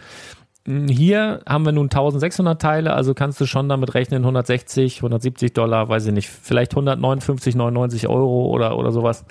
[0.65, 5.87] Hier haben wir nun 1600 Teile, also kannst du schon damit rechnen 160, 170 Dollar,
[5.87, 9.23] weiß ich nicht, vielleicht 159, 99 Euro oder, oder sowas.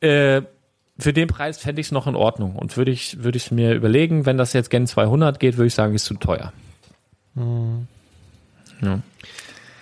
[0.00, 0.42] Äh,
[0.98, 3.74] für den Preis fände ich es noch in Ordnung und würde ich, würde ich mir
[3.74, 6.52] überlegen, wenn das jetzt Gen 200 geht, würde ich sagen, ist zu teuer.
[7.34, 7.86] Hm.
[8.80, 9.00] Ja.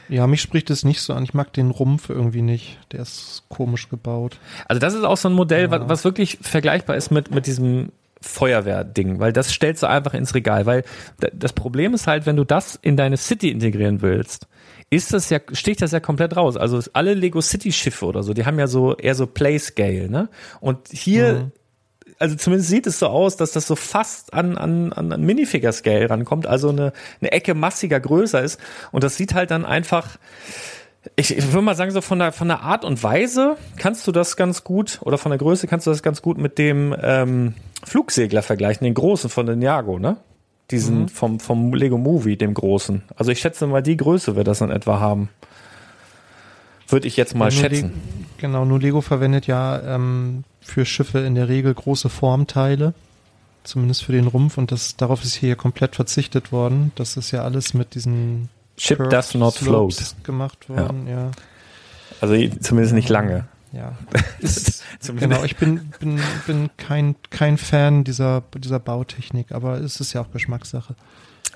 [0.09, 1.24] Ja, mich spricht es nicht so an.
[1.24, 2.78] Ich mag den Rumpf irgendwie nicht.
[2.93, 4.39] Der ist komisch gebaut.
[4.69, 5.70] Also das ist auch so ein Modell, ja.
[5.70, 7.91] was, was, wirklich vergleichbar ist mit, mit diesem
[8.24, 10.84] Feuerwehrding, weil das stellst du einfach ins Regal, weil
[11.32, 14.48] das Problem ist halt, wenn du das in deine City integrieren willst,
[14.90, 16.56] ist das ja, sticht das ja komplett raus.
[16.56, 20.09] Also alle Lego City Schiffe oder so, die haben ja so eher so Play Scale,
[20.09, 20.28] ne?
[20.60, 21.52] Und hier, mhm.
[22.18, 26.09] also zumindest sieht es so aus, dass das so fast an, an, an Minifigure Scale
[26.09, 28.60] rankommt, also eine, eine Ecke massiger größer ist.
[28.92, 30.18] Und das sieht halt dann einfach,
[31.16, 34.12] ich, ich würde mal sagen, so von der, von der Art und Weise kannst du
[34.12, 37.55] das ganz gut, oder von der Größe kannst du das ganz gut mit dem ähm,
[37.85, 40.16] Flugsegler vergleichen, den großen von den Jago, ne?
[40.70, 41.09] Diesen mhm.
[41.09, 43.02] vom, vom Lego Movie, dem großen.
[43.16, 45.28] Also ich schätze mal, die Größe wird das in etwa haben.
[46.89, 47.90] Würde ich jetzt mal ja, schätzen.
[47.90, 47.93] Le
[48.39, 52.94] genau, nur Lego verwendet ja ähm, für Schiffe in der Regel große Formteile.
[53.62, 56.93] Zumindest für den Rumpf und das, darauf ist hier komplett verzichtet worden.
[56.97, 59.94] Das ist ja alles mit diesen Ship does not float
[60.24, 61.26] gemacht worden, ja.
[61.26, 61.30] ja.
[62.20, 63.46] Also zumindest nicht lange.
[63.72, 63.92] Ja.
[64.38, 64.84] Ist,
[65.18, 70.20] genau, ich bin, bin, bin kein, kein Fan dieser, dieser Bautechnik, aber es ist ja
[70.20, 70.94] auch Geschmackssache.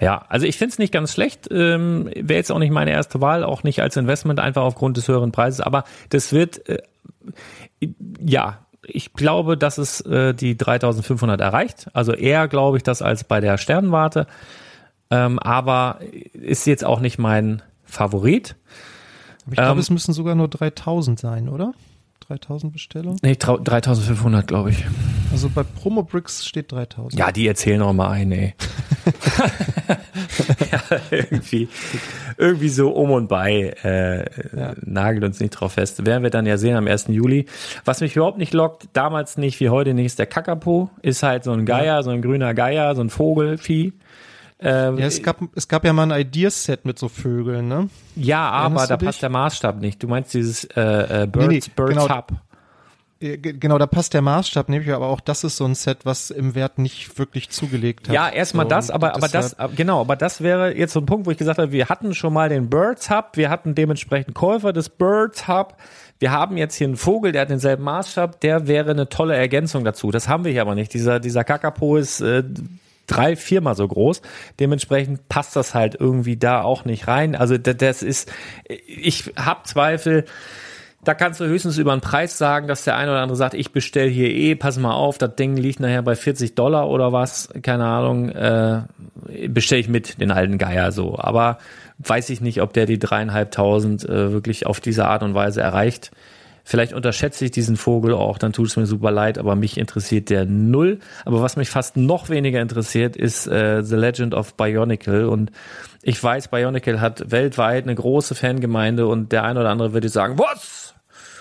[0.00, 1.48] Ja, also ich finde es nicht ganz schlecht.
[1.50, 5.08] Ähm, Wäre jetzt auch nicht meine erste Wahl, auch nicht als Investment, einfach aufgrund des
[5.08, 5.60] höheren Preises.
[5.60, 6.78] Aber das wird, äh,
[8.24, 11.88] ja, ich glaube, dass es äh, die 3500 erreicht.
[11.92, 14.26] Also eher glaube ich das als bei der Sternwarte.
[15.10, 16.00] Ähm, aber
[16.32, 18.56] ist jetzt auch nicht mein Favorit.
[19.44, 21.72] Aber ich glaube, ähm, es müssen sogar nur 3000 sein, oder?
[22.28, 23.18] 3000 Bestellungen?
[23.22, 24.84] Nee, 3500, glaube ich.
[25.32, 27.18] Also bei Promo Bricks steht 3000.
[27.18, 28.54] Ja, die erzählen auch mal ein, ey.
[30.70, 31.68] ja, irgendwie,
[32.36, 33.74] irgendwie so um und bei.
[33.82, 34.24] Äh,
[34.56, 34.74] ja.
[34.84, 36.04] Nagelt uns nicht drauf fest.
[36.06, 37.06] Werden wir dann ja sehen am 1.
[37.08, 37.46] Juli.
[37.84, 40.90] Was mich überhaupt nicht lockt, damals nicht wie heute nicht, ist der Kakapo.
[41.02, 42.02] Ist halt so ein Geier, ja.
[42.02, 43.92] so ein grüner Geier, so ein Vogelfieh.
[44.60, 47.88] Ähm, ja, es gab, es gab ja mal ein Ideaset mit so Vögeln, ne?
[48.16, 50.02] Ja, aber da passt der Maßstab nicht.
[50.02, 52.32] Du meinst dieses äh, äh, Birds, nee, nee, Birds genau, Hub.
[53.20, 56.54] Genau, da passt der Maßstab nämlich, aber auch das ist so ein Set, was im
[56.54, 58.14] Wert nicht wirklich zugelegt hat.
[58.14, 61.26] Ja, erstmal so, das, aber, aber das, genau, aber das wäre jetzt so ein Punkt,
[61.26, 64.72] wo ich gesagt habe, wir hatten schon mal den Birds Hub, wir hatten dementsprechend Käufer
[64.72, 65.76] des Birds Hub,
[66.20, 69.84] wir haben jetzt hier einen Vogel, der hat denselben Maßstab, der wäre eine tolle Ergänzung
[69.84, 70.12] dazu.
[70.12, 70.94] Das haben wir hier aber nicht.
[70.94, 72.44] Dieser, dieser Kakapo ist äh,
[73.08, 74.22] drei, viermal so groß.
[74.60, 77.34] Dementsprechend passt das halt irgendwie da auch nicht rein.
[77.34, 78.30] Also das ist,
[78.68, 80.24] ich habe Zweifel.
[81.04, 83.72] Da kannst du höchstens über einen Preis sagen, dass der eine oder andere sagt, ich
[83.72, 87.48] bestell hier eh, pass mal auf, das Ding liegt nachher bei 40 Dollar oder was,
[87.62, 88.82] keine Ahnung, äh,
[89.48, 91.16] bestell ich mit, den alten Geier so.
[91.16, 91.58] Aber
[91.98, 96.10] weiß ich nicht, ob der die dreieinhalbtausend äh, wirklich auf diese Art und Weise erreicht.
[96.68, 100.28] Vielleicht unterschätze ich diesen Vogel auch, dann tut es mir super leid, aber mich interessiert
[100.28, 100.98] der null.
[101.24, 105.30] Aber was mich fast noch weniger interessiert, ist äh, The Legend of Bionicle.
[105.30, 105.50] Und
[106.02, 110.38] ich weiß, Bionicle hat weltweit eine große Fangemeinde und der eine oder andere würde sagen,
[110.38, 110.94] was?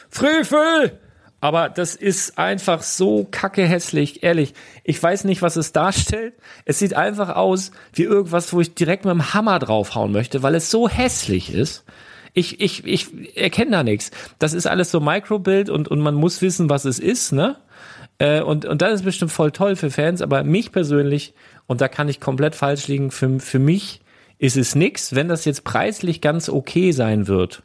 [0.09, 0.97] Frevel!
[1.41, 4.53] Aber das ist einfach so kacke hässlich, ehrlich.
[4.85, 6.35] Ich weiß nicht, was es darstellt.
[6.63, 10.55] Es sieht einfach aus wie irgendwas, wo ich direkt mit dem Hammer draufhauen möchte, weil
[10.55, 11.83] es so hässlich ist
[12.37, 14.11] ich, ich, ich erkenne da nichts.
[14.37, 17.57] Das ist alles so Microbild und, und man muss wissen, was es ist, ne?
[18.19, 21.33] Äh, und, und das ist bestimmt voll toll für Fans, aber mich persönlich,
[21.65, 24.01] und da kann ich komplett falsch liegen, für, für mich
[24.37, 25.15] ist es nix.
[25.15, 27.63] Wenn das jetzt preislich ganz okay sein wird,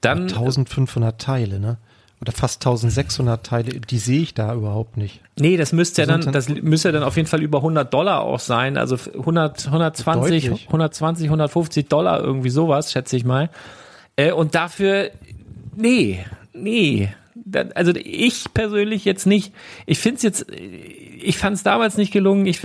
[0.00, 0.22] dann.
[0.22, 1.76] 1500 Teile, ne?
[2.22, 5.20] Oder fast 1600 Teile, die sehe ich da überhaupt nicht.
[5.38, 8.20] Nee, das müsste ja dann, das müsste ja dann auf jeden Fall über 100 Dollar
[8.20, 10.66] auch sein, also 100, 120, Deutlich.
[10.66, 13.48] 120, 150 Dollar, irgendwie sowas, schätze ich mal.
[14.20, 15.10] Äh, und dafür,
[15.76, 17.08] nee, nee.
[17.74, 19.54] Also ich persönlich jetzt nicht.
[19.86, 22.44] Ich finde es jetzt, ich fand es damals nicht gelungen.
[22.44, 22.60] Ich,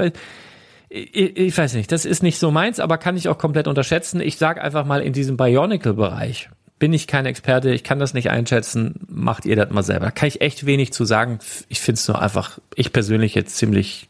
[0.90, 4.20] ich, ich weiß nicht, das ist nicht so meins, aber kann ich auch komplett unterschätzen.
[4.20, 8.30] Ich sage einfach mal in diesem Bionicle-Bereich bin ich kein Experte, ich kann das nicht
[8.30, 10.08] einschätzen, macht ihr das mal selber.
[10.08, 11.40] Da kann ich echt wenig zu sagen.
[11.70, 14.10] Ich finde es nur einfach, ich persönlich jetzt ziemlich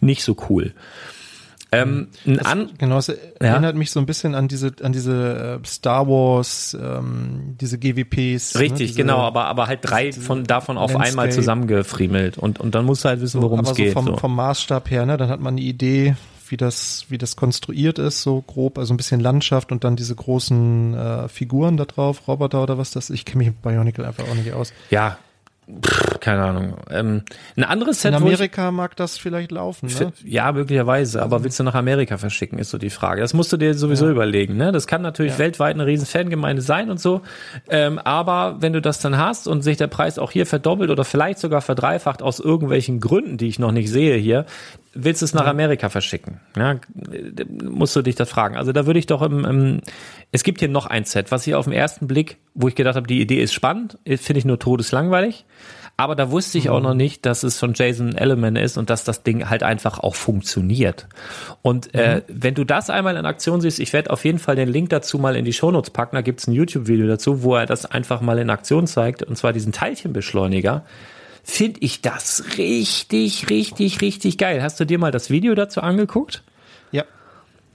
[0.00, 0.74] nicht so cool.
[1.70, 5.66] Ähm, ein an Genau, es erinnert mich so ein bisschen an diese, an diese äh,
[5.66, 8.54] Star Wars, ähm, diese GWPs.
[8.54, 11.10] ne, Richtig, diese, genau, aber, aber halt drei von davon auf Landscape.
[11.10, 13.88] einmal zusammengefriemelt und, und dann musst du halt wissen, worum aber es geht.
[13.88, 14.16] so vom, so.
[14.16, 16.16] vom Maßstab her, ne, dann hat man eine Idee,
[16.48, 20.14] wie das, wie das konstruiert ist, so grob, also ein bisschen Landschaft und dann diese
[20.14, 23.10] großen äh, Figuren da drauf, Roboter oder was das.
[23.10, 24.72] Ich kenne mich mit Bionicle einfach auch nicht aus.
[24.90, 25.18] Ja,
[25.84, 26.76] pff, keine Ahnung.
[26.90, 27.22] Ähm,
[27.56, 30.12] ein anderes Set, In wo ich, Amerika mag das vielleicht laufen, ne?
[30.24, 33.20] ja, möglicherweise, aber willst du nach Amerika verschicken, ist so die Frage.
[33.20, 34.56] Das musst du dir sowieso überlegen.
[34.56, 34.72] Ne?
[34.72, 35.38] Das kann natürlich Ja.
[35.38, 37.20] weltweit eine riesen Fangemeinde sein und so,
[37.68, 41.04] ähm, aber wenn du das dann hast und sich der Preis auch hier verdoppelt oder
[41.04, 44.46] vielleicht sogar verdreifacht aus irgendwelchen Gründen, die ich noch nicht sehe hier,
[45.04, 46.40] willst du es nach Amerika verschicken?
[46.56, 48.56] Ja, äh, musst du dich das fragen.
[48.56, 49.80] Also da würde ich doch im, im
[50.32, 52.96] es gibt hier noch ein Set, was hier auf den ersten Blick, wo ich gedacht
[52.96, 55.44] habe, die Idee ist spannend, finde ich nur todeslangweilig.
[56.00, 59.02] Aber da wusste ich auch noch nicht, dass es von Jason Ellerman ist und dass
[59.02, 61.08] das Ding halt einfach auch funktioniert.
[61.60, 64.68] Und äh, wenn du das einmal in Aktion siehst, ich werde auf jeden Fall den
[64.68, 67.84] Link dazu mal in die Shownotes packen, da gibt's ein YouTube-Video dazu, wo er das
[67.84, 70.84] einfach mal in Aktion zeigt, und zwar diesen Teilchenbeschleuniger,
[71.48, 74.62] finde ich das richtig, richtig, richtig geil.
[74.62, 76.42] Hast du dir mal das Video dazu angeguckt?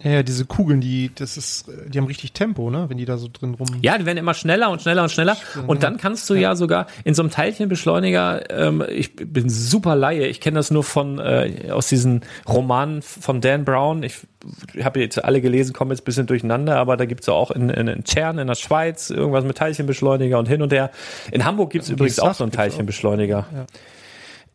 [0.03, 0.11] Ja.
[0.11, 2.89] Ja, ja, diese Kugeln, die, das ist, die haben richtig Tempo, ne?
[2.89, 3.67] Wenn die da so drin rum.
[3.81, 5.37] Ja, die werden immer schneller und schneller und schneller.
[5.65, 10.27] Und dann kannst du ja, sogar in so einem Teilchenbeschleuniger, ähm, ich bin super Laie,
[10.27, 14.03] ich kenne das nur von äh, aus diesen Romanen von Dan Brown.
[14.03, 14.15] Ich
[14.83, 17.69] habe jetzt alle gelesen, komme jetzt ein bisschen durcheinander, aber da gibt's ja auch in,
[17.69, 20.91] in, in Tschern in der Schweiz irgendwas mit Teilchenbeschleuniger und hin und her.
[21.31, 23.55] In Hamburg gibt's übrigens auch so einen gibt's auch.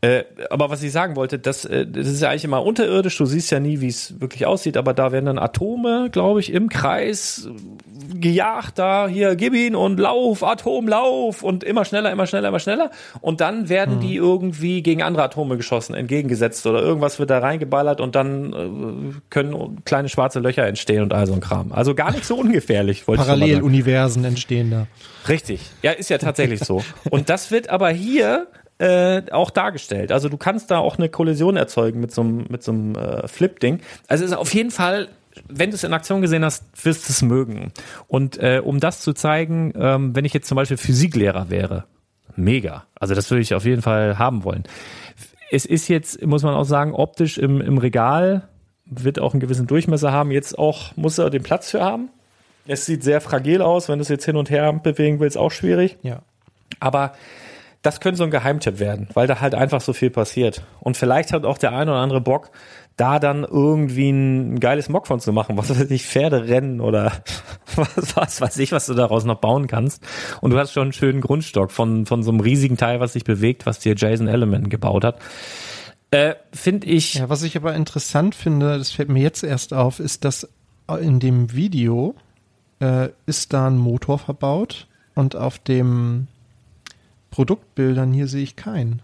[0.01, 3.27] Äh, aber was ich sagen wollte, das, äh, das ist ja eigentlich immer unterirdisch, du
[3.27, 6.69] siehst ja nie, wie es wirklich aussieht, aber da werden dann Atome, glaube ich, im
[6.69, 12.29] Kreis äh, gejagt, da hier, gib ihn und lauf, Atom, lauf und immer schneller, immer
[12.29, 17.19] schneller, immer schneller und dann werden die irgendwie gegen andere Atome geschossen, entgegengesetzt oder irgendwas
[17.19, 21.41] wird da reingeballert und dann äh, können kleine schwarze Löcher entstehen und all so ein
[21.41, 21.73] Kram.
[21.73, 23.05] Also gar nicht so ungefährlich.
[23.05, 24.87] Paralleluniversen entstehen da.
[25.29, 25.61] Richtig.
[25.83, 26.83] Ja, ist ja tatsächlich so.
[27.11, 28.47] Und das wird aber hier
[28.79, 30.13] äh, auch dargestellt.
[30.13, 33.27] Also du kannst da auch eine Kollision erzeugen mit so einem mit so einem äh,
[33.27, 33.81] Flip-Ding.
[34.07, 35.09] Also ist auf jeden Fall,
[35.49, 37.73] wenn du es in Aktion gesehen hast, wirst du es mögen.
[38.07, 41.85] Und äh, um das zu zeigen, ähm, wenn ich jetzt zum Beispiel Physiklehrer wäre,
[42.37, 42.85] mega.
[42.95, 44.65] Also das würde ich auf jeden Fall haben wollen.
[45.51, 48.49] Es ist jetzt, muss man auch sagen, optisch im, im Regal
[48.85, 50.31] wird auch einen gewissen Durchmesser haben.
[50.31, 52.11] Jetzt auch muss er den Platz für haben.
[52.67, 55.51] Es sieht sehr fragil aus, wenn du es jetzt hin und her bewegen willst, auch
[55.51, 55.97] schwierig.
[56.03, 56.21] Ja.
[56.81, 57.15] Aber
[57.83, 60.63] das könnte so ein Geheimtipp werden, weil da halt einfach so viel passiert.
[60.81, 62.51] Und vielleicht hat auch der eine oder andere Bock,
[62.97, 67.13] da dann irgendwie ein geiles Mock von zu machen, was weiß ich, Pferderennen oder
[67.77, 70.03] was, was weiß ich, was du daraus noch bauen kannst.
[70.41, 73.23] Und du hast schon einen schönen Grundstock von, von so einem riesigen Teil, was sich
[73.23, 75.21] bewegt, was dir Jason Element gebaut hat.
[76.11, 80.01] Äh, Finde ich, Ja, was ich aber interessant finde, das fällt mir jetzt erst auf,
[80.01, 80.49] ist, dass
[81.01, 82.17] in dem Video
[82.81, 86.27] äh, ist da ein Motor verbaut und auf dem
[87.31, 89.03] Produktbildern hier sehe ich keinen.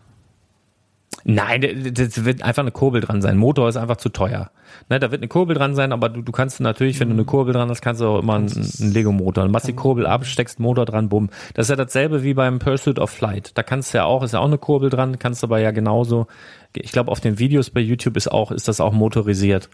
[1.26, 3.38] Nein, das wird einfach eine Kurbel dran sein.
[3.38, 4.50] Motor ist einfach zu teuer.
[4.90, 7.24] Ne, da wird eine Kurbel dran sein, aber du, du kannst natürlich, wenn du eine
[7.24, 9.44] Kurbel dran hast, kannst du auch immer einen, einen Lego-Motor.
[9.44, 11.30] Du machst die Kurbel ab, steckst Motor dran, bumm.
[11.54, 13.52] Das ist ja dasselbe wie beim Pursuit of Flight.
[13.56, 15.70] Da kannst du ja auch, ist ja auch eine Kurbel dran, kannst du aber ja
[15.70, 16.26] genauso.
[16.74, 19.70] Ich glaube, auf den Videos bei YouTube ist auch, ist das auch motorisiert.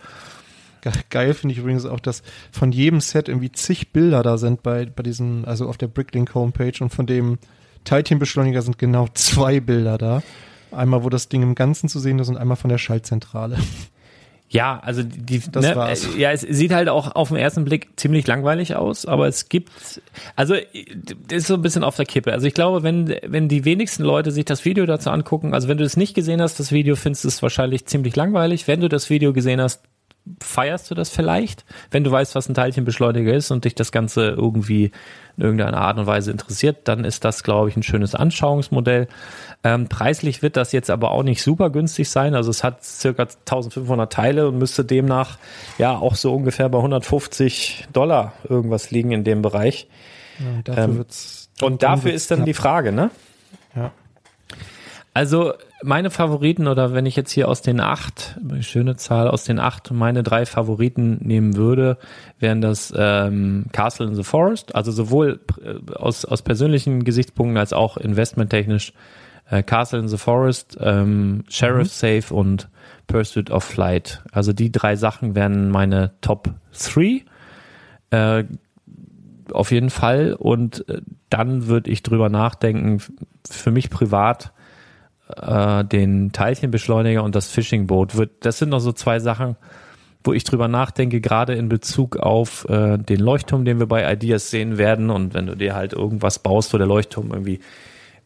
[0.83, 2.23] Ge- Geil finde ich übrigens auch, dass
[2.53, 6.33] von jedem Set irgendwie zig Bilder da sind bei, bei diesen, also auf der Bricklink
[6.35, 7.39] Homepage und von dem
[7.85, 10.23] Teilchenbeschleuniger sind genau zwei Bilder da.
[10.73, 13.57] Einmal, wo das Ding im Ganzen zu sehen ist und einmal von der Schaltzentrale.
[14.52, 16.09] Ja, also die, Das ne, war's.
[16.16, 19.70] ja, es sieht halt auch auf den ersten Blick ziemlich langweilig aus, aber es gibt,
[20.35, 20.57] also
[21.28, 22.32] das ist so ein bisschen auf der Kippe.
[22.32, 25.78] Also ich glaube, wenn wenn die wenigsten Leute sich das Video dazu angucken, also wenn
[25.78, 28.66] du es nicht gesehen hast, das Video, findest du es wahrscheinlich ziemlich langweilig.
[28.66, 29.82] Wenn du das Video gesehen hast,
[30.41, 34.29] feierst du das vielleicht, wenn du weißt, was ein Teilchenbeschleuniger ist und dich das Ganze
[34.29, 34.93] irgendwie
[35.37, 39.09] in irgendeiner Art und Weise interessiert, dann ist das, glaube ich, ein schönes Anschauungsmodell.
[39.65, 42.35] Ähm, preislich wird das jetzt aber auch nicht super günstig sein.
[42.35, 45.39] Also es hat circa 1500 Teile und müsste demnach
[45.79, 49.89] ja auch so ungefähr bei 150 Dollar irgendwas liegen in dem Bereich.
[50.39, 51.05] Ja, und dafür Ähm,
[51.63, 53.11] Und dafür ist dann die Frage, ne?
[53.75, 53.93] Ja.
[55.13, 59.59] Also meine Favoriten oder wenn ich jetzt hier aus den acht, schöne Zahl, aus den
[59.59, 61.98] acht meine drei Favoriten nehmen würde,
[62.39, 67.73] wären das ähm, Castle in the Forest, also sowohl äh, aus, aus persönlichen Gesichtspunkten als
[67.73, 68.93] auch investmenttechnisch
[69.51, 72.69] äh, Castle in the Forest, ähm, Sheriff Safe und
[73.07, 74.23] Pursuit of Flight.
[74.32, 77.24] Also die drei Sachen wären meine Top 3.
[78.11, 78.44] Äh,
[79.52, 80.35] auf jeden Fall.
[80.35, 83.02] Und äh, dann würde ich drüber nachdenken,
[83.48, 84.52] für mich privat
[85.36, 88.16] äh, den Teilchenbeschleuniger und das Fishing Boot.
[88.16, 89.57] Wird, das sind noch so zwei Sachen,
[90.24, 94.51] wo ich drüber nachdenke, gerade in Bezug auf äh, den Leuchtturm, den wir bei Ideas
[94.51, 95.11] sehen werden.
[95.11, 97.61] Und wenn du dir halt irgendwas baust, wo der Leuchtturm irgendwie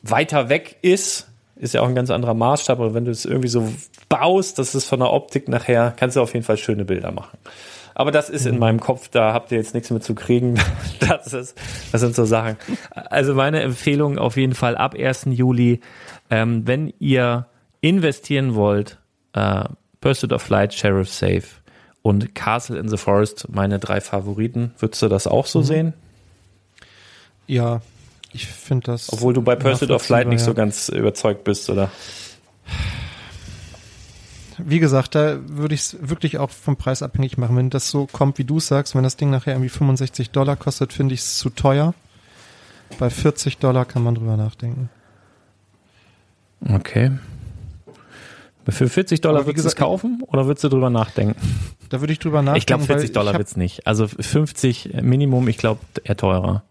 [0.03, 2.81] weiter weg ist, ist ja auch ein ganz anderer Maßstab.
[2.81, 3.73] Aber wenn du es irgendwie so
[4.09, 7.39] baust, dass es von der Optik nachher, kannst du auf jeden Fall schöne Bilder machen.
[7.97, 10.55] Aber das ist in meinem Kopf, da habt ihr jetzt nichts mehr zu kriegen.
[11.01, 11.59] Das, ist,
[11.93, 12.57] das sind so Sachen.
[12.91, 15.27] Also meine Empfehlung auf jeden Fall ab 1.
[15.31, 15.81] Juli,
[16.35, 17.47] ähm, wenn ihr
[17.81, 18.99] investieren wollt,
[19.35, 19.65] äh,
[20.01, 21.45] Pursuit of Flight, Sheriff Safe
[22.03, 24.75] und Castle in the Forest, meine drei Favoriten.
[24.79, 25.65] Würdest du das auch so mhm.
[25.65, 25.95] sehen?
[27.47, 27.83] Ja,
[28.33, 29.13] ich finde das.
[29.13, 30.47] Obwohl du bei Pursuit of Flight nicht ja.
[30.47, 31.91] so ganz überzeugt bist, oder?
[34.59, 37.57] wie gesagt, da würde ich es wirklich auch vom Preis abhängig machen.
[37.57, 40.93] Wenn das so kommt, wie du sagst, wenn das Ding nachher irgendwie 65 Dollar kostet,
[40.93, 41.95] finde ich es zu teuer.
[42.99, 44.91] Bei 40 Dollar kann man drüber nachdenken.
[46.69, 47.13] Okay.
[48.69, 51.37] Für 40 Dollar würdest du es kaufen oder würdest du drüber nachdenken?
[51.91, 52.59] Da würde ich drüber nachdenken.
[52.59, 53.87] Ich glaube, 40 Dollar wird es nicht.
[53.87, 56.63] Also 50 Minimum, ich glaube, eher teurer.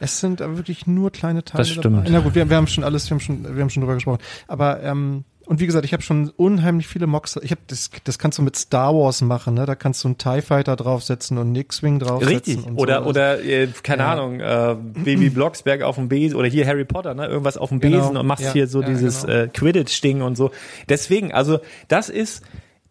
[0.00, 1.62] Es sind aber wirklich nur kleine Teile.
[1.62, 1.84] Das stimmt.
[1.84, 2.10] Dabei.
[2.10, 4.20] Na gut, wir, wir, haben schon alles, wir haben schon, wir haben schon drüber gesprochen.
[4.46, 7.38] Aber ähm, und wie gesagt, ich habe schon unheimlich viele Mocks.
[7.42, 9.66] Ich habe das, das kannst du mit Star Wars machen, ne?
[9.66, 12.56] Da kannst du einen Tie Fighter draufsetzen und einen X-Wing draufsetzen.
[12.56, 12.76] Richtig.
[12.76, 13.08] oder sowas.
[13.08, 14.12] oder äh, keine ja.
[14.12, 17.26] Ahnung, äh, Baby Blocksberg auf dem Besen oder hier Harry Potter, ne?
[17.26, 17.98] Irgendwas auf dem genau.
[17.98, 18.52] Besen und machst ja.
[18.52, 19.34] hier so ja, dieses genau.
[19.34, 20.50] äh, Quidditch-Ding und so.
[20.88, 22.42] Deswegen, also das ist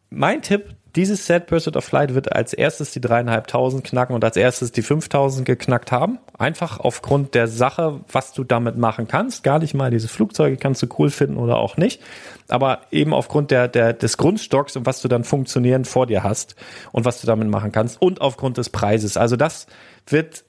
[0.09, 4.37] mein Tipp dieses Set Pursuit of Flight wird als erstes die dreieinhalbtausend knacken und als
[4.37, 6.19] erstes die 5000 geknackt haben.
[6.37, 9.43] Einfach aufgrund der Sache, was du damit machen kannst.
[9.43, 11.99] Gar nicht mal diese Flugzeuge kannst du cool finden oder auch nicht.
[12.47, 16.55] Aber eben aufgrund der, der, des Grundstocks und was du dann funktionierend vor dir hast
[16.91, 19.17] und was du damit machen kannst und aufgrund des Preises.
[19.17, 19.65] Also das
[20.05, 20.43] wird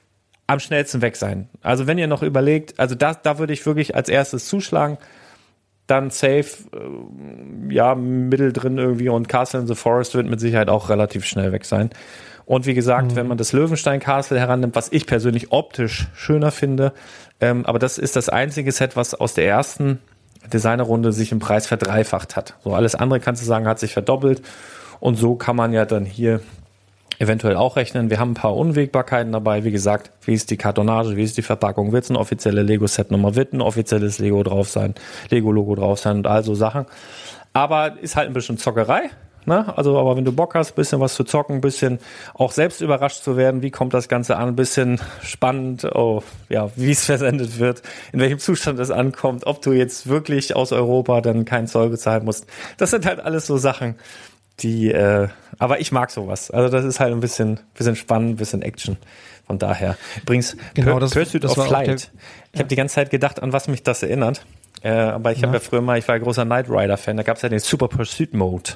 [0.46, 1.48] am schnellsten weg sein.
[1.62, 4.98] Also wenn ihr noch überlegt, also da, da würde ich wirklich als erstes zuschlagen
[5.86, 10.68] dann safe, äh, ja, mittel drin irgendwie und Castle in the Forest wird mit Sicherheit
[10.68, 11.90] auch relativ schnell weg sein.
[12.46, 13.16] Und wie gesagt, mhm.
[13.16, 16.92] wenn man das Löwenstein Castle herannimmt, was ich persönlich optisch schöner finde,
[17.40, 20.00] ähm, aber das ist das einzige Set, was aus der ersten
[20.52, 22.54] Designerrunde sich im Preis verdreifacht hat.
[22.62, 24.42] So alles andere kannst du sagen, hat sich verdoppelt.
[25.00, 26.40] Und so kann man ja dann hier
[27.24, 28.10] eventuell auch rechnen.
[28.10, 29.64] Wir haben ein paar Unwägbarkeiten dabei.
[29.64, 33.34] Wie gesagt, wie ist die Kartonage, wie ist die Verpackung, wird es eine offizielle Lego-Set-Nummer,
[33.34, 34.94] wird ein offizielles Lego drauf sein,
[35.30, 36.86] Lego-Logo drauf sein und all so Sachen.
[37.52, 39.10] Aber ist halt ein bisschen Zockerei.
[39.46, 39.76] Ne?
[39.76, 41.98] Also, aber wenn du Bock hast, bisschen was zu zocken, bisschen
[42.32, 46.70] auch selbst überrascht zu werden, wie kommt das Ganze an, ein bisschen spannend, oh, ja,
[46.76, 47.82] wie es versendet wird,
[48.12, 52.24] in welchem Zustand es ankommt, ob du jetzt wirklich aus Europa dann keinen Zoll bezahlen
[52.24, 52.46] musst.
[52.78, 53.96] Das sind halt alles so Sachen,
[54.60, 55.28] die, äh,
[55.58, 56.50] aber ich mag sowas.
[56.50, 58.96] Also das ist halt ein bisschen, bisschen spannend, ein bisschen Action.
[59.46, 59.96] Von daher.
[60.22, 61.86] Übrigens, genau, das, Pursuit das of Flight.
[61.86, 62.02] Der, ich
[62.54, 62.58] ja.
[62.60, 64.46] habe die ganze Zeit gedacht, an was mich das erinnert.
[64.82, 65.48] Äh, aber ich ja.
[65.48, 67.16] habe ja früher mal, ich war ein großer Knight Rider Fan.
[67.16, 68.72] Da gab es ja den Super Pursuit Mode.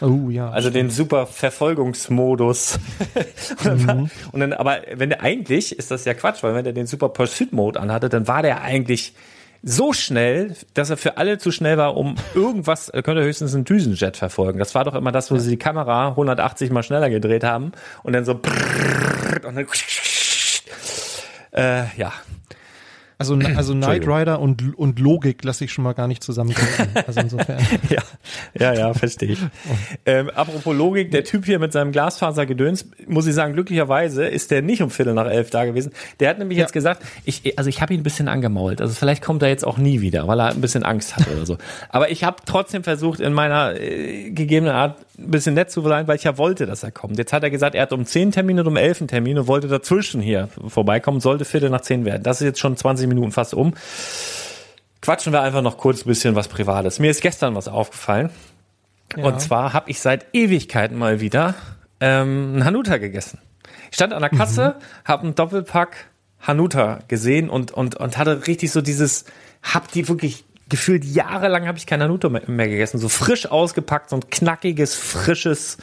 [0.00, 0.50] Oh ja.
[0.50, 2.78] Also den super Verfolgungsmodus.
[3.64, 4.10] und, mhm.
[4.32, 7.08] und dann, aber wenn der eigentlich ist das ja Quatsch, weil wenn der den Super
[7.08, 9.14] Pursuit Mode anhatte, dann war der eigentlich
[9.62, 13.64] so schnell, dass er für alle zu schnell war, um irgendwas, er könnte höchstens einen
[13.64, 14.58] Düsenjet verfolgen.
[14.58, 17.72] Das war doch immer das, wo sie die Kamera 180 mal schneller gedreht haben
[18.02, 19.66] und dann so und dann
[21.52, 22.12] äh, ja,
[23.20, 26.68] also, also Knight Rider und, und Logik lasse ich schon mal gar nicht zusammenkommen.
[27.06, 27.58] Also insofern.
[27.88, 28.02] ja,
[28.58, 29.38] ja, ja, verstehe ich.
[30.04, 34.62] Ähm, apropos Logik, der Typ hier mit seinem Glasfasergedöns, muss ich sagen, glücklicherweise ist der
[34.62, 35.92] nicht um Viertel nach elf da gewesen.
[36.20, 36.64] Der hat nämlich ja.
[36.64, 38.80] jetzt gesagt, ich, also ich habe ihn ein bisschen angemault.
[38.80, 41.46] Also vielleicht kommt er jetzt auch nie wieder, weil er ein bisschen Angst hat oder
[41.46, 41.56] so.
[41.88, 46.06] Aber ich habe trotzdem versucht, in meiner äh, gegebenen Art ein bisschen nett zu sein,
[46.06, 47.18] weil ich ja wollte, dass er kommt.
[47.18, 49.68] Jetzt hat er gesagt, er hat um zehn Termine und um elf Termine und wollte
[49.68, 52.22] dazwischen hier vorbeikommen, sollte Viertel nach zehn werden.
[52.22, 53.74] Das ist jetzt schon 20 Minuten fast um.
[55.00, 56.98] Quatschen wir einfach noch kurz ein bisschen was Privates.
[56.98, 58.30] Mir ist gestern was aufgefallen.
[59.16, 59.24] Ja.
[59.24, 61.54] Und zwar habe ich seit Ewigkeiten mal wieder
[62.00, 63.38] ähm, einen Hanuta gegessen.
[63.90, 65.08] Ich stand an der Kasse, mhm.
[65.08, 66.08] habe einen Doppelpack
[66.40, 69.24] Hanuta gesehen und, und, und hatte richtig so dieses,
[69.62, 72.98] hab die wirklich gefühlt jahrelang habe ich kein Hanuta mehr, mehr gegessen.
[72.98, 75.78] So frisch ausgepackt, so ein knackiges, frisches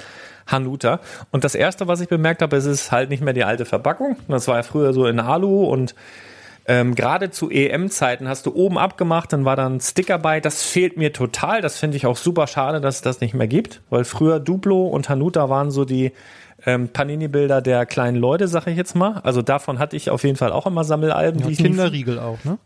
[0.47, 0.99] Hanuta.
[1.31, 3.65] Und das erste, was ich bemerkt habe, ist, es ist halt nicht mehr die alte
[3.65, 4.18] Verpackung.
[4.27, 5.95] Das war ja früher so in Alu und
[6.67, 10.39] ähm, Gerade zu EM-Zeiten hast du oben abgemacht, dann war da ein Sticker bei.
[10.39, 11.61] Das fehlt mir total.
[11.61, 14.87] Das finde ich auch super schade, dass es das nicht mehr gibt, weil früher Duplo
[14.87, 16.11] und Hanuta waren so die
[16.65, 19.21] ähm, Panini-Bilder der kleinen Leute, sag ich jetzt mal.
[19.23, 21.41] Also davon hatte ich auf jeden Fall auch immer Sammelalben.
[21.41, 22.57] Ja, die Kinderriegel auch, ne?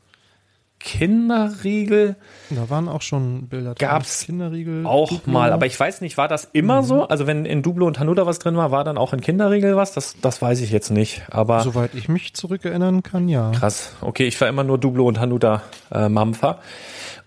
[0.80, 2.16] Kinderriegel.
[2.50, 3.88] Da waren auch schon Bilder drin.
[3.88, 5.34] Gab's Kinderriegel auch Duplo.
[5.34, 6.86] mal, aber ich weiß nicht, war das immer mhm.
[6.86, 7.08] so?
[7.08, 9.94] Also wenn in Dublo und Hanuta was drin war, war dann auch in Kinderriegel was?
[9.94, 11.24] Das, das weiß ich jetzt nicht.
[11.30, 13.52] Aber soweit ich mich zurückerinnern kann, ja.
[13.52, 13.94] Krass.
[14.02, 16.60] Okay, ich war immer nur Dublo und Hanuta äh, Mampfer.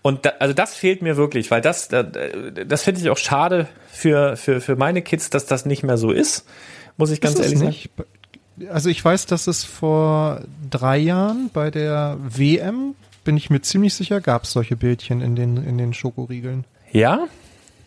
[0.01, 4.35] Und da, also das fehlt mir wirklich, weil das, das finde ich auch schade für,
[4.35, 6.45] für, für meine Kids, dass das nicht mehr so ist,
[6.97, 8.69] muss ich ganz Ist ehrlich sagen.
[8.69, 13.93] Also ich weiß, dass es vor drei Jahren bei der WM, bin ich mir ziemlich
[13.93, 16.65] sicher, gab es solche Bildchen in den, in den Schokoriegeln.
[16.91, 17.27] Ja?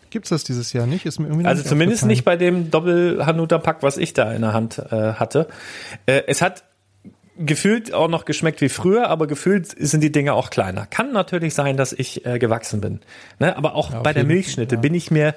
[0.09, 1.05] Gibt's das dieses Jahr nicht?
[1.05, 4.53] Ist mir irgendwie Also nicht zumindest nicht bei dem Doppel-Hanuta-Pack, was ich da in der
[4.53, 5.47] Hand äh, hatte.
[6.05, 6.63] Äh, es hat
[7.37, 10.85] gefühlt auch noch geschmeckt wie früher, aber gefühlt sind die Dinge auch kleiner.
[10.85, 13.01] Kann natürlich sein, dass ich äh, gewachsen bin.
[13.39, 13.55] Ne?
[13.55, 14.81] Aber auch auf bei der Milchschnitte ja.
[14.81, 15.35] bin ich mir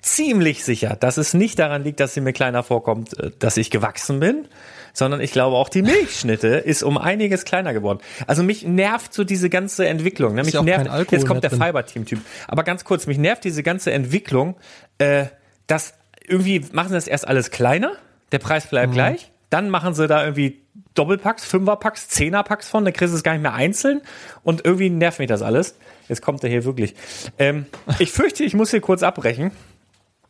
[0.00, 3.70] ziemlich sicher, dass es nicht daran liegt, dass sie mir kleiner vorkommt, äh, dass ich
[3.70, 4.46] gewachsen bin,
[4.92, 8.00] sondern ich glaube auch die Milchschnitte ist um einiges kleiner geworden.
[8.26, 10.34] Also mich nervt so diese ganze Entwicklung.
[10.34, 10.44] Ne?
[10.44, 11.50] Mich ja nervt, jetzt kommt der.
[11.50, 12.20] Fiber-Team-Typ.
[12.48, 14.56] Aber ganz kurz, mich nervt diese ganze Entwicklung,
[14.98, 15.26] äh,
[15.66, 15.94] dass
[16.26, 17.92] irgendwie machen sie das erst alles kleiner,
[18.32, 18.94] der Preis bleibt Mhm.
[18.94, 20.60] gleich, dann machen sie da irgendwie
[20.94, 24.00] Doppelpacks, Fünferpacks, Zehnerpacks von, dann kriegst du es gar nicht mehr einzeln
[24.42, 25.76] und irgendwie nervt mich das alles.
[26.08, 26.94] Jetzt kommt er hier wirklich.
[27.38, 27.66] Ähm,
[27.98, 29.50] ich fürchte, ich muss hier kurz abbrechen.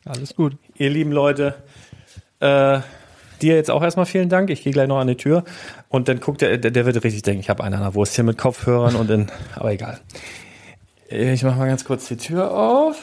[0.05, 0.56] Alles gut.
[0.74, 1.55] Ihr lieben Leute,
[2.40, 2.80] äh,
[3.43, 4.51] dir jetzt auch erstmal vielen Dank.
[4.51, 5.44] Ich gehe gleich noch an die Tür
[5.89, 8.14] und dann guckt der, der, der wird richtig denken, ich habe einen an der Wurst
[8.14, 10.01] hier mit Kopfhörern und in, aber egal.
[11.09, 12.97] Ich mache mal ganz kurz die Tür auf.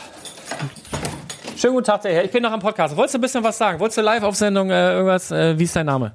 [1.56, 2.24] Schönen guten Tag, der Herr.
[2.24, 2.96] Ich bin noch am Podcast.
[2.96, 3.80] Wolltest du ein bisschen was sagen?
[3.80, 5.30] Wolltest du live auf Sendung äh, irgendwas?
[5.30, 6.14] Äh, wie ist dein Name?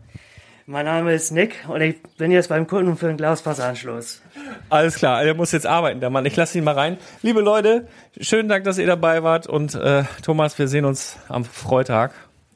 [0.67, 4.23] Mein Name ist Nick und ich bin jetzt beim Kunden für den Glasfaseranschluss.
[4.71, 6.25] Alles klar, er muss jetzt arbeiten, der Mann.
[6.25, 6.97] Ich lasse ihn mal rein.
[7.21, 7.87] Liebe Leute,
[8.19, 12.13] schönen Dank, dass ihr dabei wart und äh, Thomas, wir sehen uns am Freitag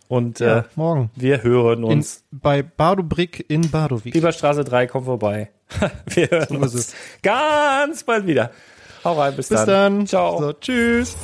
[0.09, 1.10] und äh, Ja, morgen.
[1.14, 2.24] wir hören In, uns.
[2.30, 4.12] bei Bardobrick in Bardowik.
[4.14, 5.51] Bieberstraße 3, komm vorbei.
[6.06, 6.94] Wir hören So uns es.
[7.22, 8.51] ganz bald wieder.
[9.05, 9.98] Hau rein, bis, Bis dann.
[9.98, 10.06] dann.
[10.06, 10.39] Ciao.
[10.40, 11.16] So, tschüss.